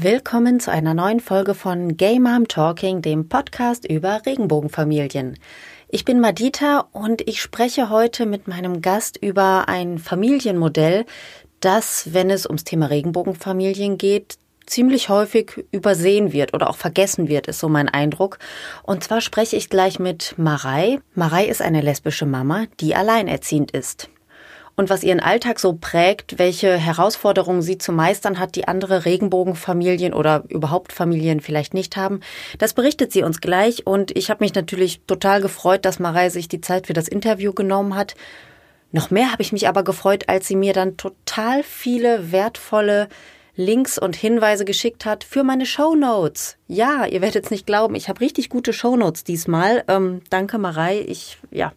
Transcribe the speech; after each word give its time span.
Willkommen 0.00 0.60
zu 0.60 0.70
einer 0.70 0.94
neuen 0.94 1.18
Folge 1.18 1.56
von 1.56 1.96
Gay 1.96 2.20
Mom 2.20 2.46
Talking, 2.46 3.02
dem 3.02 3.28
Podcast 3.28 3.84
über 3.84 4.20
Regenbogenfamilien. 4.24 5.36
Ich 5.88 6.04
bin 6.04 6.20
Madita 6.20 6.86
und 6.92 7.26
ich 7.28 7.42
spreche 7.42 7.90
heute 7.90 8.24
mit 8.24 8.46
meinem 8.46 8.80
Gast 8.80 9.16
über 9.16 9.64
ein 9.66 9.98
Familienmodell, 9.98 11.04
das, 11.58 12.12
wenn 12.12 12.30
es 12.30 12.46
ums 12.46 12.62
Thema 12.62 12.86
Regenbogenfamilien 12.86 13.98
geht, 13.98 14.36
ziemlich 14.66 15.08
häufig 15.08 15.66
übersehen 15.72 16.32
wird 16.32 16.54
oder 16.54 16.70
auch 16.70 16.76
vergessen 16.76 17.26
wird, 17.26 17.48
ist 17.48 17.58
so 17.58 17.68
mein 17.68 17.88
Eindruck. 17.88 18.38
Und 18.84 19.02
zwar 19.02 19.20
spreche 19.20 19.56
ich 19.56 19.68
gleich 19.68 19.98
mit 19.98 20.34
Marei. 20.36 21.00
Marei 21.16 21.46
ist 21.46 21.60
eine 21.60 21.80
lesbische 21.80 22.24
Mama, 22.24 22.66
die 22.78 22.94
alleinerziehend 22.94 23.72
ist 23.72 24.08
und 24.78 24.90
was 24.90 25.02
ihren 25.02 25.18
Alltag 25.18 25.58
so 25.58 25.72
prägt, 25.72 26.38
welche 26.38 26.76
Herausforderungen 26.76 27.62
sie 27.62 27.78
zu 27.78 27.90
meistern 27.90 28.38
hat, 28.38 28.54
die 28.54 28.68
andere 28.68 29.04
Regenbogenfamilien 29.04 30.14
oder 30.14 30.44
überhaupt 30.48 30.92
Familien 30.92 31.40
vielleicht 31.40 31.74
nicht 31.74 31.96
haben. 31.96 32.20
Das 32.58 32.74
berichtet 32.74 33.12
sie 33.12 33.24
uns 33.24 33.40
gleich 33.40 33.88
und 33.88 34.16
ich 34.16 34.30
habe 34.30 34.44
mich 34.44 34.54
natürlich 34.54 35.00
total 35.08 35.40
gefreut, 35.42 35.84
dass 35.84 35.98
Marei 35.98 36.30
sich 36.30 36.46
die 36.46 36.60
Zeit 36.60 36.86
für 36.86 36.92
das 36.92 37.08
Interview 37.08 37.52
genommen 37.52 37.96
hat. 37.96 38.14
Noch 38.92 39.10
mehr 39.10 39.32
habe 39.32 39.42
ich 39.42 39.50
mich 39.52 39.66
aber 39.66 39.82
gefreut, 39.82 40.28
als 40.28 40.46
sie 40.46 40.56
mir 40.56 40.74
dann 40.74 40.96
total 40.96 41.64
viele 41.64 42.30
wertvolle 42.30 43.08
Links 43.60 43.98
und 43.98 44.14
Hinweise 44.14 44.64
geschickt 44.64 45.04
hat 45.04 45.24
für 45.24 45.42
meine 45.42 45.66
Show 45.66 45.96
Notes. 45.96 46.56
Ja, 46.68 47.06
ihr 47.06 47.20
werdet 47.20 47.46
es 47.46 47.50
nicht 47.50 47.66
glauben, 47.66 47.96
ich 47.96 48.08
habe 48.08 48.20
richtig 48.20 48.50
gute 48.50 48.72
Show 48.72 48.96
Notes 48.96 49.24
diesmal. 49.24 49.82
Ähm, 49.88 50.22
danke, 50.30 50.58
Marei. 50.58 51.00
Ich, 51.00 51.38
ja, 51.50 51.72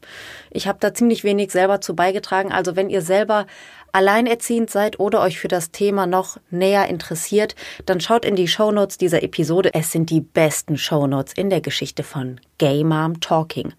ich 0.52 0.68
habe 0.68 0.78
da 0.80 0.94
ziemlich 0.94 1.24
wenig 1.24 1.52
selber 1.52 1.82
zu 1.82 1.96
beigetragen. 1.96 2.52
Also 2.52 2.76
wenn 2.76 2.92
ihr 2.92 3.02
selber 3.02 3.48
alleinerziehend 3.94 4.70
seid 4.70 5.00
oder 5.00 5.22
euch 5.22 5.40
für 5.40 5.48
das 5.48 5.72
Thema 5.72 6.08
noch 6.08 6.38
näher 6.50 6.88
interessiert, 6.88 7.56
dann 7.86 8.02
schaut 8.02 8.26
in 8.26 8.36
die 8.36 8.48
Shownotes 8.48 8.98
dieser 8.98 9.24
Episode. 9.24 9.74
Es 9.74 9.92
sind 9.92 10.10
die 10.10 10.22
besten 10.22 10.78
Shownotes 10.78 11.34
in 11.34 11.50
der 11.50 11.62
Geschichte 11.62 12.04
von 12.04 12.40
Gay 12.58 12.84
Mom 12.84 13.20
Talking. 13.20 13.74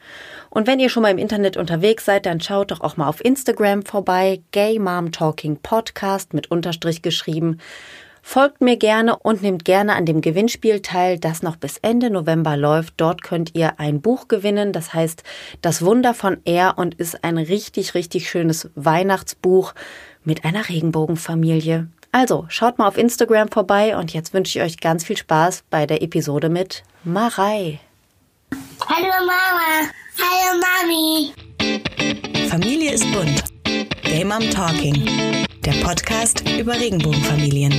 Und 0.50 0.66
wenn 0.66 0.80
ihr 0.80 0.88
schon 0.88 1.02
mal 1.02 1.10
im 1.10 1.18
Internet 1.18 1.56
unterwegs 1.56 2.04
seid, 2.04 2.26
dann 2.26 2.40
schaut 2.40 2.70
doch 2.70 2.80
auch 2.80 2.96
mal 2.96 3.08
auf 3.08 3.24
Instagram 3.24 3.82
vorbei. 3.82 4.42
Gay 4.50 4.78
Mom 4.78 5.12
Talking 5.12 5.56
Podcast 5.56 6.34
mit 6.34 6.50
Unterstrich 6.50 7.02
geschrieben. 7.02 7.58
Folgt 8.24 8.60
mir 8.60 8.76
gerne 8.76 9.16
und 9.18 9.42
nehmt 9.42 9.64
gerne 9.64 9.94
an 9.94 10.06
dem 10.06 10.20
Gewinnspiel 10.20 10.80
teil, 10.80 11.18
das 11.18 11.42
noch 11.42 11.56
bis 11.56 11.78
Ende 11.78 12.08
November 12.08 12.56
läuft. 12.56 12.94
Dort 12.96 13.22
könnt 13.22 13.54
ihr 13.54 13.78
ein 13.80 14.00
Buch 14.00 14.28
gewinnen, 14.28 14.72
das 14.72 14.94
heißt 14.94 15.24
Das 15.60 15.84
Wunder 15.84 16.14
von 16.14 16.38
Er 16.44 16.78
und 16.78 16.94
ist 16.94 17.24
ein 17.24 17.36
richtig, 17.36 17.94
richtig 17.94 18.30
schönes 18.30 18.70
Weihnachtsbuch 18.76 19.74
mit 20.24 20.44
einer 20.44 20.68
Regenbogenfamilie. 20.68 21.88
Also 22.12 22.46
schaut 22.48 22.78
mal 22.78 22.86
auf 22.86 22.96
Instagram 22.96 23.48
vorbei 23.48 23.96
und 23.96 24.12
jetzt 24.12 24.32
wünsche 24.32 24.58
ich 24.58 24.64
euch 24.64 24.80
ganz 24.80 25.04
viel 25.04 25.16
Spaß 25.16 25.64
bei 25.68 25.86
der 25.86 26.02
Episode 26.02 26.48
mit 26.48 26.84
Marei. 27.04 27.80
Hallo 28.86 29.08
Mama. 29.26 29.90
Hallo 30.18 30.60
Mami. 30.60 32.48
Familie 32.48 32.92
ist 32.92 33.10
bunt. 33.12 33.44
Game 34.02 34.28
Mom 34.28 34.48
Talking. 34.50 35.48
Der 35.64 35.72
Podcast 35.84 36.42
über 36.58 36.74
Regenbogenfamilien. 36.74 37.72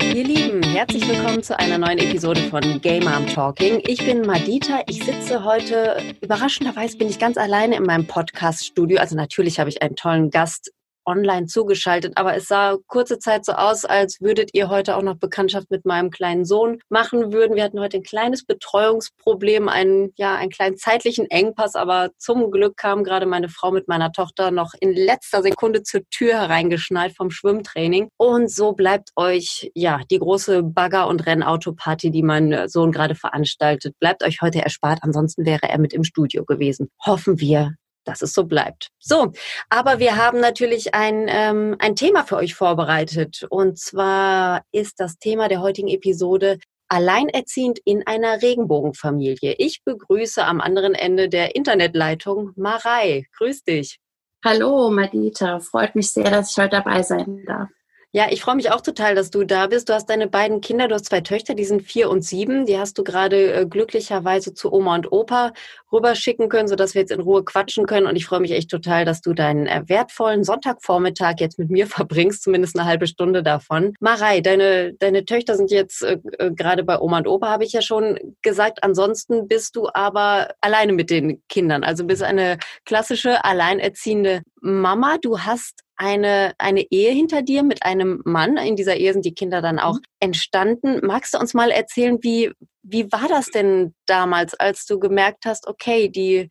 Ihr 0.00 0.24
Lieben, 0.24 0.62
herzlich 0.64 1.08
willkommen 1.08 1.40
zu 1.42 1.56
einer 1.56 1.78
neuen 1.78 1.98
Episode 1.98 2.40
von 2.50 2.80
Game 2.80 3.04
Mom 3.04 3.28
Talking. 3.28 3.80
Ich 3.86 4.04
bin 4.04 4.22
Madita. 4.22 4.82
Ich 4.88 5.04
sitze 5.04 5.44
heute, 5.44 6.02
überraschenderweise 6.20 6.98
bin 6.98 7.08
ich 7.08 7.20
ganz 7.20 7.36
alleine 7.36 7.76
in 7.76 7.84
meinem 7.84 8.08
Podcast-Studio. 8.08 8.98
Also 8.98 9.14
natürlich 9.14 9.60
habe 9.60 9.70
ich 9.70 9.82
einen 9.82 9.94
tollen 9.94 10.30
Gast 10.30 10.72
online 11.06 11.46
zugeschaltet, 11.46 12.12
aber 12.16 12.34
es 12.34 12.46
sah 12.46 12.76
kurze 12.86 13.18
Zeit 13.18 13.44
so 13.44 13.52
aus, 13.52 13.84
als 13.84 14.20
würdet 14.20 14.50
ihr 14.54 14.68
heute 14.68 14.96
auch 14.96 15.02
noch 15.02 15.16
Bekanntschaft 15.16 15.70
mit 15.70 15.84
meinem 15.84 16.10
kleinen 16.10 16.44
Sohn 16.44 16.78
machen 16.88 17.32
würden. 17.32 17.56
Wir 17.56 17.64
hatten 17.64 17.80
heute 17.80 17.98
ein 17.98 18.02
kleines 18.02 18.44
Betreuungsproblem, 18.44 19.68
einen, 19.68 20.12
ja, 20.16 20.34
einen 20.34 20.50
kleinen 20.50 20.76
zeitlichen 20.76 21.30
Engpass, 21.30 21.74
aber 21.74 22.10
zum 22.18 22.50
Glück 22.50 22.76
kam 22.76 23.04
gerade 23.04 23.26
meine 23.26 23.48
Frau 23.48 23.70
mit 23.70 23.88
meiner 23.88 24.12
Tochter 24.12 24.50
noch 24.50 24.72
in 24.80 24.92
letzter 24.92 25.42
Sekunde 25.42 25.82
zur 25.82 26.02
Tür 26.10 26.34
hereingeschnallt 26.34 27.16
vom 27.16 27.30
Schwimmtraining. 27.30 28.08
Und 28.16 28.50
so 28.50 28.72
bleibt 28.72 29.10
euch, 29.16 29.70
ja, 29.74 30.00
die 30.10 30.18
große 30.18 30.62
Bagger- 30.62 31.08
und 31.08 31.26
Rennautoparty, 31.26 32.10
die 32.10 32.22
mein 32.22 32.68
Sohn 32.68 32.92
gerade 32.92 33.14
veranstaltet, 33.14 33.98
bleibt 33.98 34.22
euch 34.22 34.40
heute 34.42 34.62
erspart. 34.62 35.00
Ansonsten 35.02 35.44
wäre 35.44 35.68
er 35.68 35.78
mit 35.78 35.92
im 35.92 36.04
Studio 36.04 36.44
gewesen. 36.44 36.88
Hoffen 37.04 37.40
wir, 37.40 37.74
dass 38.04 38.22
es 38.22 38.32
so 38.32 38.44
bleibt. 38.44 38.88
So, 38.98 39.32
aber 39.68 39.98
wir 39.98 40.16
haben 40.16 40.40
natürlich 40.40 40.94
ein, 40.94 41.26
ähm, 41.28 41.76
ein 41.78 41.96
Thema 41.96 42.24
für 42.24 42.36
euch 42.36 42.54
vorbereitet. 42.54 43.46
Und 43.50 43.78
zwar 43.78 44.62
ist 44.72 45.00
das 45.00 45.18
Thema 45.18 45.48
der 45.48 45.60
heutigen 45.60 45.88
Episode 45.88 46.58
Alleinerziehend 46.88 47.80
in 47.84 48.06
einer 48.06 48.42
Regenbogenfamilie. 48.42 49.54
Ich 49.58 49.82
begrüße 49.84 50.44
am 50.44 50.60
anderen 50.60 50.94
Ende 50.94 51.28
der 51.28 51.56
Internetleitung 51.56 52.52
Marei. 52.56 53.26
Grüß 53.38 53.64
dich. 53.64 53.98
Hallo, 54.44 54.90
Madita. 54.90 55.60
Freut 55.60 55.94
mich 55.96 56.10
sehr, 56.10 56.30
dass 56.30 56.50
ich 56.50 56.58
heute 56.58 56.76
dabei 56.76 57.02
sein 57.02 57.42
darf. 57.46 57.70
Ja, 58.16 58.28
ich 58.30 58.42
freue 58.42 58.54
mich 58.54 58.70
auch 58.70 58.80
total, 58.80 59.16
dass 59.16 59.32
du 59.32 59.42
da 59.42 59.66
bist. 59.66 59.88
Du 59.88 59.92
hast 59.92 60.06
deine 60.08 60.28
beiden 60.28 60.60
Kinder, 60.60 60.86
du 60.86 60.94
hast 60.94 61.06
zwei 61.06 61.20
Töchter, 61.20 61.54
die 61.54 61.64
sind 61.64 61.82
vier 61.82 62.08
und 62.08 62.22
sieben. 62.22 62.64
Die 62.64 62.78
hast 62.78 62.96
du 62.96 63.02
gerade 63.02 63.52
äh, 63.52 63.66
glücklicherweise 63.66 64.54
zu 64.54 64.72
Oma 64.72 64.94
und 64.94 65.10
Opa 65.10 65.52
rüberschicken 65.92 66.48
können, 66.48 66.68
sodass 66.68 66.94
wir 66.94 67.00
jetzt 67.00 67.10
in 67.10 67.18
Ruhe 67.18 67.44
quatschen 67.44 67.86
können. 67.86 68.06
Und 68.06 68.14
ich 68.14 68.26
freue 68.26 68.38
mich 68.38 68.52
echt 68.52 68.70
total, 68.70 69.04
dass 69.04 69.20
du 69.20 69.32
deinen 69.32 69.66
äh, 69.66 69.82
wertvollen 69.86 70.44
Sonntagvormittag 70.44 71.40
jetzt 71.40 71.58
mit 71.58 71.70
mir 71.70 71.86
verbringst, 71.88 72.44
zumindest 72.44 72.78
eine 72.78 72.88
halbe 72.88 73.08
Stunde 73.08 73.42
davon. 73.42 73.94
Marei, 73.98 74.40
deine, 74.40 74.94
deine 74.94 75.24
Töchter 75.24 75.56
sind 75.56 75.72
jetzt 75.72 76.04
äh, 76.04 76.18
äh, 76.38 76.52
gerade 76.52 76.84
bei 76.84 77.00
Oma 77.00 77.18
und 77.18 77.26
Opa, 77.26 77.48
habe 77.48 77.64
ich 77.64 77.72
ja 77.72 77.82
schon 77.82 78.20
gesagt. 78.42 78.84
Ansonsten 78.84 79.48
bist 79.48 79.74
du 79.74 79.88
aber 79.92 80.50
alleine 80.60 80.92
mit 80.92 81.10
den 81.10 81.42
Kindern. 81.48 81.82
Also 81.82 82.04
bist 82.04 82.22
eine 82.22 82.58
klassische 82.84 83.44
alleinerziehende 83.44 84.42
Mama. 84.60 85.18
Du 85.20 85.40
hast 85.40 85.83
eine, 85.96 86.54
eine 86.58 86.90
Ehe 86.90 87.12
hinter 87.12 87.42
dir 87.42 87.62
mit 87.62 87.84
einem 87.84 88.20
Mann. 88.24 88.56
In 88.56 88.76
dieser 88.76 88.96
Ehe 88.96 89.12
sind 89.12 89.24
die 89.24 89.34
Kinder 89.34 89.62
dann 89.62 89.78
auch 89.78 89.94
mhm. 89.94 90.02
entstanden. 90.20 91.00
Magst 91.06 91.34
du 91.34 91.38
uns 91.38 91.54
mal 91.54 91.70
erzählen, 91.70 92.18
wie, 92.22 92.52
wie 92.82 93.10
war 93.12 93.28
das 93.28 93.46
denn 93.46 93.94
damals, 94.06 94.54
als 94.54 94.86
du 94.86 94.98
gemerkt 94.98 95.44
hast, 95.46 95.66
okay, 95.66 96.08
die, 96.08 96.48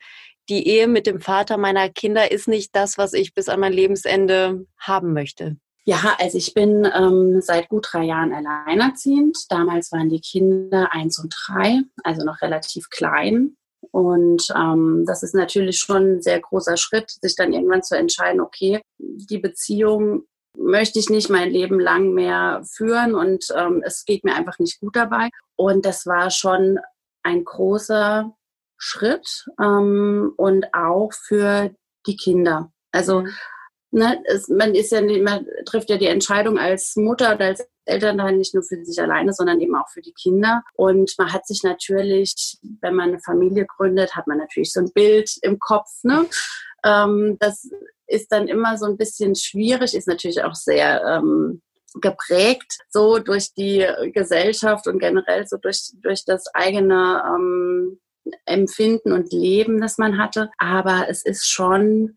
die 0.49 0.67
Ehe 0.67 0.87
mit 0.87 1.07
dem 1.07 1.19
Vater 1.19 1.57
meiner 1.57 1.89
Kinder 1.89 2.31
ist 2.31 2.47
nicht 2.47 2.75
das, 2.75 2.97
was 2.97 3.13
ich 3.13 3.33
bis 3.33 3.49
an 3.49 3.59
mein 3.59 3.73
Lebensende 3.73 4.65
haben 4.77 5.13
möchte? 5.13 5.57
Ja, 5.85 6.15
also 6.17 6.37
ich 6.37 6.53
bin 6.53 6.87
ähm, 6.95 7.41
seit 7.41 7.67
gut 7.67 7.87
drei 7.91 8.05
Jahren 8.05 8.33
alleinerziehend. 8.33 9.37
Damals 9.49 9.91
waren 9.91 10.07
die 10.07 10.21
Kinder 10.21 10.93
eins 10.93 11.19
und 11.19 11.35
drei, 11.35 11.81
also 12.03 12.25
noch 12.25 12.41
relativ 12.41 12.89
klein. 12.89 13.57
Und 13.91 14.47
ähm, 14.55 15.03
das 15.05 15.23
ist 15.23 15.35
natürlich 15.35 15.79
schon 15.79 16.15
ein 16.15 16.21
sehr 16.21 16.39
großer 16.39 16.77
Schritt, 16.77 17.11
sich 17.21 17.35
dann 17.35 17.53
irgendwann 17.53 17.83
zu 17.83 17.97
entscheiden, 17.97 18.41
okay, 18.41 18.81
die 18.97 19.37
Beziehung 19.37 20.25
möchte 20.57 20.99
ich 20.99 21.09
nicht 21.09 21.29
mein 21.29 21.49
Leben 21.49 21.79
lang 21.79 22.13
mehr 22.13 22.61
führen 22.65 23.15
und 23.15 23.45
ähm, 23.55 23.81
es 23.83 24.05
geht 24.05 24.23
mir 24.23 24.35
einfach 24.35 24.59
nicht 24.59 24.79
gut 24.79 24.95
dabei. 24.95 25.29
Und 25.55 25.85
das 25.85 26.05
war 26.05 26.29
schon 26.29 26.79
ein 27.23 27.43
großer 27.43 28.31
Schritt 28.77 29.45
ähm, 29.59 30.33
und 30.37 30.73
auch 30.73 31.11
für 31.13 31.71
die 32.05 32.17
Kinder. 32.17 32.71
Also 32.91 33.21
mhm. 33.21 33.33
Ne, 33.93 34.21
es, 34.25 34.49
man 34.49 34.75
ist 34.75 34.91
ja 34.91 35.01
nicht, 35.01 35.23
man 35.23 35.45
trifft 35.65 35.89
ja 35.89 35.97
die 35.97 36.07
Entscheidung 36.07 36.57
als 36.57 36.95
Mutter 36.95 37.35
oder 37.35 37.45
als 37.45 37.67
Elternteil 37.85 38.37
nicht 38.37 38.53
nur 38.53 38.63
für 38.63 38.83
sich 38.83 39.01
alleine, 39.01 39.33
sondern 39.33 39.59
eben 39.61 39.75
auch 39.75 39.89
für 39.89 40.01
die 40.01 40.13
Kinder. 40.13 40.63
Und 40.73 41.13
man 41.17 41.31
hat 41.31 41.45
sich 41.47 41.63
natürlich, 41.63 42.57
wenn 42.81 42.95
man 42.95 43.09
eine 43.09 43.19
Familie 43.19 43.65
gründet, 43.65 44.15
hat 44.15 44.27
man 44.27 44.37
natürlich 44.37 44.71
so 44.71 44.79
ein 44.79 44.91
Bild 44.93 45.29
im 45.41 45.59
Kopf. 45.59 45.89
Ne? 46.03 46.25
Ähm, 46.83 47.37
das 47.39 47.69
ist 48.07 48.31
dann 48.31 48.47
immer 48.47 48.77
so 48.77 48.85
ein 48.85 48.97
bisschen 48.97 49.35
schwierig, 49.35 49.95
ist 49.95 50.07
natürlich 50.07 50.43
auch 50.43 50.55
sehr 50.55 51.03
ähm, 51.05 51.61
geprägt, 52.01 52.77
so 52.89 53.19
durch 53.19 53.53
die 53.53 53.85
Gesellschaft 54.13 54.87
und 54.87 54.99
generell 54.99 55.45
so 55.47 55.57
durch, 55.57 55.91
durch 56.01 56.25
das 56.25 56.45
eigene 56.53 57.23
ähm, 57.25 57.99
Empfinden 58.45 59.11
und 59.11 59.31
Leben, 59.31 59.81
das 59.81 59.97
man 59.97 60.17
hatte. 60.17 60.49
Aber 60.57 61.07
es 61.09 61.23
ist 61.23 61.49
schon 61.49 62.15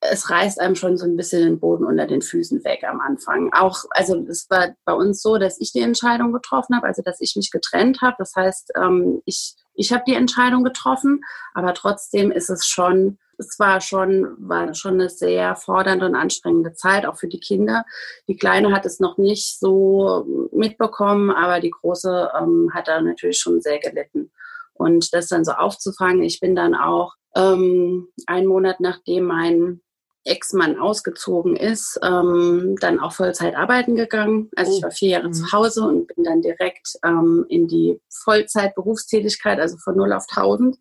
es 0.00 0.30
reißt 0.30 0.60
einem 0.60 0.74
schon 0.74 0.96
so 0.96 1.06
ein 1.06 1.16
bisschen 1.16 1.42
den 1.42 1.60
Boden 1.60 1.84
unter 1.84 2.06
den 2.06 2.22
Füßen 2.22 2.64
weg 2.64 2.84
am 2.84 3.00
Anfang. 3.00 3.52
Auch, 3.52 3.84
also 3.90 4.24
es 4.28 4.48
war 4.50 4.74
bei 4.84 4.92
uns 4.92 5.22
so, 5.22 5.38
dass 5.38 5.60
ich 5.60 5.72
die 5.72 5.80
Entscheidung 5.80 6.32
getroffen 6.32 6.76
habe, 6.76 6.86
also 6.86 7.02
dass 7.02 7.20
ich 7.20 7.34
mich 7.36 7.50
getrennt 7.50 8.00
habe. 8.02 8.16
Das 8.18 8.34
heißt, 8.36 8.72
ähm, 8.76 9.22
ich, 9.24 9.54
ich 9.74 9.92
habe 9.92 10.04
die 10.06 10.14
Entscheidung 10.14 10.64
getroffen, 10.64 11.20
aber 11.54 11.74
trotzdem 11.74 12.30
ist 12.30 12.50
es 12.50 12.66
schon, 12.66 13.18
es 13.38 13.58
war 13.58 13.80
schon, 13.80 14.34
war 14.38 14.74
schon 14.74 14.94
eine 14.94 15.08
sehr 15.08 15.56
fordernde 15.56 16.06
und 16.06 16.14
anstrengende 16.14 16.74
Zeit, 16.74 17.06
auch 17.06 17.16
für 17.16 17.28
die 17.28 17.40
Kinder. 17.40 17.84
Die 18.28 18.36
Kleine 18.36 18.72
hat 18.72 18.86
es 18.86 19.00
noch 19.00 19.18
nicht 19.18 19.58
so 19.58 20.48
mitbekommen, 20.52 21.30
aber 21.30 21.60
die 21.60 21.70
Große 21.70 22.30
ähm, 22.38 22.70
hat 22.72 22.88
da 22.88 23.00
natürlich 23.00 23.38
schon 23.38 23.60
sehr 23.60 23.78
gelitten. 23.78 24.30
Und 24.74 25.14
das 25.14 25.28
dann 25.28 25.44
so 25.44 25.52
aufzufangen, 25.52 26.22
ich 26.22 26.38
bin 26.40 26.54
dann 26.54 26.74
auch 26.74 27.14
ähm, 27.34 28.08
einen 28.26 28.46
Monat 28.46 28.80
nachdem 28.80 29.24
mein 29.24 29.80
Ex-Mann 30.26 30.78
ausgezogen 30.78 31.56
ist, 31.56 31.98
ähm, 32.02 32.76
dann 32.80 33.00
auch 33.00 33.12
Vollzeit 33.12 33.56
arbeiten 33.56 33.96
gegangen. 33.96 34.50
Also 34.56 34.72
ich 34.72 34.78
oh. 34.78 34.82
war 34.84 34.90
vier 34.90 35.10
Jahre 35.10 35.28
mhm. 35.28 35.32
zu 35.32 35.52
Hause 35.52 35.82
und 35.82 36.08
bin 36.08 36.24
dann 36.24 36.42
direkt 36.42 36.96
ähm, 37.04 37.46
in 37.48 37.68
die 37.68 38.00
Vollzeit-Berufstätigkeit, 38.10 39.60
also 39.60 39.76
von 39.78 39.96
0 39.96 40.12
auf 40.12 40.26
1000. 40.28 40.76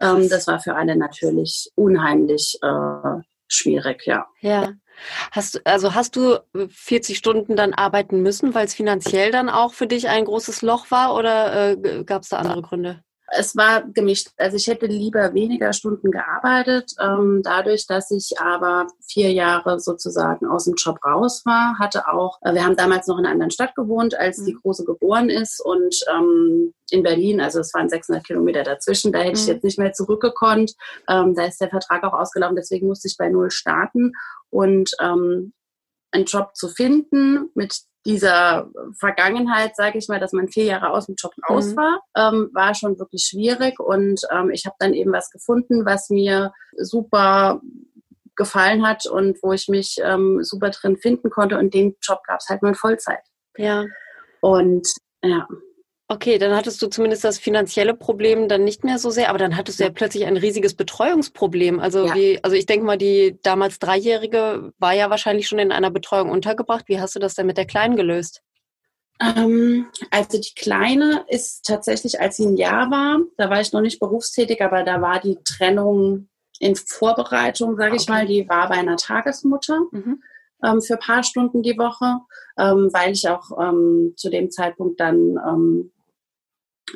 ähm, 0.00 0.28
das 0.28 0.46
war 0.46 0.60
für 0.60 0.74
alle 0.74 0.96
natürlich 0.96 1.70
unheimlich 1.74 2.58
äh, 2.62 3.20
schwierig, 3.48 4.06
ja. 4.06 4.26
Ja. 4.40 4.72
Hast, 5.30 5.66
also 5.66 5.94
hast 5.94 6.16
du 6.16 6.38
40 6.68 7.18
Stunden 7.18 7.54
dann 7.54 7.74
arbeiten 7.74 8.22
müssen, 8.22 8.54
weil 8.54 8.64
es 8.64 8.74
finanziell 8.74 9.30
dann 9.30 9.50
auch 9.50 9.74
für 9.74 9.86
dich 9.86 10.08
ein 10.08 10.24
großes 10.24 10.62
Loch 10.62 10.90
war 10.90 11.14
oder 11.14 11.72
äh, 11.72 12.04
gab 12.04 12.22
es 12.22 12.30
da 12.30 12.38
andere 12.38 12.62
Gründe? 12.62 13.02
Es 13.28 13.56
war 13.56 13.82
gemischt. 13.82 14.28
Also 14.36 14.56
ich 14.56 14.66
hätte 14.66 14.86
lieber 14.86 15.34
weniger 15.34 15.72
Stunden 15.72 16.10
gearbeitet. 16.10 16.92
Ähm, 17.00 17.40
dadurch, 17.42 17.86
dass 17.86 18.10
ich 18.10 18.38
aber 18.40 18.86
vier 19.06 19.32
Jahre 19.32 19.80
sozusagen 19.80 20.46
aus 20.46 20.64
dem 20.64 20.74
Job 20.74 20.98
raus 21.04 21.42
war, 21.44 21.78
hatte 21.78 22.08
auch, 22.08 22.38
äh, 22.42 22.54
wir 22.54 22.64
haben 22.64 22.76
damals 22.76 23.06
noch 23.06 23.18
in 23.18 23.24
einer 23.24 23.32
anderen 23.32 23.50
Stadt 23.50 23.74
gewohnt, 23.74 24.14
als 24.14 24.44
die 24.44 24.54
mhm. 24.54 24.60
Große 24.60 24.84
geboren 24.84 25.28
ist 25.28 25.60
und 25.60 25.96
ähm, 26.14 26.72
in 26.90 27.02
Berlin, 27.02 27.40
also 27.40 27.60
es 27.60 27.74
waren 27.74 27.88
600 27.88 28.24
Kilometer 28.24 28.62
dazwischen, 28.62 29.12
da 29.12 29.18
hätte 29.18 29.30
mhm. 29.30 29.36
ich 29.36 29.46
jetzt 29.46 29.64
nicht 29.64 29.78
mehr 29.78 29.92
zurückgekonnt. 29.92 30.74
Ähm, 31.08 31.34
da 31.34 31.46
ist 31.46 31.60
der 31.60 31.70
Vertrag 31.70 32.04
auch 32.04 32.12
ausgelaufen, 32.12 32.56
deswegen 32.56 32.86
musste 32.86 33.08
ich 33.08 33.16
bei 33.16 33.28
Null 33.28 33.50
starten 33.50 34.12
und 34.50 34.92
einen 34.98 36.24
Job 36.24 36.54
zu 36.54 36.68
finden 36.68 37.50
mit 37.54 37.82
dieser 38.06 38.70
Vergangenheit, 38.98 39.76
sage 39.76 39.98
ich 39.98 40.08
mal, 40.08 40.20
dass 40.20 40.32
man 40.32 40.48
vier 40.48 40.64
Jahre 40.64 40.90
aus 40.90 41.06
dem 41.06 41.16
Job 41.18 41.32
raus 41.50 41.72
mhm. 41.72 41.76
war, 41.76 42.00
ähm, 42.16 42.50
war 42.54 42.74
schon 42.74 42.98
wirklich 42.98 43.24
schwierig. 43.30 43.78
Und 43.80 44.20
ähm, 44.32 44.50
ich 44.50 44.64
habe 44.64 44.76
dann 44.78 44.94
eben 44.94 45.12
was 45.12 45.30
gefunden, 45.30 45.84
was 45.84 46.08
mir 46.08 46.52
super 46.78 47.60
gefallen 48.36 48.86
hat 48.86 49.06
und 49.06 49.42
wo 49.42 49.52
ich 49.52 49.68
mich 49.68 49.96
ähm, 50.02 50.42
super 50.42 50.70
drin 50.70 50.96
finden 50.96 51.30
konnte. 51.30 51.58
Und 51.58 51.74
den 51.74 51.96
Job 52.00 52.20
gab 52.26 52.40
es 52.40 52.48
halt 52.48 52.62
nur 52.62 52.70
in 52.70 52.76
Vollzeit. 52.76 53.24
Ja. 53.56 53.84
Und 54.40 54.86
ja. 55.22 55.48
Okay, 56.08 56.38
dann 56.38 56.54
hattest 56.54 56.80
du 56.80 56.86
zumindest 56.86 57.24
das 57.24 57.38
finanzielle 57.38 57.92
Problem 57.92 58.48
dann 58.48 58.62
nicht 58.62 58.84
mehr 58.84 58.98
so 58.98 59.10
sehr, 59.10 59.28
aber 59.28 59.38
dann 59.38 59.56
hattest 59.56 59.80
du 59.80 59.84
ja 59.84 59.90
plötzlich 59.90 60.24
ein 60.24 60.36
riesiges 60.36 60.74
Betreuungsproblem. 60.74 61.80
Also 61.80 62.06
ja. 62.06 62.14
wie, 62.14 62.44
also 62.44 62.54
ich 62.54 62.66
denke 62.66 62.86
mal, 62.86 62.96
die 62.96 63.38
damals 63.42 63.80
Dreijährige 63.80 64.72
war 64.78 64.92
ja 64.92 65.10
wahrscheinlich 65.10 65.48
schon 65.48 65.58
in 65.58 65.72
einer 65.72 65.90
Betreuung 65.90 66.30
untergebracht. 66.30 66.84
Wie 66.86 67.00
hast 67.00 67.16
du 67.16 67.18
das 67.18 67.34
denn 67.34 67.46
mit 67.46 67.56
der 67.56 67.66
Kleinen 67.66 67.96
gelöst? 67.96 68.42
Ähm, 69.20 69.86
also 70.12 70.40
die 70.40 70.54
Kleine 70.54 71.24
ist 71.28 71.64
tatsächlich, 71.66 72.20
als 72.20 72.36
sie 72.36 72.46
ein 72.46 72.56
Jahr 72.56 72.88
war, 72.90 73.18
da 73.36 73.50
war 73.50 73.60
ich 73.60 73.72
noch 73.72 73.80
nicht 73.80 73.98
berufstätig, 73.98 74.62
aber 74.62 74.84
da 74.84 75.00
war 75.00 75.18
die 75.18 75.38
Trennung 75.42 76.28
in 76.60 76.76
Vorbereitung, 76.76 77.76
sage 77.76 77.94
okay. 77.94 78.00
ich 78.00 78.08
mal. 78.08 78.26
Die 78.26 78.48
war 78.48 78.68
bei 78.68 78.76
einer 78.76 78.96
Tagesmutter. 78.96 79.80
Mhm 79.90 80.22
ähm, 80.64 80.80
für 80.80 80.94
ein 80.94 81.00
paar 81.00 81.22
Stunden 81.22 81.62
die 81.62 81.78
Woche, 81.78 82.20
ähm, 82.58 82.88
weil 82.92 83.12
ich 83.12 83.28
auch 83.28 83.50
ähm, 83.60 84.14
zu 84.16 84.30
dem 84.30 84.50
Zeitpunkt 84.50 85.00
dann 85.00 85.36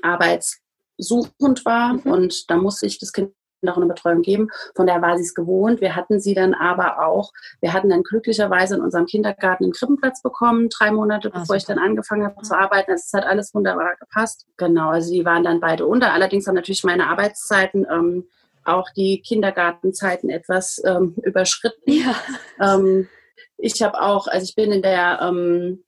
arbeitssuchend 0.03 1.65
war 1.65 1.95
mhm. 1.95 2.13
und 2.13 2.51
da 2.51 2.57
musste 2.57 2.87
ich 2.87 2.99
das 2.99 3.13
Kind 3.13 3.33
noch 3.63 3.77
eine 3.77 3.87
Betreuung 3.87 4.23
geben. 4.23 4.49
Von 4.75 4.87
daher 4.87 5.03
war 5.03 5.17
sie 5.17 5.25
es 5.25 5.35
gewohnt. 5.35 5.81
Wir 5.81 5.95
hatten 5.97 6.21
sie 6.21 6.35
dann 6.35 6.55
aber 6.55 7.07
auch, 7.07 7.33
wir 7.61 7.73
hatten 7.73 7.91
dann 7.91 8.03
glücklicherweise 8.03 8.77
in 8.77 8.81
unserem 8.81 9.07
Kindergarten 9.07 9.65
einen 9.65 9.73
Krippenplatz 9.73 10.23
bekommen, 10.23 10.69
drei 10.71 10.91
Monate 10.91 11.31
ah, 11.33 11.41
bevor 11.41 11.57
ich 11.57 11.65
dann 11.65 11.79
angefangen 11.79 12.25
habe 12.25 12.41
zu 12.43 12.57
arbeiten. 12.57 12.91
Also 12.91 13.03
es 13.07 13.13
hat 13.13 13.27
alles 13.27 13.55
wunderbar 13.55 13.97
gepasst. 13.97 14.47
Genau, 14.57 14.91
also 14.91 15.13
die 15.13 15.25
waren 15.25 15.45
dann 15.45 15.61
beide 15.61 15.87
unter. 15.87 16.13
Allerdings 16.13 16.47
haben 16.47 16.55
natürlich 16.55 16.85
meine 16.85 17.09
Arbeitszeiten 17.09 17.87
ähm, 17.91 18.25
auch 18.65 18.89
die 18.97 19.21
Kindergartenzeiten 19.23 20.31
etwas 20.31 20.81
ähm, 20.85 21.15
überschritten. 21.23 21.93
Ja. 21.93 22.15
Ähm, 22.61 23.09
ich 23.57 23.83
habe 23.83 24.01
auch, 24.01 24.27
also 24.27 24.45
ich 24.45 24.55
bin 24.55 24.73
in 24.73 24.83
der, 24.83 25.21
ähm, 25.23 25.85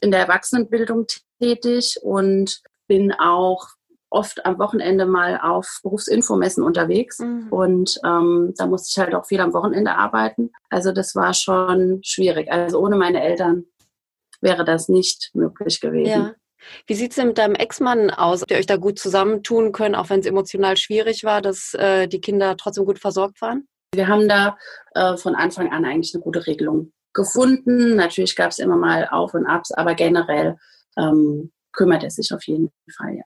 in 0.00 0.10
der 0.10 0.20
Erwachsenenbildung 0.20 1.06
tätig 1.40 1.98
und 2.02 2.62
bin 2.86 3.12
auch 3.12 3.68
oft 4.10 4.46
am 4.46 4.58
Wochenende 4.58 5.06
mal 5.06 5.38
auf 5.42 5.80
Berufsinfomessen 5.82 6.62
unterwegs 6.62 7.18
mhm. 7.18 7.48
und 7.50 8.00
ähm, 8.04 8.54
da 8.56 8.66
musste 8.66 8.88
ich 8.90 9.04
halt 9.04 9.14
auch 9.14 9.26
viel 9.26 9.40
am 9.40 9.52
Wochenende 9.52 9.96
arbeiten. 9.96 10.52
Also 10.70 10.92
das 10.92 11.14
war 11.14 11.34
schon 11.34 12.00
schwierig. 12.02 12.50
Also 12.50 12.78
ohne 12.78 12.96
meine 12.96 13.22
Eltern 13.22 13.64
wäre 14.40 14.64
das 14.64 14.88
nicht 14.88 15.30
möglich 15.34 15.80
gewesen. 15.80 16.06
Ja. 16.08 16.34
Wie 16.86 16.94
sieht 16.94 17.10
es 17.10 17.16
denn 17.16 17.28
mit 17.28 17.38
deinem 17.38 17.54
Ex-Mann 17.54 18.10
aus? 18.10 18.40
Habt 18.40 18.50
ihr 18.50 18.56
euch 18.56 18.66
da 18.66 18.76
gut 18.76 18.98
zusammentun 18.98 19.72
können, 19.72 19.94
auch 19.94 20.10
wenn 20.10 20.20
es 20.20 20.26
emotional 20.26 20.76
schwierig 20.76 21.24
war, 21.24 21.42
dass 21.42 21.74
äh, 21.74 22.08
die 22.08 22.20
Kinder 22.20 22.56
trotzdem 22.56 22.84
gut 22.84 22.98
versorgt 22.98 23.40
waren? 23.40 23.68
Wir 23.94 24.08
haben 24.08 24.28
da 24.28 24.56
äh, 24.94 25.16
von 25.16 25.34
Anfang 25.34 25.72
an 25.72 25.84
eigentlich 25.84 26.14
eine 26.14 26.22
gute 26.22 26.46
Regelung 26.46 26.92
gefunden. 27.12 27.96
Natürlich 27.96 28.36
gab 28.36 28.50
es 28.50 28.58
immer 28.58 28.76
mal 28.76 29.08
Auf 29.10 29.34
und 29.34 29.46
Abs, 29.46 29.72
aber 29.72 29.94
generell 29.94 30.56
ähm, 30.98 31.52
kümmert 31.76 32.02
er 32.02 32.10
sich 32.10 32.32
auf 32.32 32.44
jeden 32.46 32.70
Fall. 32.96 33.16
Ja. 33.16 33.22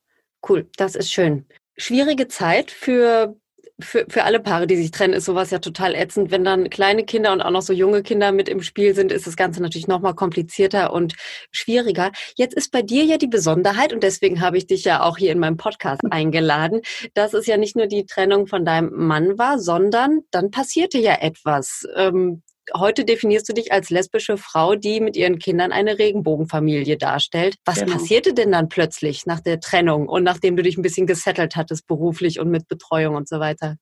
Cool, 0.47 0.69
das 0.77 0.95
ist 0.95 1.13
schön. 1.13 1.47
Schwierige 1.77 2.29
Zeit 2.29 2.71
für 2.71 3.37
für, 3.83 4.07
für 4.09 4.25
alle 4.25 4.41
Paare, 4.41 4.67
die 4.67 4.77
sich 4.77 4.91
trennen, 4.91 5.15
ist 5.15 5.25
sowas 5.25 5.51
ja 5.51 5.59
total 5.59 5.95
ätzend. 5.95 6.31
Wenn 6.31 6.45
dann 6.45 6.71
kleine 6.71 7.05
Kinder 7.05 7.33
und 7.33 7.41
auch 7.41 7.51
noch 7.51 7.63
so 7.63 7.73
junge 7.73 8.03
Kinder 8.03 8.33
mit 8.33 8.49
im 8.49 8.63
Spiel 8.63 8.95
sind, 8.95 9.13
ist 9.13 9.27
das 9.27 9.37
Ganze 9.37 9.63
natürlich 9.63 9.89
nochmal 9.89 10.15
komplizierter 10.15 10.93
und 10.93 11.15
schwieriger. 11.51 12.13
Jetzt 12.37 12.55
ist 12.55 12.73
bei 12.73 12.83
dir 12.83 13.05
ja 13.05 13.17
die 13.17 13.27
Besonderheit, 13.27 13.93
und 13.93 14.03
deswegen 14.03 14.41
habe 14.41 14.59
ich 14.59 14.67
dich 14.67 14.85
ja 14.85 15.03
auch 15.03 15.19
hier 15.19 15.33
in 15.33 15.39
meinem 15.39 15.57
Podcast 15.57 16.03
eingeladen, 16.11 16.83
dass 17.15 17.35
es 17.35 17.47
ja 17.47 17.57
nicht 17.57 17.77
nur 17.77 17.87
die 17.87 18.07
Trennung 18.07 18.47
von 18.47 18.65
deinem 18.65 18.91
Mann 18.93 19.39
war, 19.39 19.59
sondern 19.59 20.21
dann 20.31 20.51
passierte 20.51 20.99
ja 20.99 21.15
etwas. 21.21 21.87
Ähm, 21.97 22.43
heute 22.77 23.05
definierst 23.05 23.49
du 23.49 23.53
dich 23.53 23.73
als 23.73 23.91
lesbische 23.91 24.37
Frau, 24.37 24.75
die 24.75 25.01
mit 25.01 25.17
ihren 25.17 25.39
Kindern 25.39 25.73
eine 25.73 25.99
Regenbogenfamilie 25.99 26.97
darstellt. 26.97 27.57
Was 27.65 27.81
genau. 27.81 27.93
passierte 27.93 28.35
denn 28.35 28.53
dann 28.53 28.69
plötzlich 28.69 29.27
nach 29.27 29.41
der 29.41 29.61
Trennung 29.61 30.09
und 30.09 30.23
nachdem 30.23 30.57
du 30.57 30.63
dich 30.63 30.77
ein 30.77 30.83
bisschen 30.83 31.07
gesettelt 31.07 31.57
hattest 31.57 31.87
beruflich 31.87 32.41
und 32.41 32.51
mit 32.51 32.69
Betreuung 32.69 33.17
und 33.17 33.29
so 33.29 33.41
weiter? 33.41 33.77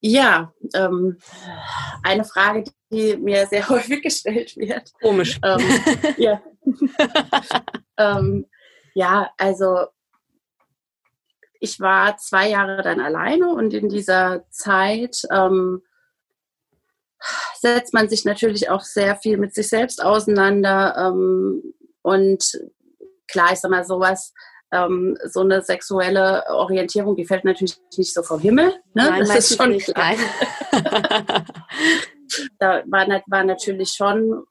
Ja, 0.00 0.52
ähm, 0.74 1.18
eine 2.02 2.24
Frage, 2.24 2.64
die 2.90 3.16
mir 3.16 3.46
sehr 3.46 3.68
häufig 3.68 4.02
gestellt 4.02 4.56
wird. 4.56 4.92
Komisch. 5.00 5.38
Ähm, 5.44 5.60
ja. 6.16 6.42
ähm, 7.98 8.46
ja, 8.94 9.30
also 9.36 9.86
ich 11.60 11.78
war 11.78 12.16
zwei 12.16 12.48
Jahre 12.48 12.82
dann 12.82 13.00
alleine 13.00 13.50
und 13.50 13.74
in 13.74 13.88
dieser 13.88 14.48
Zeit 14.50 15.22
ähm, 15.30 15.82
setzt 17.60 17.94
man 17.94 18.08
sich 18.08 18.24
natürlich 18.24 18.70
auch 18.70 18.82
sehr 18.82 19.16
viel 19.16 19.36
mit 19.36 19.54
sich 19.54 19.68
selbst 19.68 20.02
auseinander. 20.02 20.94
Ähm, 20.96 21.74
und 22.02 22.58
klar, 23.28 23.52
ich 23.52 23.60
sag 23.60 23.70
mal, 23.70 23.84
sowas, 23.84 24.32
ähm, 24.72 25.16
so 25.24 25.40
eine 25.40 25.62
sexuelle 25.62 26.44
Orientierung, 26.48 27.16
die 27.16 27.26
fällt 27.26 27.44
natürlich 27.44 27.76
nicht 27.96 28.14
so 28.14 28.22
vom 28.22 28.40
Himmel. 28.40 28.72
Ne? 28.94 29.10
Nein, 29.10 29.20
das 29.20 29.50
ist 29.50 29.56
schon 29.56 29.70
nicht. 29.70 29.92
klar. 29.92 30.14
da 32.58 32.82
war, 32.86 33.06
war 33.26 33.44
natürlich 33.44 33.90
schon, 33.90 34.44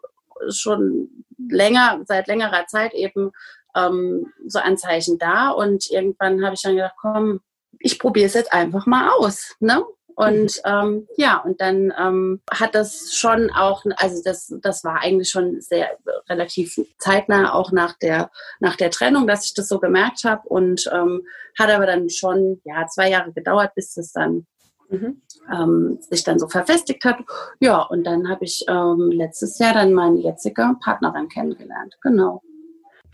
schon 0.50 1.26
länger, 1.38 2.02
seit 2.06 2.28
längerer 2.28 2.66
Zeit 2.68 2.94
eben 2.94 3.32
ähm, 3.76 4.32
so 4.46 4.60
Anzeichen 4.60 5.18
da. 5.18 5.50
Und 5.52 5.90
irgendwann 5.90 6.44
habe 6.44 6.56
ich 6.56 6.62
dann 6.62 6.76
gedacht, 6.76 6.96
komm, 7.00 7.42
ich 7.80 8.00
probiere 8.00 8.28
es 8.28 8.34
jetzt 8.34 8.54
einfach 8.54 8.86
mal 8.86 9.10
aus. 9.10 9.56
Ne? 9.60 9.84
Und 10.20 10.62
mhm. 10.66 10.66
ähm, 10.66 11.08
ja, 11.16 11.38
und 11.38 11.62
dann 11.62 11.94
ähm, 11.98 12.42
hat 12.52 12.76
das 12.76 13.14
schon 13.14 13.50
auch, 13.52 13.86
also 13.96 14.22
das, 14.22 14.54
das 14.62 14.84
war 14.84 15.00
eigentlich 15.00 15.30
schon 15.30 15.62
sehr 15.62 15.92
relativ 16.28 16.78
zeitnah 16.98 17.54
auch 17.54 17.72
nach 17.72 17.94
der, 17.94 18.30
nach 18.60 18.76
der 18.76 18.92
Trennung, 18.92 19.28
dass 19.28 19.46
ich 19.46 19.54
das 19.54 19.70
so 19.70 19.80
gemerkt 19.80 20.26
habe 20.26 20.46
und 20.50 20.90
ähm, 20.94 21.26
hat 21.58 21.70
aber 21.70 21.86
dann 21.86 22.10
schon 22.10 22.60
ja 22.66 22.86
zwei 22.88 23.10
Jahre 23.10 23.32
gedauert, 23.32 23.74
bis 23.76 23.94
das 23.94 24.12
dann 24.12 24.46
Mhm. 24.92 25.22
Ähm, 25.54 26.00
sich 26.02 26.24
dann 26.24 26.40
so 26.40 26.48
verfestigt 26.48 27.06
hat. 27.06 27.20
Ja, 27.60 27.84
und 27.84 28.06
dann 28.06 28.28
habe 28.28 28.44
ich 28.44 28.66
ähm, 28.68 29.12
letztes 29.12 29.60
Jahr 29.60 29.76
dann 29.76 29.94
meine 29.94 30.18
jetzige 30.18 30.76
Partnerin 30.84 31.30
kennengelernt. 31.30 31.96
Genau. 32.02 32.42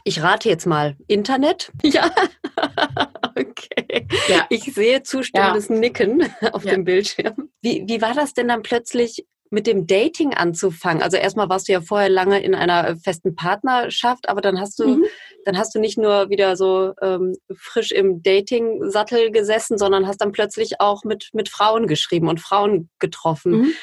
Ich 0.06 0.24
rate 0.24 0.48
jetzt 0.48 0.66
mal. 0.66 0.96
Internet? 1.08 1.74
Ja. 1.84 2.10
okay. 3.40 4.08
Ja. 4.28 4.46
Ich 4.50 4.64
sehe 4.74 5.04
zustimmendes 5.04 5.70
ja. 5.70 5.76
Nicken 5.76 6.24
auf 6.54 6.64
ja. 6.64 6.74
dem 6.74 6.84
Bildschirm. 6.84 7.50
Wie, 7.62 7.84
wie 7.88 8.02
war 8.02 8.14
das 8.14 8.34
denn 8.34 8.48
dann 8.48 8.62
plötzlich 8.62 9.26
mit 9.50 9.68
dem 9.68 9.88
Dating 9.88 10.34
anzufangen? 10.34 11.04
Also 11.04 11.18
erstmal 11.18 11.50
warst 11.50 11.68
du 11.68 11.74
ja 11.74 11.82
vorher 11.82 12.10
lange 12.10 12.42
in 12.42 12.56
einer 12.56 12.96
festen 12.98 13.36
Partnerschaft, 13.36 14.30
aber 14.30 14.42
dann 14.42 14.60
hast 14.60 14.80
du, 14.80 14.88
mhm. 14.88 15.06
dann 15.46 15.58
hast 15.58 15.76
du 15.76 15.80
nicht 15.80 15.98
nur 15.98 16.30
wieder 16.30 16.56
so 16.56 16.94
ähm, 17.02 17.36
frisch 17.56 17.92
im 17.92 18.24
Dating-Sattel 18.24 19.32
gesessen, 19.32 19.78
sondern 19.78 20.08
hast 20.08 20.22
dann 20.22 20.32
plötzlich 20.32 20.80
auch 20.80 21.04
mit, 21.04 21.30
mit 21.34 21.50
Frauen 21.50 21.88
geschrieben 21.88 22.28
und 22.28 22.40
Frauen 22.40 22.90
getroffen. 23.00 23.52
Mhm. 23.52 23.74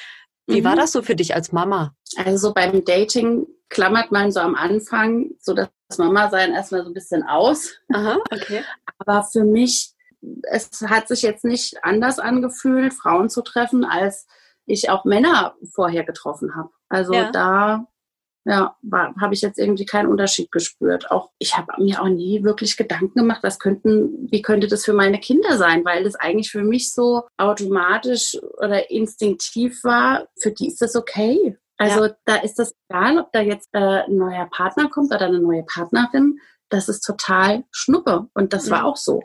Wie 0.46 0.60
mhm. 0.60 0.64
war 0.64 0.76
das 0.76 0.92
so 0.92 1.02
für 1.02 1.14
dich 1.14 1.34
als 1.34 1.52
Mama? 1.52 1.94
Also 2.16 2.52
beim 2.52 2.84
Dating 2.84 3.46
klammert 3.68 4.12
man 4.12 4.30
so 4.30 4.40
am 4.40 4.54
Anfang 4.54 5.30
so 5.40 5.54
das 5.54 5.70
Mama-Sein 5.96 6.52
erstmal 6.52 6.82
so 6.82 6.90
ein 6.90 6.94
bisschen 6.94 7.22
aus. 7.22 7.74
Aha, 7.92 8.18
okay. 8.30 8.62
Aber 9.06 9.24
für 9.24 9.44
mich, 9.44 9.92
es 10.42 10.80
hat 10.82 11.08
sich 11.08 11.22
jetzt 11.22 11.44
nicht 11.44 11.84
anders 11.84 12.18
angefühlt, 12.18 12.94
Frauen 12.94 13.28
zu 13.28 13.42
treffen, 13.42 13.84
als 13.84 14.26
ich 14.66 14.90
auch 14.90 15.04
Männer 15.04 15.54
vorher 15.74 16.04
getroffen 16.04 16.54
habe. 16.54 16.70
Also 16.88 17.14
ja. 17.14 17.30
da 17.30 17.86
ja, 18.44 18.76
habe 19.20 19.34
ich 19.34 19.40
jetzt 19.40 19.58
irgendwie 19.58 19.84
keinen 19.86 20.08
Unterschied 20.08 20.50
gespürt. 20.50 21.10
Auch 21.10 21.30
ich 21.38 21.56
habe 21.56 21.80
mir 21.80 22.02
auch 22.02 22.08
nie 22.08 22.42
wirklich 22.42 22.76
Gedanken 22.76 23.20
gemacht, 23.20 23.42
was 23.42 23.60
könnten, 23.60 24.28
wie 24.30 24.42
könnte 24.42 24.66
das 24.66 24.84
für 24.84 24.94
meine 24.94 25.20
Kinder 25.20 25.56
sein, 25.56 25.84
weil 25.84 26.02
das 26.02 26.16
eigentlich 26.16 26.50
für 26.50 26.64
mich 26.64 26.92
so 26.92 27.22
automatisch 27.36 28.36
oder 28.58 28.90
instinktiv 28.90 29.84
war. 29.84 30.26
Für 30.40 30.50
die 30.50 30.66
ist 30.66 30.82
das 30.82 30.96
okay. 30.96 31.56
Also 31.82 32.04
ja. 32.06 32.12
da 32.24 32.36
ist 32.36 32.58
das 32.58 32.74
egal, 32.88 33.18
ob 33.18 33.32
da 33.32 33.40
jetzt 33.40 33.68
äh, 33.72 34.04
ein 34.04 34.16
neuer 34.16 34.46
Partner 34.46 34.88
kommt 34.88 35.12
oder 35.12 35.26
eine 35.26 35.40
neue 35.40 35.64
Partnerin. 35.64 36.38
Das 36.68 36.88
ist 36.88 37.00
total 37.00 37.64
Schnuppe 37.70 38.28
und 38.34 38.52
das 38.52 38.66
mhm. 38.66 38.70
war 38.70 38.84
auch 38.84 38.96
so. 38.96 39.22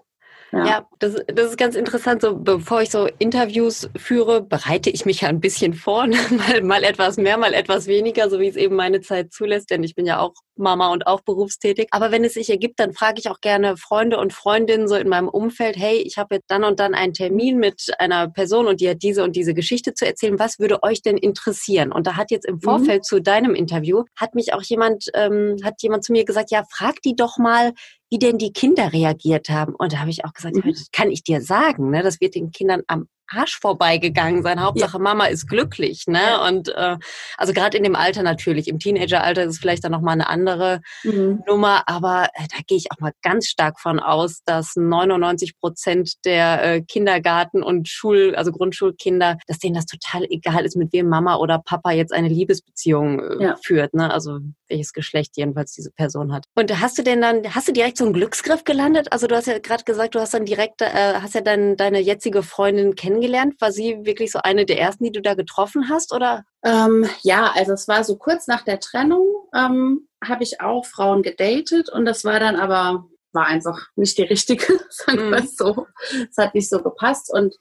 Ja, 0.51 0.65
ja 0.65 0.87
das, 0.99 1.15
das, 1.27 1.51
ist 1.51 1.57
ganz 1.57 1.75
interessant. 1.75 2.21
So, 2.21 2.35
bevor 2.35 2.81
ich 2.81 2.89
so 2.89 3.07
Interviews 3.19 3.89
führe, 3.97 4.41
bereite 4.41 4.89
ich 4.89 5.05
mich 5.05 5.21
ja 5.21 5.29
ein 5.29 5.39
bisschen 5.39 5.73
vor, 5.73 6.07
ne? 6.07 6.17
mal, 6.31 6.61
mal 6.61 6.83
etwas 6.83 7.17
mehr, 7.17 7.37
mal 7.37 7.53
etwas 7.53 7.87
weniger, 7.87 8.29
so 8.29 8.39
wie 8.39 8.47
es 8.47 8.55
eben 8.55 8.75
meine 8.75 9.01
Zeit 9.01 9.33
zulässt, 9.33 9.69
denn 9.69 9.83
ich 9.83 9.95
bin 9.95 10.05
ja 10.05 10.19
auch 10.19 10.33
Mama 10.57 10.91
und 10.91 11.07
auch 11.07 11.21
berufstätig. 11.21 11.87
Aber 11.91 12.11
wenn 12.11 12.23
es 12.23 12.33
sich 12.33 12.49
ergibt, 12.49 12.79
dann 12.79 12.93
frage 12.93 13.19
ich 13.19 13.29
auch 13.29 13.41
gerne 13.41 13.77
Freunde 13.77 14.17
und 14.17 14.33
Freundinnen 14.33 14.87
so 14.87 14.95
in 14.95 15.07
meinem 15.07 15.27
Umfeld, 15.27 15.77
hey, 15.77 15.97
ich 15.97 16.17
habe 16.17 16.35
jetzt 16.35 16.49
dann 16.49 16.63
und 16.63 16.79
dann 16.79 16.95
einen 16.95 17.13
Termin 17.13 17.57
mit 17.57 17.91
einer 17.99 18.27
Person 18.29 18.67
und 18.67 18.81
die 18.81 18.89
hat 18.89 19.03
diese 19.03 19.23
und 19.23 19.35
diese 19.35 19.53
Geschichte 19.53 19.93
zu 19.93 20.05
erzählen. 20.05 20.39
Was 20.39 20.59
würde 20.59 20.81
euch 20.83 21.01
denn 21.01 21.17
interessieren? 21.17 21.91
Und 21.91 22.07
da 22.07 22.15
hat 22.15 22.31
jetzt 22.31 22.45
im 22.45 22.55
mhm. 22.55 22.61
Vorfeld 22.61 22.99
mhm. 22.99 23.03
zu 23.03 23.21
deinem 23.21 23.55
Interview, 23.55 24.03
hat 24.15 24.35
mich 24.35 24.53
auch 24.53 24.63
jemand, 24.63 25.05
ähm, 25.13 25.57
hat 25.63 25.81
jemand 25.81 26.03
zu 26.03 26.11
mir 26.11 26.25
gesagt, 26.25 26.51
ja, 26.51 26.63
frag 26.69 27.01
die 27.03 27.15
doch 27.15 27.37
mal, 27.37 27.73
wie 28.09 28.19
denn 28.19 28.37
die 28.37 28.53
Kinder 28.53 28.93
reagiert 28.93 29.49
haben. 29.49 29.75
Und 29.75 29.93
da 29.93 29.99
habe 29.99 30.09
ich 30.09 30.25
auch 30.25 30.33
gesagt, 30.33 30.55
mhm. 30.55 30.69
das 30.69 30.89
kann 30.91 31.11
ich 31.11 31.23
dir 31.23 31.41
sagen, 31.41 31.89
ne? 31.89 32.03
das 32.03 32.21
wird 32.21 32.35
den 32.35 32.51
Kindern 32.51 32.83
am 32.87 33.07
Arsch 33.27 33.59
vorbeigegangen 33.59 34.43
sein. 34.43 34.61
Hauptsache 34.61 34.97
ja. 34.97 35.03
Mama 35.03 35.25
ist 35.25 35.47
glücklich, 35.47 36.05
ne? 36.07 36.19
Ja. 36.19 36.47
Und 36.47 36.69
äh, 36.69 36.97
also 37.37 37.53
gerade 37.53 37.77
in 37.77 37.83
dem 37.83 37.95
Alter 37.95 38.23
natürlich. 38.23 38.67
Im 38.67 38.79
Teenageralter 38.79 39.43
ist 39.43 39.55
es 39.55 39.59
vielleicht 39.59 39.83
dann 39.83 39.91
noch 39.91 40.01
mal 40.01 40.13
eine 40.13 40.27
andere 40.27 40.81
mhm. 41.03 41.43
Nummer, 41.47 41.83
aber 41.87 42.29
äh, 42.33 42.47
da 42.49 42.57
gehe 42.65 42.77
ich 42.77 42.91
auch 42.91 42.99
mal 42.99 43.13
ganz 43.21 43.47
stark 43.47 43.79
von 43.79 43.99
aus, 43.99 44.43
dass 44.45 44.75
99 44.75 45.59
Prozent 45.59 46.25
der 46.25 46.63
äh, 46.63 46.81
Kindergarten 46.81 47.63
und 47.63 47.87
Schul, 47.87 48.35
also 48.35 48.51
Grundschulkinder, 48.51 49.37
dass 49.47 49.59
denen 49.59 49.75
das 49.75 49.85
total 49.85 50.25
egal 50.29 50.65
ist, 50.65 50.77
mit 50.77 50.93
wem 50.93 51.09
Mama 51.09 51.37
oder 51.37 51.59
Papa 51.59 51.91
jetzt 51.91 52.13
eine 52.13 52.29
Liebesbeziehung 52.29 53.19
äh, 53.19 53.43
ja. 53.43 53.55
führt, 53.63 53.93
ne? 53.93 54.11
Also 54.11 54.39
welches 54.69 54.93
Geschlecht 54.93 55.37
jedenfalls 55.37 55.73
diese 55.73 55.91
Person 55.91 56.33
hat. 56.33 56.45
Und 56.55 56.79
hast 56.79 56.97
du 56.97 57.03
denn 57.03 57.21
dann, 57.21 57.55
hast 57.55 57.67
du 57.67 57.71
direkt 57.71 57.97
so 57.97 58.03
einen 58.03 58.13
Glücksgriff 58.13 58.63
gelandet? 58.63 59.11
Also 59.11 59.27
du 59.27 59.35
hast 59.35 59.47
ja 59.47 59.59
gerade 59.59 59.83
gesagt, 59.83 60.15
du 60.15 60.19
hast 60.19 60.33
dann 60.33 60.45
direkt, 60.45 60.81
äh, 60.81 61.15
hast 61.21 61.35
ja 61.35 61.41
dann 61.41 61.77
deine 61.77 61.99
jetzige 61.99 62.43
Freundin 62.43 62.95
kennengelernt. 62.95 63.16
War 63.59 63.71
sie 63.71 64.05
wirklich 64.05 64.31
so 64.31 64.39
eine 64.43 64.65
der 64.65 64.79
ersten, 64.79 65.03
die 65.03 65.11
du 65.11 65.21
da 65.21 65.33
getroffen 65.33 65.89
hast, 65.89 66.13
oder? 66.13 66.45
Ähm, 66.63 67.07
ja, 67.21 67.51
also 67.55 67.73
es 67.73 67.87
war 67.87 68.03
so 68.03 68.17
kurz 68.17 68.47
nach 68.47 68.63
der 68.63 68.79
Trennung, 68.79 69.25
ähm, 69.55 70.07
habe 70.23 70.43
ich 70.43 70.61
auch 70.61 70.85
Frauen 70.85 71.23
gedatet 71.23 71.89
und 71.89 72.05
das 72.05 72.23
war 72.23 72.39
dann 72.39 72.55
aber 72.55 73.05
war 73.33 73.45
einfach 73.45 73.87
nicht 73.95 74.17
die 74.17 74.23
richtige, 74.23 74.65
sagen 74.89 75.29
wir 75.29 75.43
mm. 75.43 75.47
so. 75.47 75.87
Es 76.29 76.37
hat 76.37 76.55
nicht 76.55 76.69
so 76.69 76.81
gepasst 76.81 77.31
und 77.31 77.55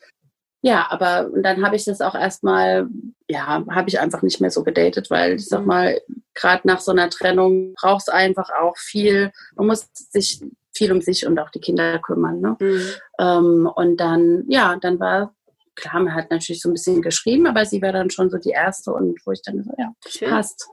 ja, 0.62 0.86
aber 0.90 1.30
dann 1.36 1.64
habe 1.64 1.76
ich 1.76 1.84
das 1.84 2.00
auch 2.00 2.16
erstmal, 2.16 2.88
ja, 3.28 3.64
habe 3.70 3.88
ich 3.88 4.00
einfach 4.00 4.22
nicht 4.22 4.40
mehr 4.40 4.50
so 4.50 4.64
gedatet, 4.64 5.10
weil 5.10 5.34
ich 5.34 5.46
sag 5.48 5.60
mhm. 5.60 5.66
mal, 5.66 6.00
gerade 6.34 6.66
nach 6.66 6.80
so 6.80 6.90
einer 6.90 7.08
Trennung 7.08 7.75
braucht 7.75 8.02
es 8.02 8.08
einfach 8.08 8.50
auch 8.50 8.76
viel, 8.76 9.30
man 9.54 9.68
muss 9.68 9.86
sich 9.92 10.42
viel 10.75 10.90
um 10.90 11.00
sich 11.00 11.25
und 11.25 11.38
auch 11.38 11.50
die 11.50 11.60
Kinder 11.60 12.00
kümmern. 12.00 12.40
Ne? 12.40 12.56
Mhm. 12.58 12.90
Ähm, 13.20 13.70
und 13.76 13.98
dann, 13.98 14.44
ja, 14.48 14.76
dann 14.80 14.98
war 14.98 15.35
klar, 15.76 16.00
man 16.02 16.14
hat 16.14 16.30
natürlich 16.30 16.61
so 16.61 16.68
ein 16.68 16.73
bisschen 16.73 17.02
geschrieben, 17.02 17.47
aber 17.47 17.64
sie 17.64 17.80
war 17.83 17.92
dann 17.92 18.11
schon 18.11 18.30
so 18.30 18.38
die 18.38 18.50
erste 18.50 18.92
und 18.92 19.21
wo 19.25 19.33
ich 19.33 19.42
dann 19.42 19.62
so, 19.62 19.71
ja, 19.78 19.92
Schön. 20.09 20.30
passt. 20.30 20.66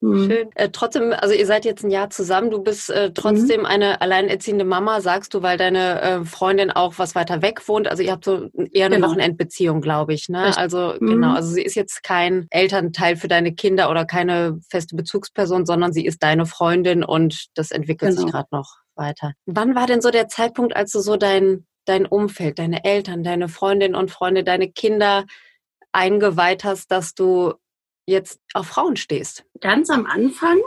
Mhm. 0.00 0.30
Schön. 0.30 0.50
Äh, 0.54 0.68
trotzdem, 0.70 1.12
also 1.12 1.34
ihr 1.34 1.46
seid 1.46 1.64
jetzt 1.64 1.84
ein 1.84 1.90
Jahr 1.90 2.10
zusammen. 2.10 2.50
Du 2.50 2.62
bist 2.62 2.88
äh, 2.90 3.12
trotzdem 3.12 3.60
mhm. 3.60 3.66
eine 3.66 4.00
alleinerziehende 4.00 4.64
Mama, 4.64 5.00
sagst 5.00 5.34
du, 5.34 5.42
weil 5.42 5.58
deine 5.58 6.00
äh, 6.00 6.24
Freundin 6.24 6.70
auch 6.70 6.94
was 6.98 7.14
weiter 7.14 7.42
weg 7.42 7.66
wohnt. 7.68 7.88
Also 7.88 8.02
ihr 8.02 8.12
habt 8.12 8.24
so 8.24 8.48
eher 8.72 8.86
eine 8.86 8.96
genau. 8.96 9.08
Wochenendbeziehung, 9.08 9.80
glaube 9.80 10.14
ich. 10.14 10.28
Ne? 10.28 10.56
Also 10.56 10.94
mhm. 11.00 11.06
genau, 11.06 11.34
also 11.34 11.50
sie 11.50 11.62
ist 11.62 11.74
jetzt 11.74 12.04
kein 12.04 12.46
Elternteil 12.50 13.16
für 13.16 13.28
deine 13.28 13.54
Kinder 13.54 13.90
oder 13.90 14.04
keine 14.04 14.60
feste 14.70 14.94
Bezugsperson, 14.94 15.66
sondern 15.66 15.92
sie 15.92 16.06
ist 16.06 16.22
deine 16.22 16.46
Freundin 16.46 17.02
und 17.02 17.46
das 17.54 17.72
entwickelt 17.72 18.12
genau. 18.12 18.22
sich 18.22 18.30
gerade 18.30 18.48
noch 18.52 18.76
weiter. 18.94 19.32
Wann 19.46 19.74
war 19.74 19.86
denn 19.86 20.00
so 20.00 20.10
der 20.10 20.28
Zeitpunkt, 20.28 20.76
als 20.76 20.92
du 20.92 21.00
so 21.00 21.16
dein 21.16 21.66
dein 21.88 22.06
Umfeld, 22.06 22.58
deine 22.58 22.84
Eltern, 22.84 23.22
deine 23.22 23.48
Freundinnen 23.48 23.94
und 23.94 24.10
Freunde, 24.10 24.44
deine 24.44 24.70
Kinder 24.70 25.24
eingeweiht 25.92 26.64
hast, 26.64 26.90
dass 26.90 27.14
du 27.14 27.54
jetzt 28.06 28.40
auf 28.54 28.66
Frauen 28.66 28.96
stehst? 28.96 29.44
Ganz 29.60 29.90
am 29.90 30.06
Anfang 30.06 30.58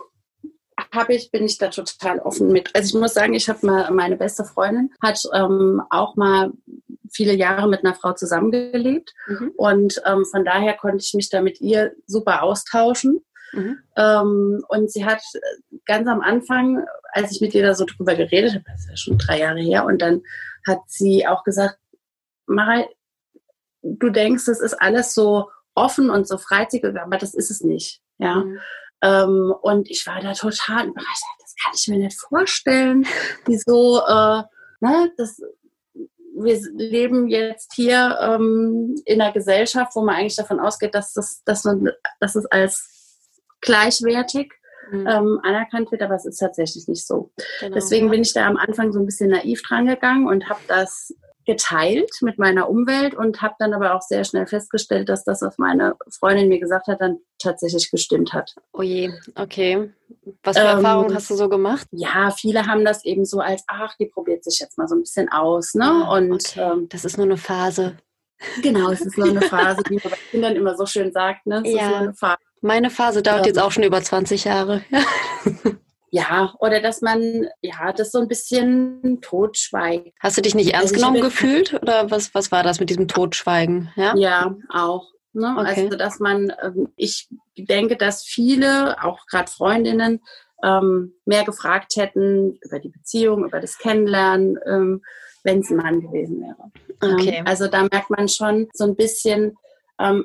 habe 0.93 1.13
ich, 1.13 1.31
bin 1.31 1.45
ich 1.45 1.57
da 1.57 1.69
total 1.69 2.19
offen 2.19 2.51
mit. 2.51 2.75
Also 2.75 2.95
ich 2.95 3.01
muss 3.01 3.13
sagen, 3.13 3.33
ich 3.33 3.49
habe 3.49 3.65
mal 3.65 3.91
meine 3.91 4.17
beste 4.17 4.43
Freundin 4.45 4.91
hat 5.01 5.21
ähm, 5.33 5.81
auch 5.89 6.15
mal 6.15 6.51
viele 7.11 7.33
Jahre 7.33 7.67
mit 7.67 7.83
einer 7.83 7.93
Frau 7.93 8.13
zusammengelebt 8.13 9.13
mhm. 9.27 9.51
und 9.57 10.01
ähm, 10.05 10.25
von 10.25 10.45
daher 10.45 10.75
konnte 10.75 11.03
ich 11.03 11.13
mich 11.13 11.29
da 11.29 11.41
mit 11.41 11.61
ihr 11.61 11.93
super 12.07 12.43
austauschen. 12.43 13.23
Mhm. 13.53 13.79
Ähm, 13.97 14.63
und 14.69 14.91
sie 14.91 15.05
hat 15.05 15.21
ganz 15.85 16.07
am 16.07 16.21
Anfang, 16.21 16.85
als 17.11 17.31
ich 17.31 17.41
mit 17.41 17.53
ihr 17.53 17.63
da 17.63 17.75
so 17.75 17.85
drüber 17.85 18.15
geredet 18.15 18.53
habe, 18.53 18.63
das 18.65 18.81
ist 18.81 18.89
ja 18.89 18.97
schon 18.97 19.17
drei 19.17 19.39
Jahre 19.39 19.59
her, 19.59 19.85
und 19.85 20.01
dann 20.01 20.21
hat 20.67 20.81
sie 20.87 21.27
auch 21.27 21.43
gesagt, 21.43 21.77
Marei, 22.45 22.87
du 23.81 24.09
denkst, 24.09 24.45
das 24.45 24.59
ist 24.59 24.75
alles 24.75 25.13
so 25.13 25.49
offen 25.75 26.09
und 26.09 26.27
so 26.27 26.37
freizügig, 26.37 26.95
aber 26.97 27.17
das 27.17 27.33
ist 27.33 27.51
es 27.51 27.61
nicht. 27.61 28.01
Ja. 28.17 28.35
Mhm. 28.35 28.59
Ähm, 29.03 29.53
und 29.61 29.89
ich 29.89 30.05
war 30.05 30.21
da 30.21 30.33
total 30.33 30.87
überrascht. 30.87 31.23
Das 31.39 31.55
kann 31.63 31.73
ich 31.75 31.87
mir 31.87 31.97
nicht 31.97 32.19
vorstellen. 32.19 33.07
Wieso, 33.45 34.01
äh, 34.05 34.43
ne, 34.79 35.11
das, 35.17 35.41
wir 36.35 36.59
leben 36.73 37.27
jetzt 37.27 37.73
hier 37.73 38.17
ähm, 38.21 38.95
in 39.05 39.21
einer 39.21 39.33
Gesellschaft, 39.33 39.95
wo 39.95 40.03
man 40.03 40.15
eigentlich 40.15 40.35
davon 40.35 40.59
ausgeht, 40.59 40.93
dass 40.93 41.13
das, 41.13 41.43
dass 41.43 41.63
man, 41.63 41.89
dass 42.19 42.35
es 42.35 42.45
als 42.45 42.87
gleichwertig 43.61 44.53
mhm. 44.89 45.07
ähm, 45.07 45.39
anerkannt 45.43 45.91
wird, 45.91 46.01
aber 46.01 46.15
es 46.15 46.25
ist 46.25 46.37
tatsächlich 46.37 46.87
nicht 46.87 47.05
so. 47.05 47.31
Genau, 47.59 47.75
Deswegen 47.75 48.07
ja. 48.07 48.11
bin 48.11 48.21
ich 48.21 48.33
da 48.33 48.47
am 48.47 48.57
Anfang 48.57 48.91
so 48.91 48.99
ein 48.99 49.05
bisschen 49.05 49.29
naiv 49.29 49.61
dran 49.63 49.87
gegangen 49.87 50.27
und 50.27 50.49
habe 50.49 50.61
das 50.67 51.13
geteilt 51.45 52.11
mit 52.21 52.37
meiner 52.37 52.69
Umwelt 52.69 53.15
und 53.15 53.41
habe 53.41 53.55
dann 53.59 53.73
aber 53.73 53.95
auch 53.95 54.01
sehr 54.01 54.23
schnell 54.23 54.45
festgestellt, 54.45 55.09
dass 55.09 55.23
das, 55.23 55.41
was 55.41 55.57
meine 55.57 55.95
Freundin 56.19 56.49
mir 56.49 56.59
gesagt 56.59 56.87
hat, 56.87 57.01
dann 57.01 57.17
tatsächlich 57.39 57.89
gestimmt 57.89 58.33
hat. 58.33 58.53
Oh 58.73 58.81
je, 58.81 59.11
okay. 59.35 59.91
Was 60.43 60.57
für 60.57 60.63
ähm, 60.63 60.77
Erfahrungen 60.77 61.15
hast 61.15 61.29
du 61.29 61.35
so 61.35 61.49
gemacht? 61.49 61.87
Ja, 61.91 62.31
viele 62.31 62.67
haben 62.67 62.85
das 62.85 63.03
eben 63.05 63.25
so 63.25 63.39
als, 63.39 63.63
ach, 63.67 63.95
die 63.97 64.05
probiert 64.05 64.43
sich 64.43 64.59
jetzt 64.59 64.77
mal 64.77 64.87
so 64.87 64.95
ein 64.95 65.01
bisschen 65.01 65.29
aus. 65.29 65.73
Ne? 65.73 65.85
Ah, 65.85 66.15
und 66.17 66.33
okay. 66.33 66.71
ähm, 66.73 66.89
das 66.89 67.05
ist 67.05 67.17
nur 67.17 67.25
eine 67.25 67.37
Phase. 67.37 67.97
Genau, 68.61 68.91
es 68.91 69.01
ist 69.01 69.17
nur 69.17 69.29
eine 69.29 69.41
Phase, 69.41 69.81
die 69.83 69.95
man 69.95 70.11
bei 70.11 70.17
Kindern 70.29 70.55
immer 70.55 70.75
so 70.75 70.85
schön 70.85 71.11
sagt. 71.11 71.47
Ne? 71.47 71.63
Es 71.65 71.73
ja. 71.73 72.11
Meine 72.61 72.89
Phase 72.89 73.21
dauert 73.23 73.39
ähm, 73.39 73.47
jetzt 73.47 73.59
auch 73.59 73.71
schon 73.71 73.83
über 73.83 74.01
20 74.01 74.45
Jahre. 74.45 74.83
Ja, 76.13 76.53
oder 76.59 76.81
dass 76.81 77.01
man 77.01 77.47
ja 77.61 77.93
das 77.93 78.11
so 78.11 78.19
ein 78.19 78.27
bisschen 78.27 79.19
totschweigt. 79.21 80.11
Hast 80.19 80.37
du 80.37 80.41
dich 80.41 80.53
nicht 80.53 80.73
ernst 80.73 80.93
also 80.93 80.95
genommen 80.95 81.21
gefühlt 81.21 81.73
oder 81.73 82.11
was, 82.11 82.35
was 82.35 82.51
war 82.51 82.63
das 82.63 82.81
mit 82.81 82.89
diesem 82.89 83.07
Totschweigen? 83.07 83.93
Ja, 83.95 84.13
ja 84.17 84.55
auch. 84.69 85.09
Ne? 85.31 85.55
Okay. 85.57 85.83
Also 85.85 85.97
dass 85.97 86.19
man, 86.19 86.51
ähm, 86.61 86.89
ich 86.97 87.29
denke, 87.57 87.95
dass 87.95 88.23
viele, 88.23 89.01
auch 89.01 89.25
gerade 89.25 89.49
Freundinnen, 89.49 90.21
ähm, 90.61 91.13
mehr 91.23 91.45
gefragt 91.45 91.95
hätten 91.95 92.59
über 92.61 92.79
die 92.79 92.89
Beziehung, 92.89 93.45
über 93.45 93.61
das 93.61 93.77
Kennenlernen, 93.77 94.59
ähm, 94.65 95.01
wenn 95.45 95.59
es 95.59 95.69
ein 95.69 95.77
Mann 95.77 96.01
gewesen 96.01 96.41
wäre. 96.41 97.13
Okay. 97.15 97.41
Also 97.45 97.67
da 97.67 97.83
merkt 97.83 98.09
man 98.09 98.27
schon 98.27 98.67
so 98.73 98.83
ein 98.83 98.97
bisschen, 98.97 99.55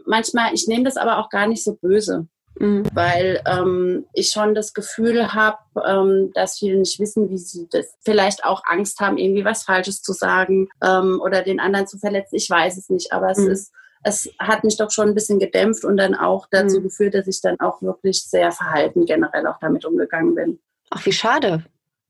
manchmal, 0.05 0.55
ich 0.55 0.67
nehme 0.69 0.85
das 0.85 0.97
aber 0.97 1.19
auch 1.19 1.29
gar 1.29 1.47
nicht 1.47 1.65
so 1.65 1.75
böse. 1.75 2.27
Mhm. 2.59 2.85
Weil 2.95 3.43
ähm, 3.47 4.07
ich 4.15 4.31
schon 4.31 4.55
das 4.55 4.73
Gefühl 4.73 5.35
habe, 5.35 5.59
ähm, 5.87 6.31
dass 6.35 6.59
viele 6.59 6.79
nicht 6.79 6.99
wissen, 6.99 7.29
wie 7.29 7.37
sie 7.37 7.69
das 7.71 7.95
vielleicht 8.03 8.45
auch 8.45 8.63
Angst 8.67 9.01
haben, 9.01 9.19
irgendwie 9.19 9.45
was 9.45 9.65
Falsches 9.65 10.01
zu 10.01 10.13
sagen 10.13 10.69
ähm, 10.83 11.21
oder 11.23 11.43
den 11.43 11.61
anderen 11.61 11.87
zu 11.87 11.99
verletzen. 11.99 12.37
Ich 12.37 12.49
weiß 12.49 12.79
es 12.79 12.89
nicht, 12.89 13.13
aber 13.13 13.31
es 13.31 13.39
mhm. 13.39 13.51
ist, 13.51 13.73
es 14.05 14.31
hat 14.39 14.65
mich 14.65 14.79
doch 14.79 14.91
schon 14.91 15.09
ein 15.09 15.15
bisschen 15.15 15.39
gedämpft 15.39 15.85
und 15.85 15.99
dann 15.99 16.15
auch 16.15 16.47
dazu 16.51 16.79
mhm. 16.79 16.85
geführt, 16.85 17.15
dass 17.15 17.27
ich 17.27 17.43
dann 17.43 17.61
auch 17.61 17.83
wirklich 17.83 18.23
sehr 18.23 18.53
verhalten 18.53 19.05
generell 19.05 19.47
auch 19.47 19.59
damit 19.61 19.85
umgegangen 19.85 20.35
bin. 20.35 20.59
Ach, 20.91 21.05
wie 21.05 21.13
schade. 21.13 21.65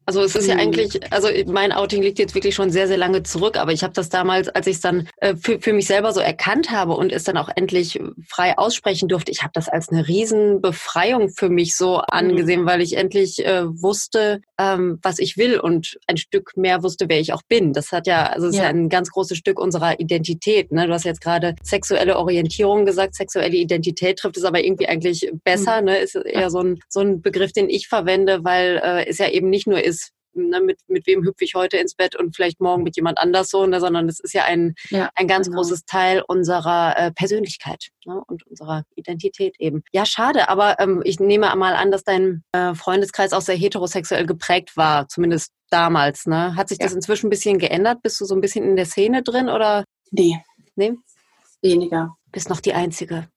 Also 0.06 0.22
es 0.22 0.36
ist 0.36 0.46
ja 0.46 0.54
mhm. 0.54 0.60
eigentlich, 0.60 1.12
also 1.12 1.28
mein 1.46 1.72
Outing 1.72 2.00
liegt 2.00 2.20
jetzt 2.20 2.36
wirklich 2.36 2.54
schon 2.54 2.70
sehr, 2.70 2.86
sehr 2.86 2.96
lange 2.96 3.24
zurück, 3.24 3.58
aber 3.58 3.72
ich 3.72 3.82
habe 3.82 3.92
das 3.92 4.08
damals, 4.08 4.48
als 4.48 4.68
ich 4.68 4.76
es 4.76 4.80
dann 4.80 5.08
äh, 5.16 5.34
für, 5.34 5.60
für 5.60 5.72
mich 5.72 5.86
selber 5.86 6.12
so 6.12 6.20
erkannt 6.20 6.70
habe 6.70 6.92
und 6.92 7.12
es 7.12 7.24
dann 7.24 7.36
auch 7.36 7.50
endlich 7.56 8.00
frei 8.28 8.56
aussprechen 8.56 9.08
durfte, 9.08 9.32
ich 9.32 9.42
habe 9.42 9.50
das 9.52 9.68
als 9.68 9.88
eine 9.88 10.06
Riesenbefreiung 10.06 11.30
für 11.30 11.48
mich 11.48 11.76
so 11.76 11.96
mhm. 11.96 12.02
angesehen, 12.06 12.66
weil 12.66 12.82
ich 12.82 12.96
endlich 12.96 13.44
äh, 13.44 13.64
wusste, 13.66 14.42
ähm, 14.58 15.00
was 15.02 15.18
ich 15.18 15.36
will 15.36 15.58
und 15.58 15.98
ein 16.06 16.16
Stück 16.16 16.56
mehr 16.56 16.84
wusste, 16.84 17.08
wer 17.08 17.18
ich 17.18 17.32
auch 17.32 17.42
bin. 17.48 17.72
Das 17.72 17.90
hat 17.90 18.06
ja, 18.06 18.26
also 18.26 18.46
es 18.46 18.54
ja. 18.54 18.62
ist 18.62 18.64
ja 18.64 18.70
ein 18.70 18.88
ganz 18.88 19.10
großes 19.10 19.36
Stück 19.36 19.58
unserer 19.58 19.98
Identität. 19.98 20.70
Ne? 20.70 20.86
Du 20.86 20.92
hast 20.92 21.04
jetzt 21.04 21.20
gerade 21.20 21.56
sexuelle 21.64 22.16
Orientierung 22.16 22.86
gesagt, 22.86 23.16
sexuelle 23.16 23.56
Identität 23.56 24.20
trifft 24.20 24.36
es 24.36 24.44
aber 24.44 24.62
irgendwie 24.62 24.86
eigentlich 24.86 25.32
besser. 25.42 25.80
Mhm. 25.80 25.86
Ne? 25.86 25.98
Ist 25.98 26.14
eher 26.14 26.50
so 26.50 26.60
ein, 26.60 26.78
so 26.88 27.00
ein 27.00 27.22
Begriff, 27.22 27.52
den 27.52 27.68
ich 27.68 27.88
verwende, 27.88 28.44
weil 28.44 28.80
äh, 28.84 29.08
es 29.08 29.18
ja 29.18 29.28
eben 29.28 29.50
nicht 29.50 29.66
nur 29.66 29.82
ist, 29.82 29.95
ne, 30.36 30.60
mit, 30.60 30.78
mit 30.88 31.06
wem 31.06 31.24
hüpfe 31.24 31.44
ich 31.44 31.54
heute 31.54 31.76
ins 31.76 31.94
Bett 31.94 32.16
und 32.16 32.36
vielleicht 32.36 32.60
morgen 32.60 32.82
mit 32.82 32.96
jemand 32.96 33.18
anders 33.18 33.48
so, 33.48 33.66
ne, 33.66 33.80
sondern 33.80 34.08
es 34.08 34.20
ist 34.20 34.34
ja 34.34 34.44
ein, 34.44 34.74
ja, 34.90 35.10
ein 35.14 35.26
ganz 35.28 35.46
genau. 35.46 35.58
großes 35.58 35.84
Teil 35.84 36.22
unserer 36.26 36.96
äh, 36.96 37.12
Persönlichkeit 37.12 37.88
ne, 38.04 38.22
und 38.26 38.46
unserer 38.46 38.84
Identität 38.94 39.56
eben. 39.58 39.82
Ja, 39.92 40.06
schade, 40.06 40.48
aber 40.48 40.78
ähm, 40.80 41.02
ich 41.04 41.20
nehme 41.20 41.54
mal 41.56 41.74
an, 41.74 41.90
dass 41.90 42.04
dein 42.04 42.44
äh, 42.52 42.74
Freundeskreis 42.74 43.32
auch 43.32 43.40
sehr 43.40 43.56
heterosexuell 43.56 44.26
geprägt 44.26 44.76
war, 44.76 45.08
zumindest 45.08 45.52
damals. 45.70 46.26
Ne? 46.26 46.54
Hat 46.56 46.68
sich 46.68 46.78
ja. 46.78 46.86
das 46.86 46.94
inzwischen 46.94 47.26
ein 47.26 47.30
bisschen 47.30 47.58
geändert? 47.58 48.02
Bist 48.02 48.20
du 48.20 48.24
so 48.24 48.34
ein 48.34 48.40
bisschen 48.40 48.64
in 48.64 48.76
der 48.76 48.86
Szene 48.86 49.22
drin 49.22 49.48
oder? 49.48 49.84
Nee. 50.10 50.42
Nee? 50.76 50.94
Weniger. 51.62 52.16
Bist 52.30 52.50
noch 52.50 52.60
die 52.60 52.74
Einzige 52.74 53.28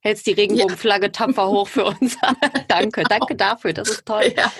hältst 0.00 0.26
die 0.26 0.32
Regenbogenflagge 0.32 1.06
ja. 1.06 1.12
tapfer 1.12 1.48
hoch 1.48 1.68
für 1.68 1.84
uns. 1.84 2.16
danke, 2.68 3.02
danke 3.04 3.36
dafür, 3.36 3.72
das 3.72 3.88
ist 3.88 4.06
toll. 4.06 4.32
Ja, 4.36 4.52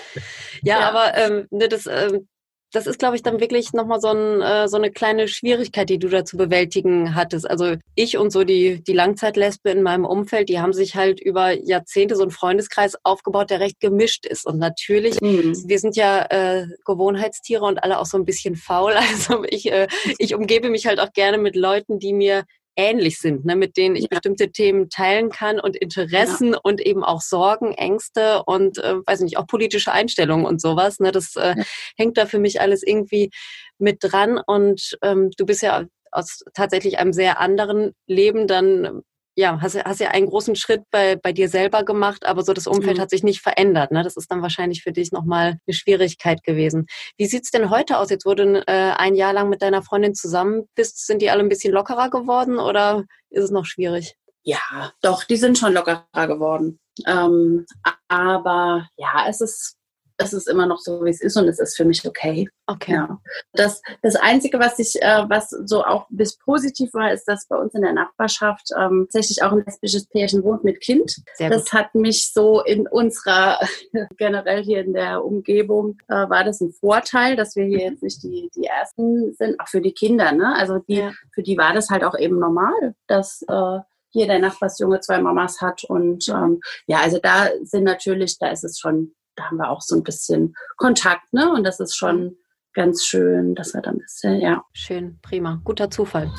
ja, 0.63 0.79
ja. 0.79 0.89
aber 0.89 1.17
ähm, 1.17 1.47
ne, 1.51 1.67
das, 1.67 1.87
ähm, 1.87 2.27
das 2.73 2.85
ist, 2.85 2.99
glaube 2.99 3.15
ich, 3.15 3.23
dann 3.23 3.39
wirklich 3.39 3.71
nochmal 3.71 4.01
so, 4.01 4.09
ein, 4.09 4.41
äh, 4.41 4.67
so 4.67 4.75
eine 4.75 4.91
kleine 4.91 5.27
Schwierigkeit, 5.27 5.89
die 5.89 5.99
du 5.99 6.09
da 6.09 6.25
zu 6.25 6.35
bewältigen 6.35 7.15
hattest. 7.15 7.49
Also 7.49 7.75
ich 7.95 8.17
und 8.17 8.31
so 8.31 8.43
die, 8.43 8.83
die 8.83 8.93
Langzeitlesbe 8.93 9.69
in 9.69 9.83
meinem 9.83 10.03
Umfeld, 10.05 10.49
die 10.49 10.59
haben 10.59 10.73
sich 10.73 10.95
halt 10.95 11.21
über 11.21 11.51
Jahrzehnte 11.51 12.15
so 12.15 12.23
einen 12.23 12.31
Freundeskreis 12.31 12.95
aufgebaut, 13.03 13.51
der 13.51 13.61
recht 13.61 13.79
gemischt 13.79 14.25
ist. 14.25 14.45
Und 14.45 14.59
natürlich, 14.59 15.21
mhm. 15.21 15.55
wir 15.65 15.79
sind 15.79 15.95
ja 15.95 16.25
äh, 16.29 16.67
Gewohnheitstiere 16.85 17.63
und 17.63 17.81
alle 17.83 17.99
auch 17.99 18.05
so 18.05 18.17
ein 18.17 18.25
bisschen 18.25 18.55
faul. 18.55 18.95
Also 19.17 19.45
ich, 19.45 19.71
äh, 19.71 19.87
ich 20.17 20.35
umgebe 20.35 20.69
mich 20.69 20.85
halt 20.85 20.99
auch 20.99 21.11
gerne 21.11 21.37
mit 21.37 21.55
Leuten, 21.55 21.97
die 21.97 22.13
mir 22.13 22.43
ähnlich 22.77 23.19
sind, 23.19 23.43
ne, 23.43 23.55
mit 23.55 23.75
denen 23.75 23.95
ich 23.95 24.03
ja. 24.03 24.07
bestimmte 24.11 24.51
Themen 24.51 24.89
teilen 24.89 25.29
kann 25.29 25.59
und 25.59 25.75
Interessen 25.75 26.53
ja. 26.53 26.59
und 26.63 26.79
eben 26.79 27.03
auch 27.03 27.21
Sorgen, 27.21 27.73
Ängste 27.73 28.43
und 28.45 28.77
äh, 28.77 28.95
weiß 29.05 29.21
nicht, 29.21 29.37
auch 29.37 29.47
politische 29.47 29.91
Einstellungen 29.91 30.45
und 30.45 30.61
sowas. 30.61 30.99
Ne, 30.99 31.11
das 31.11 31.35
äh, 31.35 31.55
ja. 31.57 31.63
hängt 31.97 32.17
da 32.17 32.25
für 32.27 32.39
mich 32.39 32.61
alles 32.61 32.83
irgendwie 32.83 33.31
mit 33.79 33.97
dran. 34.01 34.39
Und 34.45 34.97
ähm, 35.01 35.31
du 35.37 35.45
bist 35.45 35.63
ja 35.63 35.85
aus 36.11 36.43
tatsächlich 36.53 36.99
einem 36.99 37.13
sehr 37.13 37.39
anderen 37.39 37.93
Leben 38.07 38.47
dann 38.47 39.01
ja, 39.37 39.61
hast, 39.61 39.75
hast 39.85 39.99
ja 39.99 40.09
einen 40.09 40.25
großen 40.25 40.55
Schritt 40.55 40.81
bei, 40.89 41.15
bei 41.15 41.31
dir 41.31 41.47
selber 41.47 41.83
gemacht, 41.83 42.25
aber 42.25 42.41
so 42.41 42.53
das 42.53 42.65
Umfeld 42.65 42.97
mhm. 42.97 43.01
hat 43.01 43.11
sich 43.11 43.21
nicht 43.21 43.41
verändert. 43.41 43.91
Ne? 43.91 44.01
Das 44.01 44.17
ist 44.17 44.31
dann 44.31 44.41
wahrscheinlich 44.41 44.81
für 44.81 44.91
dich 44.91 45.11
nochmal 45.11 45.59
eine 45.67 45.73
Schwierigkeit 45.73 46.43
gewesen. 46.43 46.87
Wie 47.17 47.27
sieht's 47.27 47.51
denn 47.51 47.69
heute 47.69 47.99
aus? 47.99 48.09
Jetzt 48.09 48.25
wurde 48.25 48.63
äh, 48.65 48.93
ein 48.97 49.13
Jahr 49.13 49.33
lang 49.33 49.49
mit 49.49 49.61
deiner 49.61 49.83
Freundin 49.83 50.15
zusammen 50.15 50.67
bist. 50.73 51.05
Sind 51.05 51.21
die 51.21 51.29
alle 51.29 51.43
ein 51.43 51.49
bisschen 51.49 51.71
lockerer 51.71 52.09
geworden 52.09 52.57
oder 52.57 53.03
ist 53.29 53.43
es 53.43 53.51
noch 53.51 53.65
schwierig? 53.65 54.15
Ja, 54.41 54.91
doch, 55.03 55.23
die 55.23 55.37
sind 55.37 55.59
schon 55.59 55.73
lockerer 55.73 56.27
geworden. 56.27 56.79
Ähm, 57.05 57.67
aber 58.07 58.87
ja, 58.97 59.25
es 59.27 59.39
ist 59.39 59.75
es 60.17 60.33
ist 60.33 60.49
immer 60.49 60.65
noch 60.65 60.79
so, 60.79 61.05
wie 61.05 61.09
es 61.09 61.21
ist 61.21 61.37
und 61.37 61.47
es 61.47 61.59
ist 61.59 61.77
für 61.77 61.85
mich 61.85 62.05
okay. 62.07 62.49
Okay. 62.65 62.93
Ja. 62.93 63.19
Das, 63.53 63.81
das 64.01 64.15
Einzige, 64.15 64.59
was 64.59 64.79
ich, 64.79 65.01
äh, 65.01 65.25
was 65.29 65.49
so 65.49 65.83
auch 65.83 66.07
bis 66.09 66.37
positiv 66.37 66.93
war, 66.93 67.13
ist, 67.13 67.25
dass 67.25 67.47
bei 67.47 67.55
uns 67.55 67.73
in 67.75 67.81
der 67.81 67.93
Nachbarschaft 67.93 68.69
ähm, 68.77 69.07
tatsächlich 69.11 69.43
auch 69.43 69.51
ein 69.51 69.63
lesbisches 69.65 70.07
Pärchen 70.07 70.43
wohnt 70.43 70.63
mit 70.63 70.81
Kind. 70.81 71.17
Sehr 71.35 71.49
das 71.49 71.71
hat 71.71 71.93
mich 71.93 72.33
so 72.33 72.61
in 72.61 72.87
unserer, 72.87 73.59
generell 74.17 74.63
hier 74.63 74.81
in 74.81 74.93
der 74.93 75.23
Umgebung, 75.23 75.97
äh, 76.07 76.29
war 76.29 76.43
das 76.43 76.61
ein 76.61 76.71
Vorteil, 76.71 77.35
dass 77.35 77.55
wir 77.55 77.65
hier 77.65 77.81
jetzt 77.81 78.03
nicht 78.03 78.23
die, 78.23 78.49
die 78.55 78.65
Ersten 78.65 79.33
sind, 79.35 79.59
auch 79.59 79.67
für 79.67 79.81
die 79.81 79.93
Kinder. 79.93 80.31
Ne? 80.31 80.55
Also 80.55 80.79
die, 80.79 80.95
ja. 80.95 81.11
für 81.33 81.43
die 81.43 81.57
war 81.57 81.73
das 81.73 81.89
halt 81.89 82.03
auch 82.03 82.17
eben 82.17 82.39
normal, 82.39 82.95
dass 83.07 83.43
äh, 83.47 83.79
hier 84.09 84.25
der 84.25 84.39
Nachbarsjunge 84.39 84.99
zwei 84.99 85.19
Mamas 85.19 85.61
hat. 85.61 85.83
Und 85.83 86.27
ähm, 86.29 86.59
ja, 86.87 87.01
also 87.01 87.19
da 87.21 87.49
sind 87.63 87.83
natürlich, 87.83 88.37
da 88.39 88.49
ist 88.49 88.63
es 88.63 88.79
schon 88.79 89.13
da 89.37 89.45
haben 89.45 89.57
wir 89.57 89.69
auch 89.69 89.81
so 89.81 89.95
ein 89.95 90.03
bisschen 90.03 90.55
Kontakt, 90.75 91.31
ne? 91.31 91.51
Und 91.51 91.63
das 91.63 91.79
ist 91.79 91.95
schon 91.95 92.35
ganz 92.73 93.05
schön, 93.05 93.55
dass 93.55 93.73
wir 93.73 93.81
dann 93.81 93.95
ein 93.95 93.99
bisschen, 93.99 94.41
ja. 94.41 94.63
Schön, 94.73 95.19
prima. 95.21 95.61
Guter 95.63 95.89
Zufall. 95.89 96.31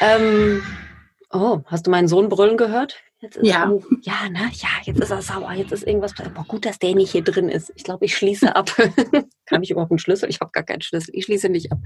Ähm, 0.00 0.62
oh, 1.30 1.60
hast 1.66 1.86
du 1.86 1.90
meinen 1.90 2.08
Sohn 2.08 2.28
brüllen 2.28 2.56
gehört? 2.56 3.02
ja. 3.42 3.70
Er, 3.70 3.80
ja, 4.02 4.28
ne? 4.28 4.50
Ja, 4.52 4.68
jetzt 4.84 5.00
ist 5.00 5.10
er 5.10 5.22
sauer. 5.22 5.52
Jetzt 5.52 5.72
ist 5.72 5.86
irgendwas. 5.86 6.14
Boah, 6.14 6.44
gut, 6.46 6.66
dass 6.66 6.78
der 6.78 6.94
nicht 6.94 7.12
hier 7.12 7.24
drin 7.24 7.48
ist. 7.48 7.72
Ich 7.74 7.84
glaube, 7.84 8.04
ich 8.04 8.16
schließe 8.16 8.54
ab. 8.54 8.70
Kann 9.46 9.62
ich 9.62 9.70
überhaupt 9.70 9.90
einen 9.90 9.98
Schlüssel? 9.98 10.28
Ich 10.28 10.40
habe 10.40 10.50
gar 10.52 10.64
keinen 10.64 10.82
Schlüssel. 10.82 11.14
Ich 11.14 11.24
schließe 11.24 11.48
nicht 11.48 11.72
ab. 11.72 11.78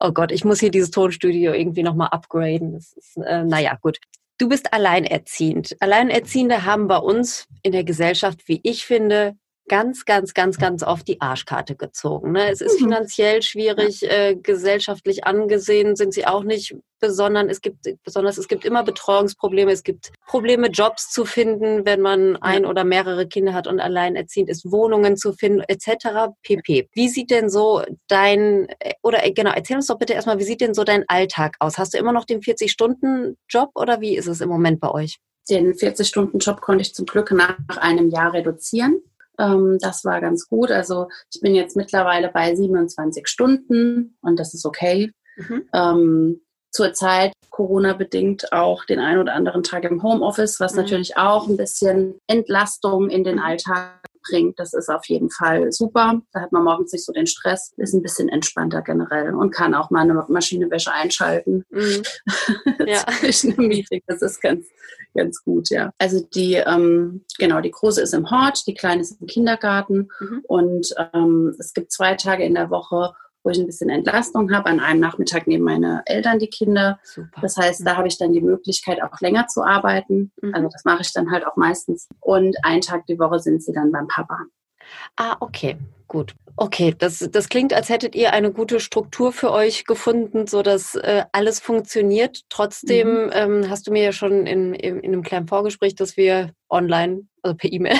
Oh 0.00 0.12
Gott, 0.12 0.30
ich 0.30 0.44
muss 0.44 0.60
hier 0.60 0.70
dieses 0.70 0.90
Tonstudio 0.90 1.52
irgendwie 1.52 1.82
nochmal 1.82 2.08
upgraden. 2.08 2.74
Das 2.74 2.92
ist, 2.92 3.16
äh, 3.16 3.44
naja, 3.44 3.76
gut. 3.80 3.98
Du 4.38 4.48
bist 4.48 4.72
alleinerziehend. 4.72 5.76
Alleinerziehende 5.80 6.64
haben 6.64 6.86
bei 6.86 6.98
uns 6.98 7.48
in 7.62 7.72
der 7.72 7.82
Gesellschaft, 7.82 8.46
wie 8.46 8.60
ich 8.62 8.86
finde, 8.86 9.36
ganz, 9.68 10.04
ganz, 10.04 10.34
ganz, 10.34 10.58
ganz 10.58 10.82
oft 10.82 11.06
die 11.06 11.20
Arschkarte 11.20 11.76
gezogen. 11.76 12.32
Ne? 12.32 12.50
Es 12.50 12.60
ist 12.60 12.80
mhm. 12.80 12.86
finanziell 12.86 13.42
schwierig, 13.42 14.02
äh, 14.02 14.34
gesellschaftlich 14.36 15.24
angesehen 15.24 15.96
sind 15.96 16.12
sie 16.12 16.26
auch 16.26 16.42
nicht 16.42 16.74
besonders. 17.00 17.46
Es 17.48 17.60
gibt, 17.60 17.86
besonders, 18.02 18.38
es 18.38 18.48
gibt 18.48 18.64
immer 18.64 18.82
Betreuungsprobleme. 18.82 19.70
Es 19.70 19.82
gibt 19.82 20.12
Probleme, 20.26 20.68
Jobs 20.68 21.10
zu 21.10 21.24
finden, 21.24 21.84
wenn 21.84 22.00
man 22.00 22.36
ein 22.36 22.64
oder 22.64 22.84
mehrere 22.84 23.26
Kinder 23.28 23.54
hat 23.54 23.66
und 23.66 23.80
alleinerziehend 23.80 24.50
ist, 24.50 24.70
Wohnungen 24.70 25.16
zu 25.16 25.32
finden, 25.32 25.62
etc. 25.68 26.32
pp. 26.42 26.88
Wie 26.92 27.08
sieht 27.08 27.30
denn 27.30 27.50
so 27.50 27.82
dein, 28.08 28.68
äh, 28.80 28.94
oder 29.02 29.24
äh, 29.24 29.32
genau, 29.32 29.52
erzähl 29.52 29.76
uns 29.76 29.86
doch 29.86 29.98
bitte 29.98 30.14
erstmal, 30.14 30.38
wie 30.38 30.44
sieht 30.44 30.60
denn 30.60 30.74
so 30.74 30.84
dein 30.84 31.04
Alltag 31.08 31.56
aus? 31.60 31.78
Hast 31.78 31.94
du 31.94 31.98
immer 31.98 32.12
noch 32.12 32.24
den 32.24 32.40
40-Stunden-Job 32.40 33.70
oder 33.74 34.00
wie 34.00 34.16
ist 34.16 34.26
es 34.26 34.40
im 34.40 34.48
Moment 34.48 34.80
bei 34.80 34.90
euch? 34.90 35.18
Den 35.48 35.72
40-Stunden-Job 35.72 36.60
konnte 36.60 36.82
ich 36.82 36.94
zum 36.94 37.06
Glück 37.06 37.30
nach 37.30 37.78
einem 37.78 38.10
Jahr 38.10 38.34
reduzieren. 38.34 39.02
Ähm, 39.38 39.78
das 39.80 40.04
war 40.04 40.20
ganz 40.20 40.48
gut. 40.48 40.70
Also 40.70 41.08
ich 41.32 41.40
bin 41.40 41.54
jetzt 41.54 41.76
mittlerweile 41.76 42.28
bei 42.28 42.54
27 42.54 43.28
Stunden 43.28 44.16
und 44.20 44.38
das 44.38 44.54
ist 44.54 44.64
okay. 44.66 45.12
Mhm. 45.36 45.68
Ähm, 45.72 46.40
Zurzeit 46.70 47.32
Corona-bedingt 47.50 48.52
auch 48.52 48.84
den 48.84 49.00
einen 49.00 49.20
oder 49.20 49.34
anderen 49.34 49.62
Tag 49.62 49.84
im 49.84 50.02
Homeoffice, 50.02 50.60
was 50.60 50.74
mhm. 50.74 50.82
natürlich 50.82 51.16
auch 51.16 51.48
ein 51.48 51.56
bisschen 51.56 52.18
Entlastung 52.26 53.08
in 53.08 53.24
den 53.24 53.36
mhm. 53.36 53.42
Alltag 53.42 54.00
bringt. 54.22 54.58
Das 54.58 54.74
ist 54.74 54.88
auf 54.88 55.06
jeden 55.06 55.30
Fall 55.30 55.72
super. 55.72 56.20
Da 56.32 56.40
hat 56.40 56.52
man 56.52 56.64
morgens 56.64 56.92
nicht 56.92 57.04
so 57.04 57.12
den 57.12 57.26
Stress, 57.26 57.72
ist 57.76 57.94
ein 57.94 58.02
bisschen 58.02 58.28
entspannter 58.28 58.82
generell 58.82 59.34
und 59.34 59.50
kann 59.50 59.74
auch 59.74 59.90
mal 59.90 60.02
eine 60.02 60.24
Maschinenwäsche 60.28 60.92
einschalten 60.92 61.64
mhm. 61.70 62.02
ja. 62.86 63.04
zwischen 63.18 63.58
einem 63.58 63.68
Meeting. 63.68 64.02
Das 64.06 64.22
ist 64.22 64.40
ganz, 64.40 64.66
ganz 65.14 65.42
gut, 65.42 65.70
ja. 65.70 65.92
Also 65.98 66.26
die, 66.34 66.54
ähm, 66.54 67.24
genau, 67.38 67.60
die 67.60 67.70
große 67.70 68.02
ist 68.02 68.14
im 68.14 68.30
Hort, 68.30 68.66
die 68.66 68.74
kleine 68.74 69.02
ist 69.02 69.20
im 69.20 69.26
Kindergarten 69.26 70.08
mhm. 70.20 70.42
und 70.46 70.94
ähm, 71.12 71.54
es 71.58 71.72
gibt 71.72 71.92
zwei 71.92 72.14
Tage 72.14 72.44
in 72.44 72.54
der 72.54 72.70
Woche, 72.70 73.14
wo 73.42 73.50
ich 73.50 73.58
ein 73.58 73.66
bisschen 73.66 73.90
Entlastung 73.90 74.52
habe. 74.52 74.66
An 74.66 74.80
einem 74.80 75.00
Nachmittag 75.00 75.46
nehmen 75.46 75.64
meine 75.64 76.02
Eltern 76.06 76.38
die 76.38 76.48
Kinder. 76.48 76.98
Super. 77.02 77.40
Das 77.40 77.56
heißt, 77.56 77.86
da 77.86 77.96
habe 77.96 78.08
ich 78.08 78.18
dann 78.18 78.32
die 78.32 78.40
Möglichkeit, 78.40 79.02
auch 79.02 79.20
länger 79.20 79.46
zu 79.46 79.62
arbeiten. 79.62 80.32
Mhm. 80.42 80.54
Also 80.54 80.68
das 80.68 80.84
mache 80.84 81.02
ich 81.02 81.12
dann 81.12 81.30
halt 81.30 81.46
auch 81.46 81.56
meistens. 81.56 82.08
Und 82.20 82.56
einen 82.64 82.80
Tag 82.80 83.06
die 83.06 83.18
Woche 83.18 83.38
sind 83.38 83.62
sie 83.62 83.72
dann 83.72 83.92
beim 83.92 84.08
Papa. 84.08 84.38
Ah, 85.16 85.36
okay, 85.40 85.76
gut. 86.06 86.34
Okay, 86.60 86.92
das, 86.98 87.20
das 87.30 87.48
klingt, 87.48 87.72
als 87.72 87.88
hättet 87.88 88.16
ihr 88.16 88.32
eine 88.32 88.52
gute 88.52 88.80
Struktur 88.80 89.32
für 89.32 89.52
euch 89.52 89.84
gefunden, 89.84 90.48
so 90.48 90.62
dass 90.62 90.96
äh, 90.96 91.24
alles 91.30 91.60
funktioniert. 91.60 92.40
Trotzdem 92.48 93.26
mhm. 93.26 93.30
ähm, 93.32 93.70
hast 93.70 93.86
du 93.86 93.92
mir 93.92 94.02
ja 94.02 94.12
schon 94.12 94.46
in, 94.46 94.74
in, 94.74 94.98
in, 94.98 95.12
einem 95.12 95.22
kleinen 95.22 95.46
Vorgespräch, 95.46 95.94
dass 95.94 96.16
wir 96.16 96.52
online, 96.68 97.28
also 97.42 97.56
per 97.56 97.72
E-Mail 97.72 97.96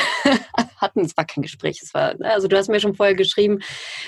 hatten. 0.80 1.00
Es 1.00 1.16
war 1.16 1.24
kein 1.24 1.42
Gespräch, 1.42 1.80
es 1.82 1.94
war, 1.94 2.14
ne, 2.14 2.32
also 2.32 2.48
du 2.48 2.56
hast 2.56 2.68
mir 2.68 2.80
schon 2.80 2.94
vorher 2.94 3.14
geschrieben, 3.14 3.58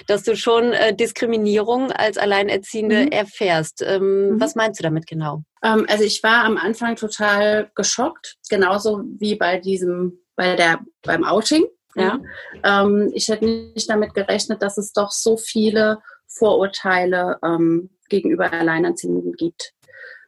dass 0.07 0.23
du 0.23 0.37
schon 0.37 0.73
äh, 0.73 0.95
Diskriminierung 0.95 1.93
als 1.93 2.19
Alleinerziehende 2.19 3.07
mhm. 3.07 3.13
erfährst. 3.13 3.83
Ähm, 3.83 4.31
mhm. 4.31 4.41
Was 4.41 4.55
meinst 4.55 4.81
du 4.81 4.83
damit 4.83 5.07
genau? 5.07 5.43
Ähm, 5.63 5.87
also 5.89 6.05
ich 6.05 6.23
war 6.23 6.45
am 6.45 6.57
Anfang 6.57 6.97
total 6.97 7.71
geschockt, 7.75 8.37
genauso 8.49 9.03
wie 9.19 9.35
bei 9.37 9.59
diesem, 9.59 10.19
bei 10.37 10.57
der, 10.57 10.81
beim 11.03 11.25
Outing. 11.25 11.67
Ja, 11.97 12.19
mhm. 12.19 12.25
ähm, 12.63 13.11
ich 13.15 13.29
hätte 13.29 13.45
nicht 13.45 13.91
damit 13.91 14.15
gerechnet, 14.15 14.63
dass 14.63 14.79
es 14.79 14.93
doch 14.93 15.11
so 15.11 15.37
viele 15.37 15.99
Vorurteile 16.29 17.39
ähm, 17.45 17.91
gegenüber 18.09 18.53
Alleinerziehenden 18.53 19.33
gibt. 19.33 19.73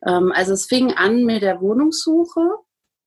Ähm, 0.07 0.33
also 0.35 0.52
es 0.52 0.66
fing 0.66 0.92
an 0.94 1.24
mit 1.24 1.42
der 1.42 1.61
Wohnungssuche 1.61 2.40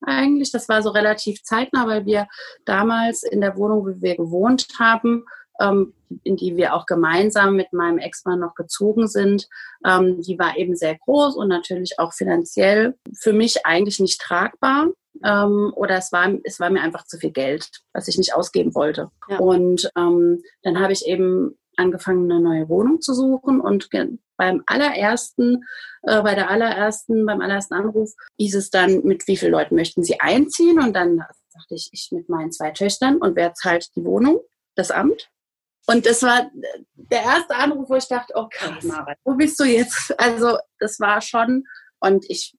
eigentlich. 0.05 0.51
Das 0.51 0.69
war 0.69 0.81
so 0.81 0.89
relativ 0.89 1.43
zeitnah, 1.43 1.87
weil 1.87 2.05
wir 2.05 2.27
damals 2.65 3.23
in 3.23 3.41
der 3.41 3.57
Wohnung, 3.57 3.85
wo 3.85 4.01
wir 4.01 4.15
gewohnt 4.15 4.67
haben, 4.79 5.25
ähm, 5.59 5.93
in 6.23 6.35
die 6.35 6.55
wir 6.55 6.73
auch 6.73 6.85
gemeinsam 6.85 7.55
mit 7.55 7.73
meinem 7.73 7.97
Ex-Mann 7.97 8.39
noch 8.39 8.55
gezogen 8.55 9.07
sind, 9.07 9.47
ähm, 9.85 10.21
die 10.21 10.37
war 10.37 10.57
eben 10.57 10.75
sehr 10.75 10.97
groß 10.97 11.35
und 11.35 11.47
natürlich 11.47 11.99
auch 11.99 12.13
finanziell 12.13 12.95
für 13.17 13.33
mich 13.33 13.65
eigentlich 13.65 13.99
nicht 13.99 14.21
tragbar. 14.21 14.89
Ähm, 15.23 15.71
oder 15.75 15.97
es 15.97 16.11
war, 16.11 16.29
es 16.43 16.59
war 16.59 16.69
mir 16.69 16.81
einfach 16.81 17.05
zu 17.05 17.17
viel 17.17 17.31
Geld, 17.31 17.69
was 17.93 18.07
ich 18.07 18.17
nicht 18.17 18.35
ausgeben 18.35 18.75
wollte. 18.75 19.09
Ja. 19.29 19.39
Und 19.39 19.89
ähm, 19.97 20.43
dann 20.63 20.79
habe 20.79 20.93
ich 20.93 21.05
eben 21.07 21.57
angefangen, 21.77 22.29
eine 22.29 22.41
neue 22.41 22.69
Wohnung 22.69 23.01
zu 23.01 23.13
suchen 23.13 23.61
und 23.61 23.89
beim 24.37 24.63
allerersten, 24.65 25.65
äh, 26.03 26.21
bei 26.21 26.35
der 26.35 26.49
allerersten, 26.49 27.25
beim 27.25 27.41
allerersten 27.41 27.73
Anruf 27.73 28.13
hieß 28.37 28.55
es 28.55 28.69
dann, 28.69 29.03
mit 29.03 29.27
wie 29.27 29.37
vielen 29.37 29.51
Leuten 29.51 29.75
möchten 29.75 30.03
Sie 30.03 30.19
einziehen? 30.19 30.79
Und 30.79 30.93
dann 30.93 31.23
sagte 31.49 31.75
ich, 31.75 31.89
ich 31.91 32.09
mit 32.11 32.29
meinen 32.29 32.51
zwei 32.51 32.71
Töchtern 32.71 33.17
und 33.17 33.35
wer 33.35 33.53
zahlt 33.53 33.95
die 33.95 34.03
Wohnung? 34.03 34.41
Das 34.75 34.91
Amt. 34.91 35.29
Und 35.87 36.05
das 36.05 36.23
war 36.23 36.49
der 36.95 37.21
erste 37.21 37.55
Anruf, 37.55 37.89
wo 37.89 37.95
ich 37.95 38.07
dachte, 38.07 38.35
okay, 38.35 38.73
Mara, 38.83 39.15
wo 39.23 39.35
bist 39.35 39.59
du 39.59 39.63
jetzt? 39.63 40.13
Also 40.17 40.57
das 40.79 40.99
war 40.99 41.21
schon, 41.21 41.65
und 41.99 42.25
ich 42.29 42.57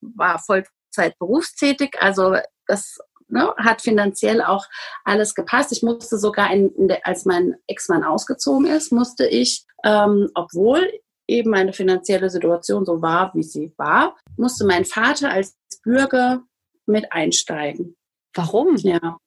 war 0.00 0.38
Vollzeit 0.38 1.18
berufstätig, 1.18 1.96
also 1.98 2.36
das 2.66 2.98
ne, 3.28 3.54
hat 3.56 3.82
finanziell 3.82 4.42
auch 4.42 4.66
alles 5.04 5.34
gepasst. 5.34 5.72
Ich 5.72 5.82
musste 5.82 6.18
sogar, 6.18 6.52
in, 6.52 6.70
in 6.74 6.88
der, 6.88 7.06
als 7.06 7.24
mein 7.24 7.56
Ex-Mann 7.66 8.04
ausgezogen 8.04 8.66
ist, 8.66 8.92
musste 8.92 9.26
ich, 9.26 9.64
ähm, 9.84 10.30
obwohl 10.34 10.90
eben 11.28 11.50
meine 11.50 11.72
finanzielle 11.72 12.30
Situation 12.30 12.84
so 12.84 13.02
war, 13.02 13.32
wie 13.34 13.42
sie 13.42 13.72
war, 13.76 14.16
musste 14.36 14.64
mein 14.64 14.84
Vater 14.84 15.30
als 15.30 15.56
Bürger 15.82 16.42
mit 16.86 17.12
einsteigen. 17.12 17.96
Warum? 18.34 18.76
Ja, 18.76 19.18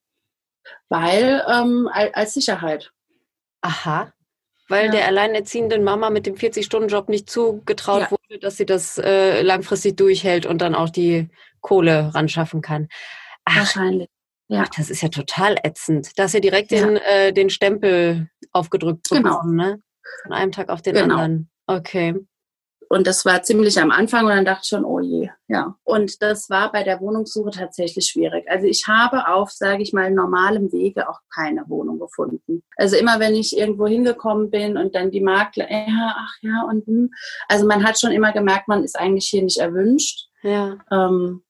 weil 0.90 1.44
ähm, 1.48 1.90
als 1.92 2.34
Sicherheit. 2.34 2.92
Aha. 3.62 4.12
Weil 4.68 4.86
ja. 4.86 4.92
der 4.92 5.08
alleinerziehenden 5.08 5.84
Mama 5.84 6.10
mit 6.10 6.26
dem 6.26 6.36
40-Stunden-Job 6.36 7.10
nicht 7.10 7.30
zugetraut 7.30 8.02
ja. 8.02 8.12
wurde, 8.12 8.40
dass 8.40 8.58
sie 8.58 8.66
das 8.66 8.98
äh, 8.98 9.42
langfristig 9.42 9.98
durchhält 9.98 10.46
und 10.46 10.62
dann 10.62 10.76
auch 10.76 10.90
die 10.90 11.30
Kohle 11.62 12.14
ran 12.14 12.30
schaffen 12.30 12.62
kann. 12.62 12.88
Wahrscheinlich. 13.56 14.08
Ja. 14.48 14.64
Ach, 14.66 14.70
das 14.76 14.90
ist 14.90 15.02
ja 15.02 15.10
total 15.10 15.58
ätzend. 15.64 16.18
Dass 16.18 16.34
ihr 16.34 16.42
direkt 16.42 16.72
ja. 16.72 16.86
den, 16.86 16.98
äh, 16.98 17.34
den 17.34 17.50
Stempel 17.50 18.30
aufgedrückt 18.52 19.08
genau. 19.10 19.22
bekommen, 19.22 19.58
genau. 19.58 19.70
ne? 19.72 19.82
Von 20.24 20.34
einem 20.34 20.52
Tag 20.52 20.70
auf 20.70 20.82
den 20.82 20.96
genau. 20.96 21.16
anderen. 21.16 21.50
Okay. 21.68 22.16
Und 22.92 23.06
das 23.06 23.24
war 23.24 23.44
ziemlich 23.44 23.80
am 23.80 23.92
Anfang 23.92 24.26
und 24.26 24.32
dann 24.32 24.46
dachte 24.46 24.62
ich 24.64 24.70
schon, 24.70 24.84
oh 24.84 25.00
je, 25.00 25.30
ja. 25.48 25.76
Und 25.84 26.24
das 26.24 26.50
war 26.50 26.72
bei 26.72 26.84
der 26.84 27.00
Wohnungssuche 27.00 27.52
tatsächlich 27.52 28.08
schwierig. 28.08 28.50
Also 28.50 28.66
ich 28.66 28.88
habe 28.88 29.28
auf, 29.28 29.52
sage 29.52 29.84
ich 29.84 29.94
mal, 29.94 30.10
normalem 30.10 30.72
Wege 30.72 31.08
auch 31.08 31.20
keine 31.32 31.66
Wohnung 31.68 32.00
gefunden. 32.00 32.64
Also 32.78 32.96
immer 32.96 33.20
wenn 33.20 33.36
ich 33.36 33.56
irgendwo 33.56 33.86
hingekommen 33.86 34.50
bin 34.50 34.76
und 34.76 34.96
dann 34.96 35.12
die 35.12 35.22
Makler, 35.22 35.70
ja, 35.70 36.16
ach 36.18 36.34
ja, 36.42 36.64
und 36.68 36.88
hm. 36.88 37.12
also 37.48 37.68
man 37.68 37.86
hat 37.86 38.00
schon 38.00 38.12
immer 38.12 38.32
gemerkt, 38.32 38.68
man 38.68 38.84
ist 38.84 38.98
eigentlich 38.98 39.28
hier 39.28 39.44
nicht 39.44 39.60
erwünscht. 39.60 40.28
Ja. 40.42 40.80
Ähm, 40.92 41.44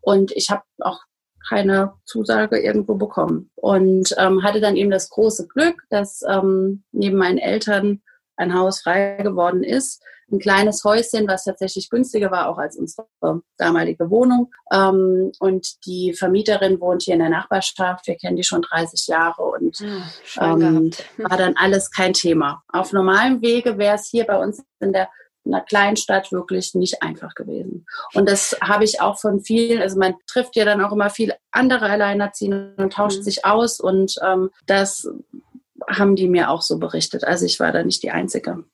und 0.00 0.32
ich 0.32 0.48
habe 0.48 0.62
auch 0.78 1.00
keine 1.48 1.92
Zusage 2.04 2.58
irgendwo 2.58 2.94
bekommen. 2.94 3.50
Und 3.54 4.14
ähm, 4.18 4.42
hatte 4.42 4.60
dann 4.60 4.76
eben 4.76 4.90
das 4.90 5.10
große 5.10 5.46
Glück, 5.48 5.82
dass 5.90 6.22
ähm, 6.28 6.84
neben 6.92 7.16
meinen 7.16 7.38
Eltern 7.38 8.02
ein 8.36 8.54
Haus 8.54 8.82
frei 8.82 9.16
geworden 9.22 9.62
ist. 9.62 10.02
Ein 10.30 10.38
kleines 10.38 10.82
Häuschen, 10.84 11.28
was 11.28 11.44
tatsächlich 11.44 11.90
günstiger 11.90 12.30
war, 12.30 12.48
auch 12.48 12.56
als 12.56 12.76
unsere 12.76 13.06
damalige 13.58 14.08
Wohnung. 14.08 14.50
Ähm, 14.72 15.32
und 15.38 15.84
die 15.84 16.14
Vermieterin 16.14 16.80
wohnt 16.80 17.02
hier 17.02 17.14
in 17.14 17.20
der 17.20 17.28
Nachbarschaft. 17.28 18.06
Wir 18.06 18.16
kennen 18.16 18.36
die 18.36 18.44
schon 18.44 18.62
30 18.62 19.08
Jahre 19.08 19.42
und 19.42 19.78
ah, 20.38 20.54
ähm, 20.54 20.90
war 21.18 21.36
dann 21.36 21.54
alles 21.56 21.90
kein 21.90 22.14
Thema. 22.14 22.62
Auf 22.68 22.92
normalem 22.92 23.42
Wege 23.42 23.76
wäre 23.76 23.96
es 23.96 24.06
hier 24.06 24.24
bei 24.24 24.38
uns 24.38 24.62
in 24.80 24.92
der 24.92 25.08
einer 25.44 25.60
kleinen 25.60 25.96
Stadt 25.96 26.30
wirklich 26.32 26.74
nicht 26.74 27.02
einfach 27.02 27.34
gewesen. 27.34 27.86
Und 28.14 28.28
das 28.28 28.56
habe 28.62 28.84
ich 28.84 29.00
auch 29.00 29.18
von 29.18 29.40
vielen, 29.40 29.80
also 29.80 29.98
man 29.98 30.14
trifft 30.26 30.56
ja 30.56 30.64
dann 30.64 30.82
auch 30.82 30.92
immer 30.92 31.10
viele 31.10 31.36
andere 31.50 31.86
Alleinerziehende 31.86 32.74
und 32.76 32.92
tauscht 32.92 33.18
mhm. 33.18 33.22
sich 33.22 33.44
aus 33.44 33.80
und 33.80 34.14
ähm, 34.24 34.50
das 34.66 35.08
haben 35.88 36.16
die 36.16 36.28
mir 36.28 36.50
auch 36.50 36.62
so 36.62 36.78
berichtet. 36.78 37.24
Also 37.24 37.44
ich 37.44 37.58
war 37.58 37.72
da 37.72 37.82
nicht 37.82 38.02
die 38.02 38.10
Einzige. 38.10 38.64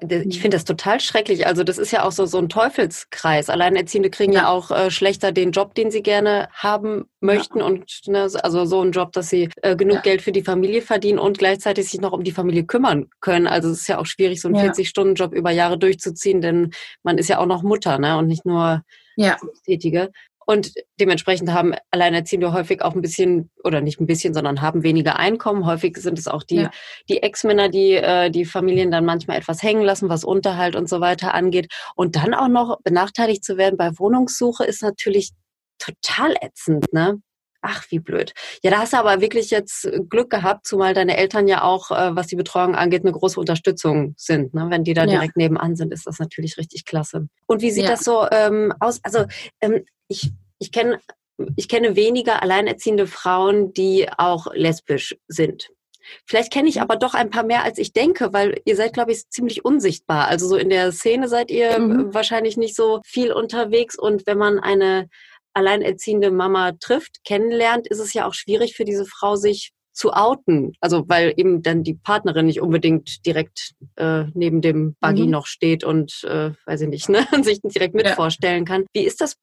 Ich 0.00 0.40
finde 0.40 0.56
das 0.56 0.64
total 0.64 0.98
schrecklich. 0.98 1.46
Also 1.46 1.62
das 1.62 1.76
ist 1.76 1.90
ja 1.90 2.04
auch 2.04 2.12
so, 2.12 2.24
so 2.24 2.38
ein 2.38 2.48
Teufelskreis. 2.48 3.50
Alleinerziehende 3.50 4.08
kriegen 4.08 4.32
ja, 4.32 4.42
ja 4.42 4.48
auch 4.48 4.70
äh, 4.70 4.90
schlechter 4.90 5.30
den 5.30 5.50
Job, 5.50 5.74
den 5.74 5.90
sie 5.90 6.02
gerne 6.02 6.48
haben 6.52 7.04
möchten. 7.20 7.58
Ja. 7.58 7.66
Und 7.66 8.00
ne, 8.06 8.22
also 8.42 8.64
so 8.64 8.80
einen 8.80 8.92
Job, 8.92 9.12
dass 9.12 9.28
sie 9.28 9.50
äh, 9.60 9.76
genug 9.76 9.96
ja. 9.96 10.00
Geld 10.00 10.22
für 10.22 10.32
die 10.32 10.42
Familie 10.42 10.80
verdienen 10.80 11.18
und 11.18 11.36
gleichzeitig 11.36 11.90
sich 11.90 12.00
noch 12.00 12.12
um 12.12 12.24
die 12.24 12.32
Familie 12.32 12.64
kümmern 12.64 13.10
können. 13.20 13.46
Also 13.46 13.68
es 13.68 13.80
ist 13.80 13.88
ja 13.88 13.98
auch 13.98 14.06
schwierig, 14.06 14.40
so 14.40 14.48
einen 14.48 14.56
40-Stunden-Job 14.56 15.34
über 15.34 15.50
Jahre 15.50 15.76
durchzuziehen, 15.76 16.40
denn 16.40 16.70
man 17.02 17.18
ist 17.18 17.28
ja 17.28 17.38
auch 17.38 17.46
noch 17.46 17.62
Mutter 17.62 17.98
ne? 17.98 18.16
und 18.16 18.26
nicht 18.26 18.46
nur 18.46 18.82
ja. 19.16 19.36
Tätige. 19.66 20.12
Und 20.46 20.72
dementsprechend 21.00 21.52
haben 21.52 21.74
Alleinerziehende 21.90 22.52
häufig 22.52 22.82
auch 22.82 22.94
ein 22.94 23.02
bisschen, 23.02 23.50
oder 23.62 23.80
nicht 23.80 24.00
ein 24.00 24.06
bisschen, 24.06 24.34
sondern 24.34 24.60
haben 24.60 24.82
weniger 24.82 25.16
Einkommen. 25.16 25.66
Häufig 25.66 25.96
sind 25.96 26.18
es 26.18 26.28
auch 26.28 26.42
die, 26.42 26.62
ja. 26.62 26.70
die 27.08 27.22
Ex-Männer, 27.22 27.68
die 27.68 27.92
äh, 27.92 28.30
die 28.30 28.44
Familien 28.44 28.90
dann 28.90 29.04
manchmal 29.04 29.38
etwas 29.38 29.62
hängen 29.62 29.82
lassen, 29.82 30.08
was 30.08 30.24
Unterhalt 30.24 30.76
und 30.76 30.88
so 30.88 31.00
weiter 31.00 31.34
angeht. 31.34 31.72
Und 31.94 32.16
dann 32.16 32.34
auch 32.34 32.48
noch 32.48 32.78
benachteiligt 32.82 33.44
zu 33.44 33.56
werden 33.56 33.76
bei 33.76 33.98
Wohnungssuche 33.98 34.64
ist 34.64 34.82
natürlich 34.82 35.30
total 35.78 36.34
ätzend, 36.40 36.92
ne? 36.92 37.20
Ach, 37.66 37.82
wie 37.88 37.98
blöd. 37.98 38.34
Ja, 38.62 38.70
da 38.70 38.80
hast 38.80 38.92
du 38.92 38.98
aber 38.98 39.22
wirklich 39.22 39.50
jetzt 39.50 39.88
Glück 40.10 40.28
gehabt, 40.28 40.66
zumal 40.66 40.92
deine 40.92 41.16
Eltern 41.16 41.48
ja 41.48 41.62
auch, 41.62 41.90
äh, 41.90 42.14
was 42.14 42.26
die 42.26 42.36
Betreuung 42.36 42.74
angeht, 42.74 43.04
eine 43.04 43.12
große 43.12 43.40
Unterstützung 43.40 44.12
sind. 44.18 44.52
Ne? 44.52 44.66
Wenn 44.68 44.84
die 44.84 44.92
da 44.92 45.04
ja. 45.04 45.12
direkt 45.12 45.38
nebenan 45.38 45.74
sind, 45.74 45.90
ist 45.90 46.06
das 46.06 46.18
natürlich 46.18 46.58
richtig 46.58 46.84
klasse. 46.84 47.26
Und 47.46 47.62
wie 47.62 47.70
sieht 47.70 47.84
ja. 47.84 47.92
das 47.92 48.00
so 48.00 48.26
ähm, 48.30 48.74
aus? 48.80 49.00
Also 49.02 49.24
ähm, 49.62 49.82
ich, 50.08 50.32
ich 50.58 50.72
kenne 50.72 51.00
ich 51.56 51.68
kenne 51.68 51.96
weniger 51.96 52.42
alleinerziehende 52.42 53.06
Frauen, 53.06 53.72
die 53.72 54.08
auch 54.18 54.46
lesbisch 54.54 55.16
sind. 55.28 55.70
Vielleicht 56.26 56.52
kenne 56.52 56.68
ich 56.68 56.76
mhm. 56.76 56.82
aber 56.82 56.96
doch 56.96 57.14
ein 57.14 57.30
paar 57.30 57.44
mehr, 57.44 57.64
als 57.64 57.78
ich 57.78 57.92
denke, 57.92 58.32
weil 58.32 58.60
ihr 58.64 58.76
seid, 58.76 58.92
glaube 58.92 59.12
ich, 59.12 59.28
ziemlich 59.30 59.64
unsichtbar. 59.64 60.28
Also 60.28 60.46
so 60.46 60.56
in 60.56 60.68
der 60.68 60.92
Szene 60.92 61.28
seid 61.28 61.50
ihr 61.50 61.78
mhm. 61.78 62.14
wahrscheinlich 62.14 62.56
nicht 62.56 62.76
so 62.76 63.00
viel 63.04 63.32
unterwegs. 63.32 63.98
Und 63.98 64.26
wenn 64.26 64.38
man 64.38 64.58
eine 64.58 65.08
alleinerziehende 65.54 66.30
Mama 66.30 66.72
trifft, 66.72 67.24
kennenlernt, 67.24 67.86
ist 67.88 68.00
es 68.00 68.12
ja 68.12 68.26
auch 68.26 68.34
schwierig 68.34 68.76
für 68.76 68.84
diese 68.84 69.06
Frau, 69.06 69.36
sich 69.36 69.72
zu 69.94 70.12
outen. 70.12 70.72
Also 70.80 71.04
weil 71.06 71.32
eben 71.36 71.62
dann 71.62 71.84
die 71.84 71.94
Partnerin 71.94 72.46
nicht 72.46 72.60
unbedingt 72.60 73.24
direkt 73.24 73.74
äh, 73.96 74.24
neben 74.34 74.60
dem 74.60 74.96
Buggy 75.00 75.24
mhm. 75.24 75.30
noch 75.30 75.46
steht 75.46 75.84
und 75.84 76.24
äh, 76.24 76.50
weiß 76.66 76.82
ich 76.82 76.88
nicht, 76.88 77.08
ne, 77.08 77.26
sich 77.42 77.60
direkt 77.62 77.94
mit 77.94 78.06
ja. 78.06 78.14
vorstellen 78.14 78.64
kann. 78.64 78.84
Wie 78.92 79.04
ist 79.04 79.20
das 79.20 79.36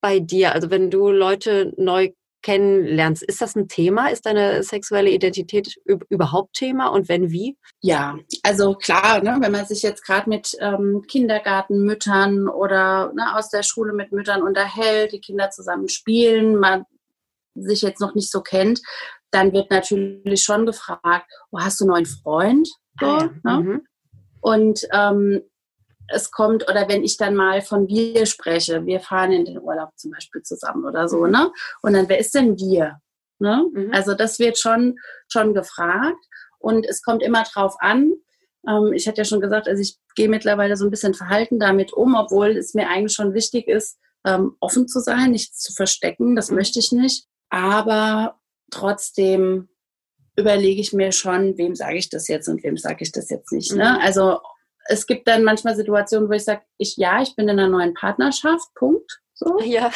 bei 0.00 0.20
dir? 0.20 0.52
Also 0.52 0.70
wenn 0.70 0.90
du 0.90 1.10
Leute 1.10 1.72
neu 1.76 2.10
kennenlernst, 2.42 3.24
ist 3.24 3.40
das 3.40 3.56
ein 3.56 3.66
Thema? 3.66 4.08
Ist 4.08 4.24
deine 4.24 4.62
sexuelle 4.62 5.10
Identität 5.10 5.74
überhaupt 5.84 6.54
Thema 6.54 6.88
und 6.88 7.08
wenn 7.08 7.32
wie? 7.32 7.56
Ja, 7.80 8.16
also 8.44 8.74
klar, 8.74 9.20
ne, 9.20 9.36
wenn 9.40 9.50
man 9.50 9.66
sich 9.66 9.82
jetzt 9.82 10.04
gerade 10.04 10.28
mit 10.30 10.56
ähm, 10.60 11.02
Kindergartenmüttern 11.08 12.48
oder 12.48 13.12
ne, 13.14 13.36
aus 13.36 13.50
der 13.50 13.64
Schule 13.64 13.92
mit 13.92 14.12
Müttern 14.12 14.42
unterhält, 14.42 15.12
die 15.12 15.20
Kinder 15.20 15.50
zusammen 15.50 15.88
spielen, 15.88 16.56
man 16.56 16.84
sich 17.56 17.82
jetzt 17.82 18.00
noch 18.00 18.14
nicht 18.14 18.30
so 18.30 18.42
kennt, 18.42 18.80
dann 19.32 19.52
wird 19.52 19.70
natürlich 19.70 20.42
schon 20.42 20.66
gefragt, 20.66 21.28
oh, 21.50 21.58
hast 21.58 21.80
du 21.80 21.84
einen 21.84 21.94
neuen 21.94 22.06
Freund? 22.06 22.68
So, 23.00 23.06
ah, 23.06 23.30
ja. 23.44 23.58
ne? 23.58 23.62
mhm. 23.62 23.86
Und 24.40 24.86
ähm, 24.92 25.42
es 26.08 26.30
kommt 26.30 26.68
oder 26.68 26.88
wenn 26.88 27.04
ich 27.04 27.16
dann 27.16 27.34
mal 27.34 27.62
von 27.62 27.88
wir 27.88 28.26
spreche, 28.26 28.84
wir 28.86 29.00
fahren 29.00 29.32
in 29.32 29.44
den 29.44 29.60
Urlaub 29.60 29.90
zum 29.96 30.12
Beispiel 30.12 30.42
zusammen 30.42 30.84
oder 30.84 31.08
so, 31.08 31.26
ne? 31.26 31.50
Und 31.82 31.94
dann, 31.94 32.08
wer 32.08 32.18
ist 32.18 32.34
denn 32.34 32.58
wir? 32.58 33.00
Ne? 33.38 33.66
Mhm. 33.72 33.90
Also 33.92 34.14
das 34.14 34.38
wird 34.38 34.58
schon, 34.58 34.98
schon 35.28 35.52
gefragt 35.54 36.24
und 36.58 36.86
es 36.86 37.02
kommt 37.02 37.22
immer 37.22 37.44
drauf 37.44 37.76
an. 37.80 38.12
Ähm, 38.66 38.92
ich 38.94 39.06
hatte 39.06 39.18
ja 39.18 39.24
schon 39.24 39.40
gesagt, 39.40 39.68
also 39.68 39.80
ich 39.80 39.98
gehe 40.14 40.28
mittlerweile 40.28 40.76
so 40.76 40.84
ein 40.84 40.90
bisschen 40.90 41.14
verhalten 41.14 41.58
damit 41.58 41.92
um, 41.92 42.14
obwohl 42.14 42.56
es 42.56 42.74
mir 42.74 42.88
eigentlich 42.88 43.12
schon 43.12 43.34
wichtig 43.34 43.68
ist, 43.68 43.98
ähm, 44.24 44.56
offen 44.60 44.88
zu 44.88 45.00
sein, 45.00 45.32
nichts 45.32 45.58
zu 45.58 45.72
verstecken, 45.72 46.34
das 46.34 46.50
mhm. 46.50 46.56
möchte 46.56 46.78
ich 46.78 46.92
nicht. 46.92 47.26
Aber 47.50 48.40
trotzdem 48.70 49.68
überlege 50.36 50.80
ich 50.80 50.92
mir 50.92 51.12
schon, 51.12 51.56
wem 51.56 51.74
sage 51.74 51.96
ich 51.96 52.10
das 52.10 52.28
jetzt 52.28 52.48
und 52.48 52.62
wem 52.62 52.76
sage 52.76 52.98
ich 53.00 53.12
das 53.12 53.30
jetzt 53.30 53.52
nicht. 53.52 53.72
Ne? 53.72 53.96
Mhm. 53.98 54.00
Also 54.02 54.40
es 54.88 55.06
gibt 55.06 55.28
dann 55.28 55.44
manchmal 55.44 55.76
Situationen, 55.76 56.28
wo 56.28 56.32
ich 56.32 56.44
sage, 56.44 56.62
ich 56.78 56.96
ja, 56.96 57.22
ich 57.22 57.36
bin 57.36 57.48
in 57.48 57.58
einer 57.58 57.68
neuen 57.68 57.94
Partnerschaft, 57.94 58.74
Punkt. 58.74 59.20
So. 59.34 59.58
Ja, 59.64 59.90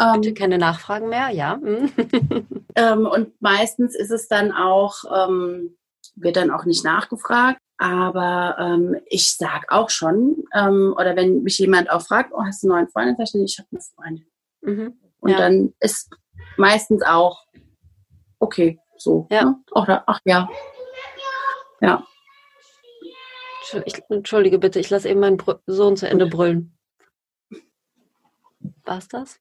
ähm, 0.00 0.20
bitte 0.20 0.34
keine 0.34 0.58
Nachfragen 0.58 1.08
mehr, 1.08 1.30
ja. 1.30 1.58
Hm. 1.60 1.92
ähm, 2.76 3.06
und 3.06 3.40
meistens 3.40 3.94
ist 3.94 4.10
es 4.10 4.28
dann 4.28 4.52
auch, 4.52 4.94
ähm, 5.12 5.76
wird 6.16 6.36
dann 6.36 6.50
auch 6.50 6.64
nicht 6.64 6.84
nachgefragt, 6.84 7.58
aber 7.78 8.56
ähm, 8.58 8.96
ich 9.06 9.36
sage 9.36 9.66
auch 9.68 9.90
schon, 9.90 10.44
ähm, 10.54 10.94
oder 10.96 11.16
wenn 11.16 11.42
mich 11.42 11.58
jemand 11.58 11.90
auch 11.90 12.02
fragt, 12.02 12.32
oh, 12.32 12.42
hast 12.44 12.62
du 12.62 12.68
einen 12.68 12.76
neuen 12.76 12.88
Freund? 12.88 13.18
Dann 13.18 13.26
sage 13.26 13.44
ich, 13.44 13.52
ich 13.52 13.58
habe 13.58 13.68
eine 13.72 13.80
Freundin. 13.80 14.26
Mhm. 14.62 15.00
Und 15.20 15.30
ja. 15.30 15.38
dann 15.38 15.74
ist 15.80 16.10
meistens 16.56 17.02
auch, 17.02 17.44
okay, 18.38 18.78
So. 18.96 19.26
Ja. 19.30 19.44
Ne? 19.44 19.56
Oder, 19.72 20.04
ach 20.06 20.20
ja. 20.24 20.48
Ja. 21.80 22.06
Ich, 23.84 24.02
entschuldige 24.08 24.58
bitte, 24.58 24.80
ich 24.80 24.90
lasse 24.90 25.08
eben 25.08 25.20
meinen 25.20 25.38
Sohn 25.66 25.96
zu 25.96 26.08
Ende 26.08 26.26
brüllen. 26.26 26.76
War's 28.84 29.08
das? 29.08 29.38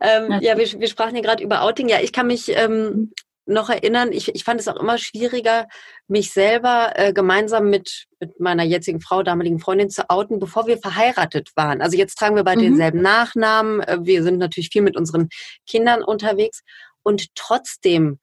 Ähm, 0.00 0.38
ja, 0.40 0.58
wir, 0.58 0.66
wir, 0.80 0.88
sprachen 0.88 1.16
ja 1.16 1.22
gerade 1.22 1.42
über 1.42 1.62
Outing. 1.62 1.88
Ja, 1.88 2.00
ich 2.00 2.12
kann 2.12 2.26
mich 2.26 2.48
ähm, 2.50 2.84
mhm. 2.84 3.12
noch 3.46 3.70
erinnern, 3.70 4.12
ich, 4.12 4.34
ich 4.34 4.44
fand 4.44 4.60
es 4.60 4.68
auch 4.68 4.76
immer 4.76 4.98
schwieriger, 4.98 5.66
mich 6.08 6.32
selber 6.32 6.92
äh, 6.94 7.12
gemeinsam 7.12 7.70
mit, 7.70 8.06
mit 8.20 8.38
meiner 8.38 8.64
jetzigen 8.64 9.00
Frau, 9.00 9.22
damaligen 9.22 9.60
Freundin 9.60 9.90
zu 9.90 10.10
outen, 10.10 10.38
bevor 10.38 10.66
wir 10.66 10.78
verheiratet 10.78 11.50
waren. 11.56 11.80
Also 11.80 11.96
jetzt 11.96 12.16
tragen 12.16 12.36
wir 12.36 12.44
beide 12.44 12.60
mhm. 12.60 12.66
denselben 12.66 13.02
Nachnamen. 13.02 13.80
Äh, 13.80 13.98
wir 14.02 14.22
sind 14.22 14.38
natürlich 14.38 14.70
viel 14.70 14.82
mit 14.82 14.96
unseren 14.96 15.28
Kindern 15.66 16.02
unterwegs. 16.02 16.62
Und 17.02 17.34
trotzdem 17.34 18.18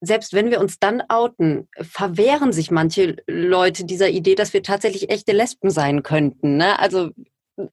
selbst 0.00 0.32
wenn 0.32 0.50
wir 0.50 0.60
uns 0.60 0.78
dann 0.78 1.02
outen, 1.08 1.68
verwehren 1.80 2.52
sich 2.52 2.70
manche 2.70 3.16
Leute 3.26 3.84
dieser 3.84 4.08
Idee, 4.08 4.34
dass 4.34 4.52
wir 4.52 4.62
tatsächlich 4.62 5.10
echte 5.10 5.32
Lesben 5.32 5.70
sein 5.70 6.02
könnten. 6.02 6.56
Ne? 6.56 6.78
Also 6.78 7.10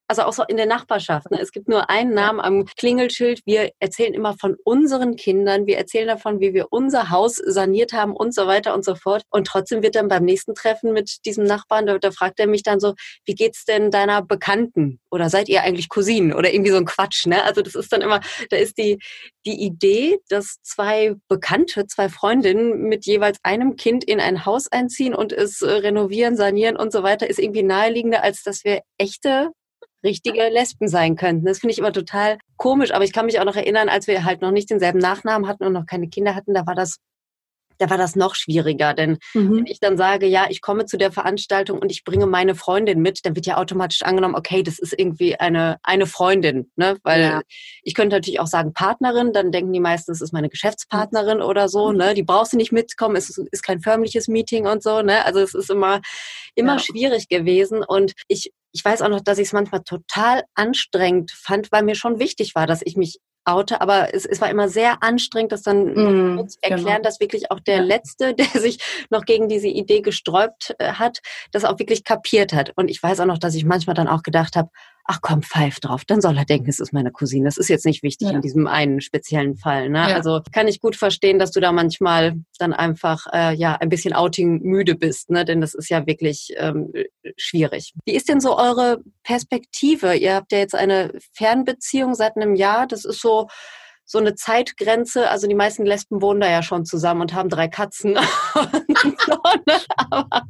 also 0.07 0.23
auch 0.23 0.33
so 0.33 0.43
in 0.43 0.57
der 0.57 0.65
Nachbarschaft. 0.65 1.29
Ne? 1.31 1.39
Es 1.41 1.51
gibt 1.51 1.67
nur 1.67 1.89
einen 1.89 2.13
Namen 2.13 2.39
am 2.39 2.65
Klingelschild. 2.65 3.41
Wir 3.45 3.71
erzählen 3.79 4.13
immer 4.13 4.35
von 4.39 4.55
unseren 4.63 5.15
Kindern. 5.15 5.65
Wir 5.67 5.77
erzählen 5.77 6.07
davon, 6.07 6.39
wie 6.39 6.53
wir 6.53 6.67
unser 6.71 7.09
Haus 7.09 7.35
saniert 7.35 7.93
haben 7.93 8.15
und 8.15 8.33
so 8.33 8.47
weiter 8.47 8.73
und 8.73 8.85
so 8.85 8.95
fort. 8.95 9.23
Und 9.29 9.47
trotzdem 9.47 9.83
wird 9.83 9.95
dann 9.95 10.07
beim 10.07 10.23
nächsten 10.23 10.55
Treffen 10.55 10.93
mit 10.93 11.25
diesem 11.25 11.43
Nachbarn, 11.43 11.85
da, 11.85 11.97
da 11.97 12.11
fragt 12.11 12.39
er 12.39 12.47
mich 12.47 12.63
dann 12.63 12.79
so, 12.79 12.93
wie 13.25 13.35
geht's 13.35 13.65
denn 13.65 13.91
deiner 13.91 14.21
Bekannten? 14.21 14.99
Oder 15.11 15.29
seid 15.29 15.49
ihr 15.49 15.63
eigentlich 15.63 15.89
Cousinen? 15.89 16.33
Oder 16.33 16.53
irgendwie 16.53 16.71
so 16.71 16.77
ein 16.77 16.85
Quatsch, 16.85 17.25
ne? 17.25 17.43
Also 17.43 17.61
das 17.61 17.75
ist 17.75 17.91
dann 17.91 18.01
immer, 18.01 18.21
da 18.49 18.57
ist 18.57 18.77
die, 18.77 18.99
die 19.45 19.63
Idee, 19.63 20.17
dass 20.29 20.57
zwei 20.61 21.15
Bekannte, 21.27 21.87
zwei 21.87 22.09
Freundinnen 22.09 22.83
mit 22.83 23.05
jeweils 23.05 23.37
einem 23.43 23.75
Kind 23.75 24.03
in 24.03 24.19
ein 24.19 24.45
Haus 24.45 24.71
einziehen 24.71 25.13
und 25.13 25.33
es 25.33 25.61
renovieren, 25.61 26.35
sanieren 26.35 26.77
und 26.77 26.91
so 26.91 27.03
weiter, 27.03 27.29
ist 27.29 27.39
irgendwie 27.39 27.63
naheliegender, 27.63 28.23
als 28.23 28.43
dass 28.43 28.63
wir 28.63 28.81
echte 28.97 29.51
richtige 30.03 30.49
Lesben 30.49 30.87
sein 30.87 31.15
könnten. 31.15 31.45
Das 31.45 31.59
finde 31.59 31.73
ich 31.73 31.79
immer 31.79 31.93
total 31.93 32.37
komisch, 32.57 32.91
aber 32.91 33.03
ich 33.03 33.13
kann 33.13 33.25
mich 33.25 33.39
auch 33.39 33.45
noch 33.45 33.55
erinnern, 33.55 33.89
als 33.89 34.07
wir 34.07 34.25
halt 34.25 34.41
noch 34.41 34.51
nicht 34.51 34.69
denselben 34.69 34.99
Nachnamen 34.99 35.47
hatten 35.47 35.65
und 35.65 35.73
noch 35.73 35.85
keine 35.85 36.09
Kinder 36.09 36.35
hatten, 36.35 36.53
da 36.53 36.65
war 36.65 36.75
das 36.75 36.97
da 37.77 37.89
war 37.89 37.97
das 37.97 38.15
noch 38.15 38.35
schwieriger. 38.35 38.93
Denn 38.93 39.17
mhm. 39.33 39.57
wenn 39.57 39.65
ich 39.67 39.79
dann 39.79 39.97
sage, 39.97 40.25
ja, 40.25 40.45
ich 40.49 40.61
komme 40.61 40.85
zu 40.85 40.97
der 40.97 41.11
Veranstaltung 41.11 41.79
und 41.79 41.91
ich 41.91 42.03
bringe 42.03 42.25
meine 42.25 42.55
Freundin 42.55 43.01
mit, 43.01 43.25
dann 43.25 43.35
wird 43.35 43.45
ja 43.45 43.57
automatisch 43.57 44.01
angenommen, 44.03 44.35
okay, 44.35 44.63
das 44.63 44.79
ist 44.79 44.97
irgendwie 44.97 45.39
eine, 45.39 45.77
eine 45.83 46.05
Freundin. 46.05 46.71
Ne? 46.75 46.97
Weil 47.03 47.21
ja. 47.21 47.41
ich 47.83 47.93
könnte 47.93 48.15
natürlich 48.15 48.39
auch 48.39 48.47
sagen 48.47 48.73
Partnerin, 48.73 49.33
dann 49.33 49.51
denken 49.51 49.73
die 49.73 49.79
meisten, 49.79 50.11
das 50.11 50.21
ist 50.21 50.33
meine 50.33 50.49
Geschäftspartnerin 50.49 51.37
mhm. 51.37 51.43
oder 51.43 51.69
so. 51.69 51.91
Ne? 51.91 52.13
Die 52.13 52.23
brauchst 52.23 52.53
du 52.53 52.57
nicht 52.57 52.71
mitkommen, 52.71 53.15
es 53.15 53.29
ist, 53.29 53.39
ist 53.51 53.63
kein 53.63 53.81
förmliches 53.81 54.27
Meeting 54.27 54.67
und 54.67 54.83
so. 54.83 55.01
Ne? 55.01 55.25
Also 55.25 55.39
es 55.39 55.53
ist 55.53 55.69
immer, 55.69 56.01
immer 56.55 56.73
ja. 56.73 56.79
schwierig 56.79 57.27
gewesen. 57.27 57.83
Und 57.83 58.13
ich 58.27 58.51
ich 58.73 58.83
weiß 58.83 59.01
auch 59.01 59.09
noch, 59.09 59.21
dass 59.21 59.37
ich 59.37 59.47
es 59.47 59.53
manchmal 59.53 59.83
total 59.83 60.43
anstrengend 60.55 61.31
fand, 61.31 61.71
weil 61.71 61.83
mir 61.83 61.95
schon 61.95 62.19
wichtig 62.19 62.55
war, 62.55 62.67
dass 62.67 62.81
ich 62.83 62.97
mich 62.97 63.19
oute, 63.45 63.81
aber 63.81 64.13
es, 64.13 64.25
es 64.25 64.41
war 64.41 64.49
immer 64.49 64.69
sehr 64.69 65.03
anstrengend, 65.03 65.51
das 65.51 65.63
dann 65.63 65.93
mm, 66.37 66.47
zu 66.47 66.57
erklären, 66.61 66.97
genau. 66.97 67.01
dass 67.01 67.19
wirklich 67.19 67.51
auch 67.51 67.59
der 67.59 67.77
ja. 67.77 67.83
Letzte, 67.83 68.33
der 68.35 68.47
sich 68.47 68.79
noch 69.09 69.25
gegen 69.25 69.47
diese 69.47 69.67
Idee 69.67 70.01
gesträubt 70.01 70.75
äh, 70.79 70.93
hat, 70.93 71.19
das 71.51 71.65
auch 71.65 71.79
wirklich 71.79 72.03
kapiert 72.03 72.53
hat. 72.53 72.71
Und 72.75 72.89
ich 72.89 73.01
weiß 73.01 73.19
auch 73.19 73.25
noch, 73.25 73.37
dass 73.37 73.55
ich 73.55 73.65
manchmal 73.65 73.95
dann 73.95 74.07
auch 74.07 74.23
gedacht 74.23 74.55
habe, 74.55 74.69
ach 75.05 75.19
komm, 75.21 75.41
pfeif 75.41 75.79
drauf, 75.79 76.05
dann 76.05 76.21
soll 76.21 76.37
er 76.37 76.45
denken, 76.45 76.69
es 76.69 76.79
ist 76.79 76.93
meine 76.93 77.11
Cousine. 77.11 77.45
Das 77.45 77.57
ist 77.57 77.67
jetzt 77.67 77.85
nicht 77.85 78.03
wichtig 78.03 78.29
ja. 78.29 78.35
in 78.35 78.41
diesem 78.41 78.67
einen 78.67 79.01
speziellen 79.01 79.57
Fall. 79.57 79.89
Ne? 79.89 80.09
Ja. 80.09 80.15
Also 80.15 80.41
kann 80.51 80.67
ich 80.67 80.79
gut 80.79 80.95
verstehen, 80.95 81.39
dass 81.39 81.51
du 81.51 81.59
da 81.59 81.71
manchmal 81.71 82.35
dann 82.57 82.73
einfach 82.73 83.27
äh, 83.33 83.53
ja 83.53 83.75
ein 83.75 83.89
bisschen 83.89 84.13
outing 84.13 84.61
müde 84.61 84.95
bist, 84.95 85.29
ne? 85.29 85.43
denn 85.43 85.61
das 85.61 85.73
ist 85.73 85.89
ja 85.89 86.05
wirklich 86.07 86.53
ähm, 86.57 86.93
schwierig. 87.35 87.93
Wie 88.05 88.15
ist 88.15 88.29
denn 88.29 88.39
so 88.39 88.57
eure 88.57 89.01
Perspektive? 89.23 90.15
Ihr 90.15 90.35
habt 90.35 90.51
ja 90.51 90.59
jetzt 90.59 90.75
eine 90.75 91.13
Fernbeziehung 91.33 92.15
seit 92.15 92.37
einem 92.37 92.55
Jahr. 92.55 92.87
Das 92.87 93.03
ist 93.03 93.21
so 93.21 93.47
so 94.05 94.19
eine 94.19 94.35
Zeitgrenze. 94.35 95.29
Also 95.29 95.47
die 95.47 95.55
meisten 95.55 95.85
Lesben 95.85 96.21
wohnen 96.21 96.41
da 96.41 96.49
ja 96.49 96.61
schon 96.61 96.85
zusammen 96.85 97.21
und 97.21 97.33
haben 97.33 97.49
drei 97.49 97.67
Katzen. 97.67 98.15
so, 98.55 99.37
ne? 99.65 99.79
Aber, 100.09 100.43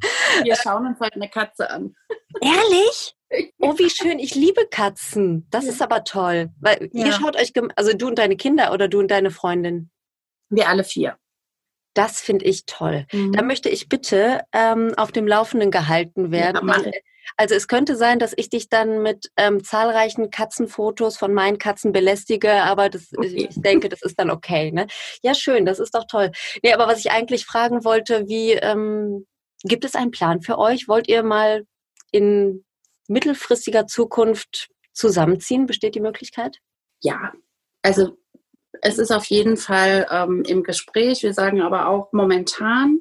Wir 0.44 0.56
schauen 0.56 0.88
uns 0.88 1.00
heute 1.00 1.16
eine 1.16 1.30
Katze 1.30 1.70
an. 1.70 1.96
Ehrlich? 2.42 3.16
Oh, 3.60 3.78
wie 3.78 3.90
schön. 3.90 4.20
Ich 4.20 4.36
liebe 4.36 4.68
Katzen. 4.70 5.48
Das 5.50 5.66
ja. 5.66 5.72
ist 5.72 5.82
aber 5.82 6.04
toll. 6.04 6.52
Weil 6.60 6.90
ja. 6.94 7.06
ihr 7.06 7.12
schaut 7.12 7.36
euch, 7.36 7.52
also 7.76 7.94
du 7.94 8.08
und 8.08 8.20
deine 8.20 8.36
Kinder 8.36 8.72
oder 8.74 8.88
du 8.88 9.00
und 9.00 9.10
deine 9.10 9.32
Freundin? 9.32 9.90
Wir 10.50 10.70
alle 10.70 10.84
vier. 10.84 11.18
Das 11.94 12.20
finde 12.22 12.46
ich 12.46 12.66
toll. 12.66 13.06
Mhm. 13.12 13.34
Da 13.34 13.44
möchte 13.44 13.70
ich 13.70 13.90
bitte 13.90 14.42
ähm, 14.52 14.94
auf 14.98 15.12
dem 15.12 15.28
Laufenden 15.28 15.72
gehalten 15.72 16.32
werden. 16.32 16.68
Ja, 16.68 16.92
also 17.38 17.56
es 17.56 17.68
könnte 17.68 17.96
sein, 17.96 18.20
dass 18.20 18.34
ich 18.36 18.50
dich 18.50 18.70
dann 18.70 19.02
mit 19.02 19.32
ähm, 19.38 19.64
zahlreichen 19.64 20.30
Katzenfotos 20.30 21.18
von 21.18 21.34
meinen 21.34 21.58
Katzen 21.58 21.92
belästige, 21.92 22.52
aber 22.64 22.90
das, 22.90 23.10
okay. 23.16 23.48
ich 23.50 23.62
denke, 23.62 23.90
das 23.90 24.02
ist 24.02 24.20
dann 24.20 24.30
okay. 24.30 24.72
Ne? 24.72 24.88
Ja, 25.22 25.34
schön, 25.34 25.66
das 25.66 25.80
ist 25.80 25.96
doch 25.96 26.06
toll. 26.08 26.32
Nee, 26.64 26.74
aber 26.74 26.88
was 26.88 27.00
ich 27.00 27.12
eigentlich 27.12 27.46
fragen 27.46 27.84
wollte, 27.84 28.28
wie 28.28 28.52
ähm, 28.54 29.26
gibt 29.64 29.86
es 29.86 29.96
einen 29.96 30.12
Plan 30.12 30.42
für 30.42 30.58
euch? 30.58 30.88
Wollt 30.88 31.08
ihr 31.08 31.24
mal 31.24 31.66
in 32.12 32.66
mittelfristiger 33.08 33.88
Zukunft 33.88 34.70
zusammenziehen? 34.94 35.66
Besteht 35.66 35.96
die 35.96 36.02
Möglichkeit? 36.02 36.60
Ja, 37.02 37.34
also 37.82 38.18
es 38.82 38.98
ist 38.98 39.12
auf 39.12 39.26
jeden 39.26 39.58
Fall 39.58 40.08
ähm, 40.10 40.44
im 40.48 40.64
Gespräch. 40.64 41.24
Wir 41.24 41.34
sagen 41.34 41.62
aber 41.62 41.88
auch 41.88 42.12
momentan 42.12 43.00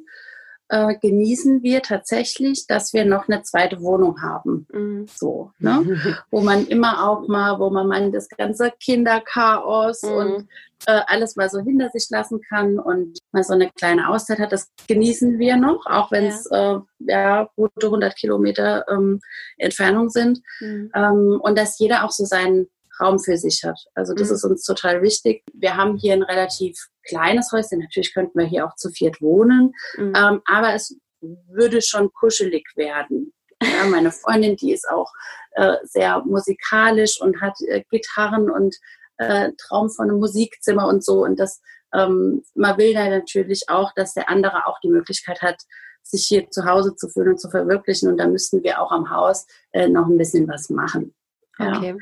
äh, 0.72 0.96
genießen 0.98 1.62
wir 1.62 1.82
tatsächlich, 1.82 2.66
dass 2.66 2.94
wir 2.94 3.04
noch 3.04 3.28
eine 3.28 3.42
zweite 3.42 3.82
Wohnung 3.82 4.22
haben. 4.22 4.66
Mhm. 4.72 5.06
So, 5.06 5.50
ne? 5.58 5.84
wo 6.30 6.40
man 6.40 6.66
immer 6.66 7.06
auch 7.06 7.28
mal, 7.28 7.58
wo 7.58 7.68
man 7.68 7.86
mal 7.86 8.10
das 8.10 8.26
ganze 8.30 8.72
Kinderchaos 8.80 10.02
mhm. 10.02 10.10
und 10.12 10.48
äh, 10.86 11.02
alles 11.06 11.36
mal 11.36 11.50
so 11.50 11.60
hinter 11.60 11.90
sich 11.90 12.08
lassen 12.08 12.40
kann 12.48 12.78
und 12.78 13.18
mal 13.32 13.44
so 13.44 13.52
eine 13.52 13.70
kleine 13.70 14.08
Auszeit 14.08 14.38
hat. 14.38 14.50
Das 14.50 14.70
genießen 14.88 15.38
wir 15.38 15.58
noch, 15.58 15.84
auch 15.84 16.10
wenn 16.10 16.24
es 16.24 16.48
ja. 16.50 16.76
Äh, 16.76 16.80
ja 17.00 17.48
gute 17.54 17.86
100 17.86 18.16
Kilometer 18.16 18.86
ähm, 18.88 19.20
Entfernung 19.58 20.08
sind. 20.08 20.40
Mhm. 20.60 20.90
Ähm, 20.94 21.38
und 21.42 21.58
dass 21.58 21.78
jeder 21.78 22.02
auch 22.04 22.10
so 22.12 22.24
seinen 22.24 22.68
Raum 22.98 23.18
für 23.18 23.36
sich 23.36 23.62
hat. 23.62 23.78
Also 23.94 24.14
das 24.14 24.30
mhm. 24.30 24.34
ist 24.36 24.44
uns 24.44 24.64
total 24.64 25.02
wichtig. 25.02 25.42
Wir 25.52 25.76
haben 25.76 25.98
hier 25.98 26.14
ein 26.14 26.22
relativ 26.22 26.88
kleines 27.02 27.52
Häuschen. 27.52 27.80
Natürlich 27.80 28.14
könnten 28.14 28.38
wir 28.38 28.46
hier 28.46 28.66
auch 28.66 28.74
zu 28.76 28.90
viert 28.90 29.20
wohnen, 29.20 29.72
mhm. 29.96 30.12
ähm, 30.16 30.42
aber 30.44 30.74
es 30.74 30.96
würde 31.20 31.82
schon 31.82 32.12
kuschelig 32.12 32.66
werden. 32.76 33.32
Ja, 33.62 33.84
meine 33.88 34.10
Freundin, 34.10 34.56
die 34.56 34.72
ist 34.72 34.88
auch 34.90 35.10
äh, 35.52 35.76
sehr 35.84 36.20
musikalisch 36.24 37.20
und 37.20 37.40
hat 37.40 37.54
äh, 37.68 37.84
Gitarren 37.90 38.50
und 38.50 38.76
äh, 39.18 39.50
Traum 39.56 39.88
von 39.88 40.10
einem 40.10 40.18
Musikzimmer 40.18 40.88
und 40.88 41.04
so. 41.04 41.22
Und 41.22 41.38
das, 41.38 41.60
ähm, 41.94 42.42
man 42.54 42.76
will 42.78 42.92
da 42.92 43.08
natürlich 43.08 43.68
auch, 43.68 43.92
dass 43.94 44.14
der 44.14 44.28
andere 44.28 44.66
auch 44.66 44.80
die 44.80 44.88
Möglichkeit 44.88 45.42
hat, 45.42 45.62
sich 46.02 46.26
hier 46.26 46.50
zu 46.50 46.64
Hause 46.64 46.96
zu 46.96 47.08
fühlen 47.08 47.30
und 47.30 47.40
zu 47.40 47.50
verwirklichen. 47.50 48.10
Und 48.10 48.18
da 48.18 48.26
müssten 48.26 48.62
wir 48.64 48.80
auch 48.80 48.90
am 48.90 49.10
Haus 49.10 49.46
äh, 49.70 49.88
noch 49.88 50.06
ein 50.06 50.18
bisschen 50.18 50.48
was 50.48 50.68
machen. 50.68 51.14
Ja. 51.58 51.76
Okay. 51.76 51.96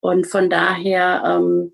Und 0.00 0.26
von 0.26 0.50
daher, 0.50 1.22
ähm, 1.24 1.72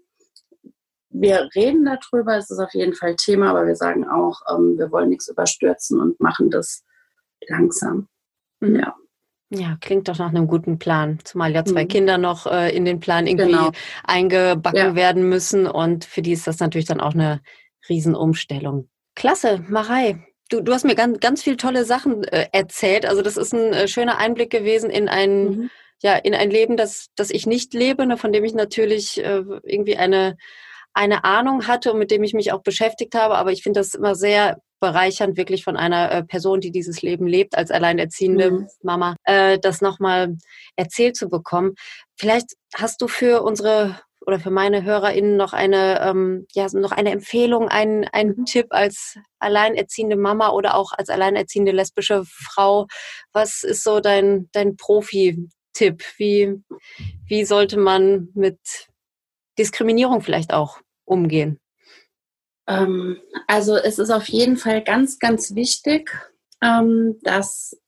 wir 1.21 1.49
reden 1.55 1.85
darüber, 1.85 2.37
es 2.37 2.51
ist 2.51 2.59
auf 2.59 2.75
jeden 2.75 2.95
Fall 2.95 3.17
Thema, 3.17 3.51
aber 3.51 3.67
wir 3.67 3.77
sagen 3.77 4.09
auch, 4.09 4.41
ähm, 4.51 4.77
wir 4.79 4.91
wollen 4.91 5.09
nichts 5.09 5.29
überstürzen 5.29 6.01
und 6.01 6.21
machen 6.21 6.51
das 6.51 6.85
langsam. 7.49 8.09
Mhm. 8.61 8.77
Ja. 8.77 8.95
Ja, 9.49 9.77
klingt 9.81 10.09
doch 10.09 10.19
nach 10.19 10.31
einem 10.31 10.49
guten 10.49 10.81
Plan, 10.81 11.21
zumal 11.23 11.53
ja 11.53 11.65
zwei 11.65 11.85
mhm. 11.85 11.89
Kinder 11.89 12.19
noch 12.19 12.47
äh, 12.47 12.75
in 12.75 12.85
den 12.85 12.99
Plan 12.99 13.29
irgendwie 13.29 13.53
genau. 13.53 13.71
eingebacken 14.03 14.79
ja. 14.79 14.95
werden 14.97 15.29
müssen 15.29 15.69
und 15.69 16.05
für 16.05 16.21
die 16.21 16.33
ist 16.33 16.49
das 16.49 16.59
natürlich 16.59 16.87
dann 16.87 17.01
auch 17.01 17.15
eine 17.15 17.41
Riesenumstellung. 17.89 18.89
Klasse, 19.15 19.65
Marei. 19.69 20.27
Du, 20.51 20.61
du 20.61 20.73
hast 20.73 20.85
mir 20.85 20.97
ganz, 20.97 21.21
ganz 21.21 21.43
viele 21.43 21.57
tolle 21.57 21.85
Sachen 21.85 22.25
äh, 22.25 22.49
erzählt. 22.51 23.07
Also 23.07 23.23
das 23.23 23.37
ist 23.37 23.55
ein 23.55 23.73
äh, 23.73 23.89
schöner 23.89 24.19
Einblick 24.19 24.51
gewesen 24.51 24.91
in 24.91 25.09
ein 25.09 25.45
mhm 25.45 25.71
ja, 26.03 26.17
in 26.17 26.35
ein 26.35 26.51
Leben, 26.51 26.77
das, 26.77 27.09
das 27.17 27.31
ich 27.31 27.47
nicht 27.47 27.75
lebe, 27.75 28.07
ne, 28.07 28.17
von 28.17 28.33
dem 28.33 28.45
ich 28.45 28.55
natürlich 28.55 29.23
äh, 29.23 29.43
irgendwie 29.63 29.97
eine, 29.97 30.37
eine 30.97 31.25
Ahnung 31.25 31.67
hatte 31.67 31.93
und 31.93 31.99
mit 31.99 32.11
dem 32.11 32.25
ich 32.25 32.33
mich 32.33 32.53
auch 32.53 32.63
beschäftigt 32.63 33.15
habe. 33.15 33.37
Aber 33.37 33.53
ich 33.53 33.63
finde 33.63 33.81
das 33.81 33.95
immer 33.95 34.15
sehr 34.15 34.59
bereichernd, 34.81 35.37
wirklich 35.37 35.63
von 35.63 35.77
einer 35.77 36.11
äh, 36.11 36.25
Person, 36.25 36.61
die 36.61 36.71
dieses 36.71 37.03
Leben 37.03 37.27
lebt, 37.27 37.57
als 37.57 37.71
alleinerziehende 37.71 38.51
mhm. 38.51 38.69
Mama, 38.83 39.17
äh, 39.25 39.59
das 39.59 39.81
nochmal 39.81 40.37
erzählt 40.77 41.17
zu 41.17 41.29
bekommen. 41.29 41.75
Vielleicht 42.19 42.55
hast 42.75 43.01
du 43.03 43.09
für 43.09 43.43
unsere 43.43 44.01
oder 44.27 44.41
für 44.41 44.51
meine 44.51 44.83
HörerInnen 44.83 45.37
noch 45.37 45.53
eine, 45.53 46.01
ähm, 46.01 46.47
ja, 46.53 46.67
noch 46.73 46.93
eine 46.93 47.13
Empfehlung, 47.13 47.69
einen, 47.69 48.05
einen 48.09 48.35
mhm. 48.37 48.45
Tipp 48.45 48.67
als 48.71 49.17
alleinerziehende 49.39 50.17
Mama 50.17 50.51
oder 50.51 50.75
auch 50.75 50.93
als 50.93 51.11
alleinerziehende 51.11 51.73
lesbische 51.73 52.25
Frau. 52.27 52.87
Was 53.33 53.63
ist 53.63 53.85
so 53.85 54.01
dein, 54.01 54.49
dein 54.53 54.77
Profi, 54.77 55.49
Tipp? 55.75 56.03
Wie, 56.17 56.55
wie 57.27 57.45
sollte 57.45 57.79
man 57.79 58.29
mit 58.35 58.59
Diskriminierung 59.59 60.23
vielleicht 60.23 60.53
auch 60.53 60.81
umgehen? 61.07 61.59
Ähm, 62.67 63.19
also 63.47 63.77
es 63.77 63.99
ist 63.99 64.11
auf 64.11 64.29
jeden 64.29 64.57
Fall 64.57 64.83
ganz, 64.83 65.19
ganz 65.19 65.55
wichtig, 65.55 66.11
ähm, 66.63 67.19
dass 67.23 67.81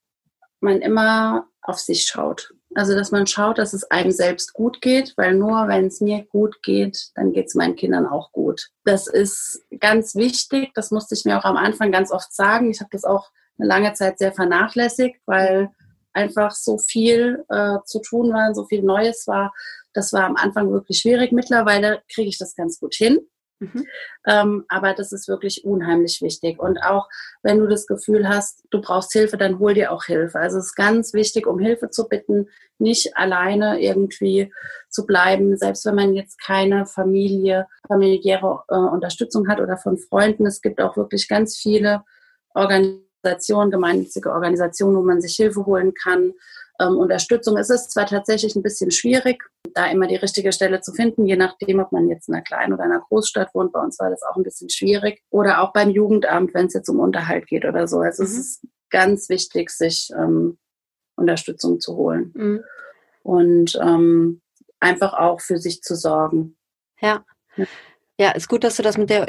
man 0.61 0.81
immer 0.81 1.49
auf 1.63 1.79
sich 1.79 2.05
schaut. 2.05 2.55
Also 2.75 2.95
dass 2.95 3.11
man 3.11 3.27
schaut, 3.27 3.59
dass 3.59 3.73
es 3.73 3.91
einem 3.91 4.11
selbst 4.11 4.53
gut 4.53 4.81
geht, 4.81 5.15
weil 5.17 5.35
nur 5.35 5.69
wenn 5.69 5.87
es 5.87 6.01
mir 6.01 6.25
gut 6.25 6.63
geht, 6.63 7.11
dann 7.15 7.33
geht 7.33 7.47
es 7.47 7.55
meinen 7.55 7.77
Kindern 7.77 8.07
auch 8.07 8.31
gut. 8.33 8.69
Das 8.85 9.07
ist 9.07 9.65
ganz 9.81 10.15
wichtig. 10.15 10.73
Das 10.75 10.91
musste 10.91 11.15
ich 11.15 11.25
mir 11.25 11.39
auch 11.39 11.45
am 11.45 11.57
Anfang 11.57 11.91
ganz 11.91 12.13
oft 12.13 12.33
sagen. 12.33 12.71
Ich 12.71 12.81
habe 12.81 12.91
das 12.93 13.05
auch 13.05 13.31
eine 13.59 13.69
lange 13.69 13.95
Zeit 13.95 14.19
sehr 14.19 14.33
vernachlässigt, 14.33 15.17
weil 15.27 15.71
einfach 16.19 16.53
so 16.53 16.79
viel 16.79 17.45
äh, 17.49 17.79
zu 17.85 18.01
tun 18.01 18.33
war, 18.33 18.55
so 18.55 18.65
viel 18.65 18.83
Neues 18.83 19.27
war. 19.27 19.55
Das 19.93 20.13
war 20.13 20.25
am 20.25 20.37
Anfang 20.37 20.71
wirklich 20.73 20.99
schwierig. 20.99 21.33
Mittlerweile 21.33 22.03
kriege 22.13 22.29
ich 22.29 22.39
das 22.39 22.55
ganz 22.55 22.81
gut 22.81 22.95
hin. 22.95 23.21
Mhm. 23.61 23.87
Ähm, 24.27 24.65
aber 24.69 24.95
das 24.95 25.13
ist 25.13 25.29
wirklich 25.29 25.65
unheimlich 25.65 26.23
wichtig. 26.23 26.61
Und 26.61 26.79
auch 26.79 27.09
wenn 27.43 27.59
du 27.59 27.67
das 27.67 27.87
Gefühl 27.87 28.29
hast, 28.29 28.63
du 28.71 28.81
brauchst 28.81 29.13
Hilfe, 29.13 29.37
dann 29.37 29.59
hol 29.59 29.75
dir 29.75 29.91
auch 29.91 30.05
Hilfe. 30.05 30.39
Also 30.39 30.59
es 30.59 30.67
ist 30.67 30.77
ganz 30.77 31.13
wichtig, 31.13 31.47
um 31.47 31.59
Hilfe 31.59 31.91
zu 31.91 32.09
bitten, 32.09 32.49
nicht 32.79 33.17
alleine 33.17 33.81
irgendwie 33.81 34.53
zu 34.89 35.07
bleiben, 35.07 35.57
selbst 35.57 35.85
wenn 35.87 35.97
man 35.97 36.15
jetzt 36.15 36.41
keine 36.41 36.87
Familie, 36.87 37.67
familiäre 37.89 38.63
äh, 38.69 38.77
Unterstützung 38.77 39.49
hat 39.49 39.61
oder 39.61 39.77
von 39.77 39.99
Freunden. 39.99 40.47
Es 40.47 40.63
gibt 40.63 40.81
auch 40.81 40.97
wirklich 40.97 41.27
ganz 41.29 41.57
viele 41.57 42.05
Organisationen, 42.55 43.08
gemeinnützige 43.71 44.31
Organisationen, 44.33 44.97
wo 44.97 45.03
man 45.03 45.21
sich 45.21 45.37
Hilfe 45.37 45.67
holen 45.67 45.93
kann 45.95 46.33
ähm, 46.81 46.97
Unterstützung. 46.97 47.57
Es 47.57 47.71
ist 47.71 47.91
zwar 47.91 48.07
tatsächlich 48.07 48.55
ein 48.57 48.63
bisschen 48.63 48.91
schwierig, 48.91 49.43
da 49.75 49.87
immer 49.91 50.07
die 50.07 50.17
richtige 50.17 50.53
Stelle 50.53 50.81
zu 50.81 50.93
finden, 50.93 51.27
je 51.27 51.37
nachdem, 51.37 51.81
ob 51.81 51.93
man 51.93 52.09
jetzt 52.09 52.29
in 52.29 52.35
einer 52.35 52.45
kleinen 52.45 52.73
oder 52.73 52.85
einer 52.85 53.01
Großstadt 53.01 53.55
wohnt. 53.55 53.73
Bei 53.73 53.81
uns 53.81 53.99
war 53.99 54.11
das 54.11 54.23
auch 54.23 54.37
ein 54.37 54.43
bisschen 54.43 54.71
schwierig. 54.71 55.23
Oder 55.31 55.61
auch 55.61 55.73
beim 55.73 55.91
Jugendamt, 55.91 56.55
wenn 56.55 56.67
es 56.67 56.75
jetzt 56.75 56.89
um 56.89 57.01
Unterhalt 57.01 57.47
geht 57.47 57.65
oder 57.65 57.89
so. 57.89 57.99
Also 57.99 58.23
mhm. 58.23 58.29
es 58.29 58.39
ist 58.39 58.67
ganz 58.91 59.29
wichtig, 59.29 59.71
sich 59.71 60.11
ähm, 60.17 60.59
Unterstützung 61.17 61.81
zu 61.81 61.97
holen. 61.97 62.33
Mhm. 62.35 62.65
Und 63.23 63.79
ähm, 63.83 64.41
einfach 64.81 65.15
auch 65.15 65.41
für 65.41 65.59
sich 65.59 65.83
zu 65.83 65.97
sorgen. 65.97 66.57
Ja. 67.01 67.25
ja. 67.57 67.67
Ja, 68.21 68.33
ist 68.33 68.49
gut, 68.49 68.65
dass 68.65 68.75
du 68.75 68.83
das 68.83 68.99
mit 68.99 69.11
der, 69.11 69.29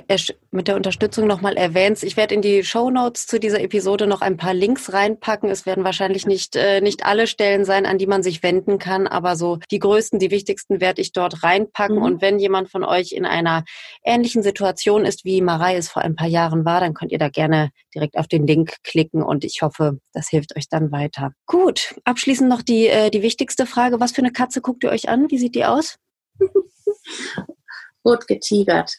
mit 0.50 0.68
der 0.68 0.76
Unterstützung 0.76 1.28
nochmal 1.28 1.58
erwähnst. 1.58 2.04
Ich 2.04 2.18
werde 2.18 2.34
in 2.34 2.42
die 2.42 2.64
Show 2.64 2.90
Notes 2.90 3.28
zu 3.28 3.40
dieser 3.40 3.62
Episode 3.62 4.08
noch 4.08 4.22
ein 4.22 4.36
paar 4.36 4.56
Links 4.56 4.92
reinpacken. 4.92 5.52
Es 5.52 5.68
werden 5.68 5.84
wahrscheinlich 5.84 6.26
nicht, 6.26 6.56
äh, 6.56 6.82
nicht 6.82 7.06
alle 7.06 7.28
Stellen 7.28 7.66
sein, 7.66 7.86
an 7.86 8.00
die 8.00 8.08
man 8.08 8.24
sich 8.24 8.42
wenden 8.42 8.80
kann, 8.80 9.06
aber 9.06 9.36
so 9.36 9.60
die 9.70 9.78
größten, 9.78 10.18
die 10.18 10.32
wichtigsten 10.32 10.82
werde 10.82 11.04
ich 11.04 11.12
dort 11.12 11.44
reinpacken. 11.44 11.98
Mhm. 11.98 12.02
Und 12.02 12.22
wenn 12.24 12.40
jemand 12.40 12.72
von 12.72 12.84
euch 12.84 13.12
in 13.12 13.28
einer 13.28 13.64
ähnlichen 14.04 14.42
Situation 14.42 15.06
ist, 15.06 15.24
wie 15.24 15.42
Marei 15.42 15.76
es 15.76 15.90
vor 15.90 16.02
ein 16.02 16.16
paar 16.16 16.28
Jahren 16.28 16.66
war, 16.66 16.80
dann 16.80 16.96
könnt 16.96 17.12
ihr 17.12 17.20
da 17.20 17.30
gerne 17.30 17.70
direkt 17.94 18.18
auf 18.18 18.28
den 18.28 18.48
Link 18.48 18.78
klicken 18.84 19.22
und 19.22 19.44
ich 19.44 19.62
hoffe, 19.62 20.00
das 20.14 20.30
hilft 20.30 20.58
euch 20.58 20.68
dann 20.68 20.92
weiter. 20.92 21.34
Gut, 21.46 21.94
abschließend 22.06 22.50
noch 22.50 22.64
die, 22.64 22.88
äh, 22.88 23.12
die 23.12 23.22
wichtigste 23.22 23.68
Frage. 23.68 24.00
Was 24.00 24.14
für 24.14 24.24
eine 24.24 24.32
Katze 24.32 24.62
guckt 24.62 24.84
ihr 24.84 24.90
euch 24.90 25.10
an? 25.10 25.30
Wie 25.30 25.38
sieht 25.38 25.54
die 25.54 25.66
aus? 25.66 25.98
rot 28.06 28.28
getigert. 28.28 28.98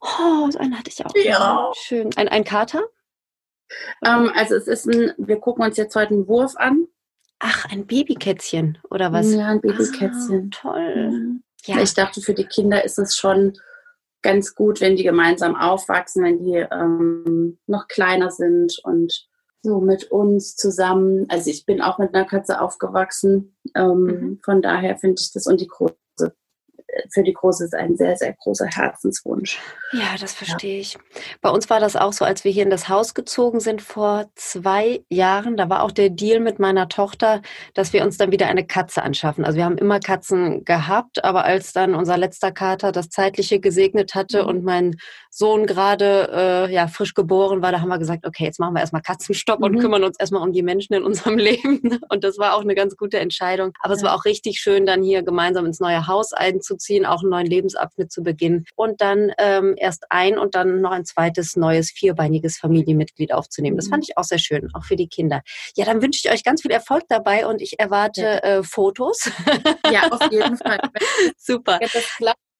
Oh, 0.00 0.50
so 0.50 0.58
einen 0.58 0.78
hatte 0.78 0.90
ich 0.90 1.04
auch. 1.04 1.14
Ja. 1.14 1.70
Schön. 1.76 2.10
Ein, 2.16 2.28
ein 2.28 2.44
Kater? 2.44 2.82
Ähm, 4.04 4.30
also 4.34 4.56
es 4.56 4.66
ist 4.66 4.86
ein, 4.86 5.12
wir 5.16 5.38
gucken 5.38 5.64
uns 5.64 5.76
jetzt 5.76 5.94
heute 5.94 6.14
einen 6.14 6.28
Wurf 6.28 6.56
an. 6.56 6.86
Ach, 7.38 7.66
ein 7.70 7.86
Babykätzchen 7.86 8.78
oder 8.90 9.12
was? 9.12 9.32
Ja, 9.32 9.46
ein 9.46 9.60
Babykätzchen. 9.60 10.50
Ah, 10.52 10.60
toll. 10.60 11.40
Ja. 11.64 11.80
Ich 11.80 11.94
dachte, 11.94 12.20
für 12.20 12.34
die 12.34 12.46
Kinder 12.46 12.84
ist 12.84 12.98
es 12.98 13.16
schon 13.16 13.54
ganz 14.22 14.54
gut, 14.54 14.80
wenn 14.80 14.96
die 14.96 15.02
gemeinsam 15.02 15.56
aufwachsen, 15.56 16.24
wenn 16.24 16.38
die 16.38 16.56
ähm, 16.56 17.58
noch 17.66 17.88
kleiner 17.88 18.30
sind 18.30 18.78
und 18.84 19.26
so 19.62 19.80
mit 19.80 20.10
uns 20.10 20.56
zusammen. 20.56 21.26
Also 21.28 21.50
ich 21.50 21.64
bin 21.66 21.80
auch 21.80 21.98
mit 21.98 22.14
einer 22.14 22.26
Katze 22.26 22.60
aufgewachsen. 22.60 23.56
Ähm, 23.74 24.02
mhm. 24.02 24.40
Von 24.44 24.62
daher 24.62 24.96
finde 24.96 25.20
ich 25.20 25.32
das 25.32 25.46
und 25.46 25.60
die 25.60 25.68
große 25.68 25.96
für 27.12 27.22
die 27.22 27.32
Große 27.32 27.64
ist 27.64 27.74
ein 27.74 27.96
sehr, 27.96 28.16
sehr 28.16 28.34
großer 28.34 28.66
Herzenswunsch. 28.66 29.60
Ja, 29.92 30.14
das 30.20 30.32
verstehe 30.32 30.76
ja. 30.76 30.80
ich. 30.80 30.98
Bei 31.40 31.50
uns 31.50 31.68
war 31.68 31.80
das 31.80 31.96
auch 31.96 32.12
so, 32.12 32.24
als 32.24 32.44
wir 32.44 32.52
hier 32.52 32.62
in 32.62 32.70
das 32.70 32.88
Haus 32.88 33.14
gezogen 33.14 33.60
sind 33.60 33.82
vor 33.82 34.30
zwei 34.36 35.04
Jahren. 35.08 35.56
Da 35.56 35.68
war 35.68 35.82
auch 35.82 35.90
der 35.90 36.10
Deal 36.10 36.40
mit 36.40 36.58
meiner 36.58 36.88
Tochter, 36.88 37.42
dass 37.74 37.92
wir 37.92 38.04
uns 38.04 38.16
dann 38.16 38.30
wieder 38.30 38.46
eine 38.46 38.66
Katze 38.66 39.02
anschaffen. 39.02 39.44
Also 39.44 39.56
wir 39.56 39.64
haben 39.64 39.78
immer 39.78 39.98
Katzen 40.00 40.64
gehabt, 40.64 41.24
aber 41.24 41.44
als 41.44 41.72
dann 41.72 41.94
unser 41.94 42.16
letzter 42.16 42.52
Kater 42.52 42.92
das 42.92 43.10
Zeitliche 43.10 43.60
gesegnet 43.60 44.14
hatte 44.14 44.42
mhm. 44.42 44.48
und 44.48 44.64
mein 44.64 44.96
Sohn 45.30 45.66
gerade 45.66 46.68
äh, 46.68 46.72
ja, 46.72 46.88
frisch 46.88 47.14
geboren 47.14 47.62
war, 47.62 47.72
da 47.72 47.80
haben 47.80 47.88
wir 47.88 47.98
gesagt, 47.98 48.26
okay, 48.26 48.44
jetzt 48.44 48.60
machen 48.60 48.74
wir 48.74 48.80
erstmal 48.80 49.02
Katzenstopp 49.02 49.58
mhm. 49.60 49.64
und 49.64 49.78
kümmern 49.78 50.04
uns 50.04 50.18
erstmal 50.18 50.42
um 50.42 50.52
die 50.52 50.62
Menschen 50.62 50.94
in 50.94 51.02
unserem 51.02 51.38
Leben. 51.38 52.00
Und 52.08 52.24
das 52.24 52.38
war 52.38 52.54
auch 52.54 52.62
eine 52.62 52.74
ganz 52.74 52.96
gute 52.96 53.18
Entscheidung. 53.18 53.72
Aber 53.80 53.94
ja. 53.94 53.96
es 53.96 54.02
war 54.02 54.14
auch 54.14 54.24
richtig 54.24 54.60
schön, 54.60 54.86
dann 54.86 55.02
hier 55.02 55.22
gemeinsam 55.22 55.66
ins 55.66 55.80
neue 55.80 56.06
Haus 56.06 56.32
einzuziehen, 56.32 56.79
auch 57.06 57.22
einen 57.22 57.30
neuen 57.30 57.46
Lebensabschnitt 57.46 58.10
zu 58.10 58.22
beginnen 58.22 58.64
und 58.76 59.00
dann 59.00 59.32
ähm, 59.38 59.74
erst 59.76 60.04
ein 60.10 60.38
und 60.38 60.54
dann 60.54 60.80
noch 60.80 60.90
ein 60.92 61.04
zweites 61.04 61.56
neues 61.56 61.90
vierbeiniges 61.90 62.58
Familienmitglied 62.58 63.32
aufzunehmen. 63.32 63.76
Das 63.76 63.88
fand 63.88 64.02
mhm. 64.02 64.08
ich 64.08 64.18
auch 64.18 64.24
sehr 64.24 64.38
schön, 64.38 64.68
auch 64.74 64.84
für 64.84 64.96
die 64.96 65.08
Kinder. 65.08 65.42
Ja, 65.76 65.84
dann 65.84 66.02
wünsche 66.02 66.20
ich 66.24 66.32
euch 66.32 66.44
ganz 66.44 66.62
viel 66.62 66.70
Erfolg 66.70 67.04
dabei 67.08 67.46
und 67.46 67.60
ich 67.62 67.78
erwarte 67.78 68.22
ja. 68.22 68.38
äh, 68.38 68.62
Fotos. 68.62 69.30
Ja, 69.90 70.08
auf 70.10 70.30
jeden 70.30 70.56
Fall. 70.56 70.78
Super. 71.36 71.80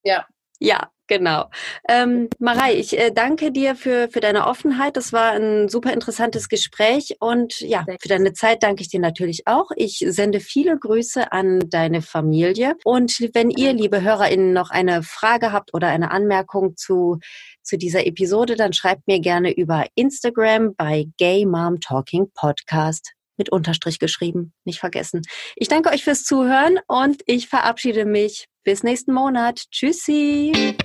Ja. 0.02 0.26
Ja, 0.58 0.90
Genau. 1.10 1.50
Ähm, 1.88 2.28
Marei, 2.38 2.76
ich 2.76 2.96
äh, 2.96 3.10
danke 3.10 3.50
dir 3.50 3.74
für, 3.74 4.08
für 4.12 4.20
deine 4.20 4.46
Offenheit. 4.46 4.96
Das 4.96 5.12
war 5.12 5.32
ein 5.32 5.68
super 5.68 5.92
interessantes 5.92 6.48
Gespräch 6.48 7.16
und 7.18 7.58
ja, 7.58 7.84
für 8.00 8.08
deine 8.08 8.32
Zeit 8.32 8.62
danke 8.62 8.82
ich 8.82 8.90
dir 8.90 9.00
natürlich 9.00 9.48
auch. 9.48 9.72
Ich 9.74 10.04
sende 10.06 10.38
viele 10.38 10.78
Grüße 10.78 11.32
an 11.32 11.68
deine 11.68 12.00
Familie 12.00 12.76
und 12.84 13.28
wenn 13.34 13.50
ihr, 13.50 13.72
liebe 13.72 14.02
HörerInnen, 14.02 14.52
noch 14.52 14.70
eine 14.70 15.02
Frage 15.02 15.50
habt 15.50 15.74
oder 15.74 15.88
eine 15.88 16.12
Anmerkung 16.12 16.76
zu, 16.76 17.18
zu 17.64 17.76
dieser 17.76 18.06
Episode, 18.06 18.54
dann 18.54 18.72
schreibt 18.72 19.08
mir 19.08 19.18
gerne 19.18 19.52
über 19.52 19.86
Instagram 19.96 20.76
bei 20.76 21.08
Gay 21.18 21.44
Mom 21.44 21.80
Talking 21.80 22.30
Podcast 22.34 23.14
mit 23.36 23.50
Unterstrich 23.50 23.98
geschrieben. 23.98 24.52
Nicht 24.64 24.78
vergessen. 24.78 25.22
Ich 25.56 25.66
danke 25.66 25.90
euch 25.90 26.04
fürs 26.04 26.22
Zuhören 26.22 26.78
und 26.86 27.22
ich 27.26 27.48
verabschiede 27.48 28.04
mich. 28.04 28.49
Bis 28.64 28.82
nächsten 28.82 29.12
Monat. 29.12 29.64
Tschüssi. 29.70 30.76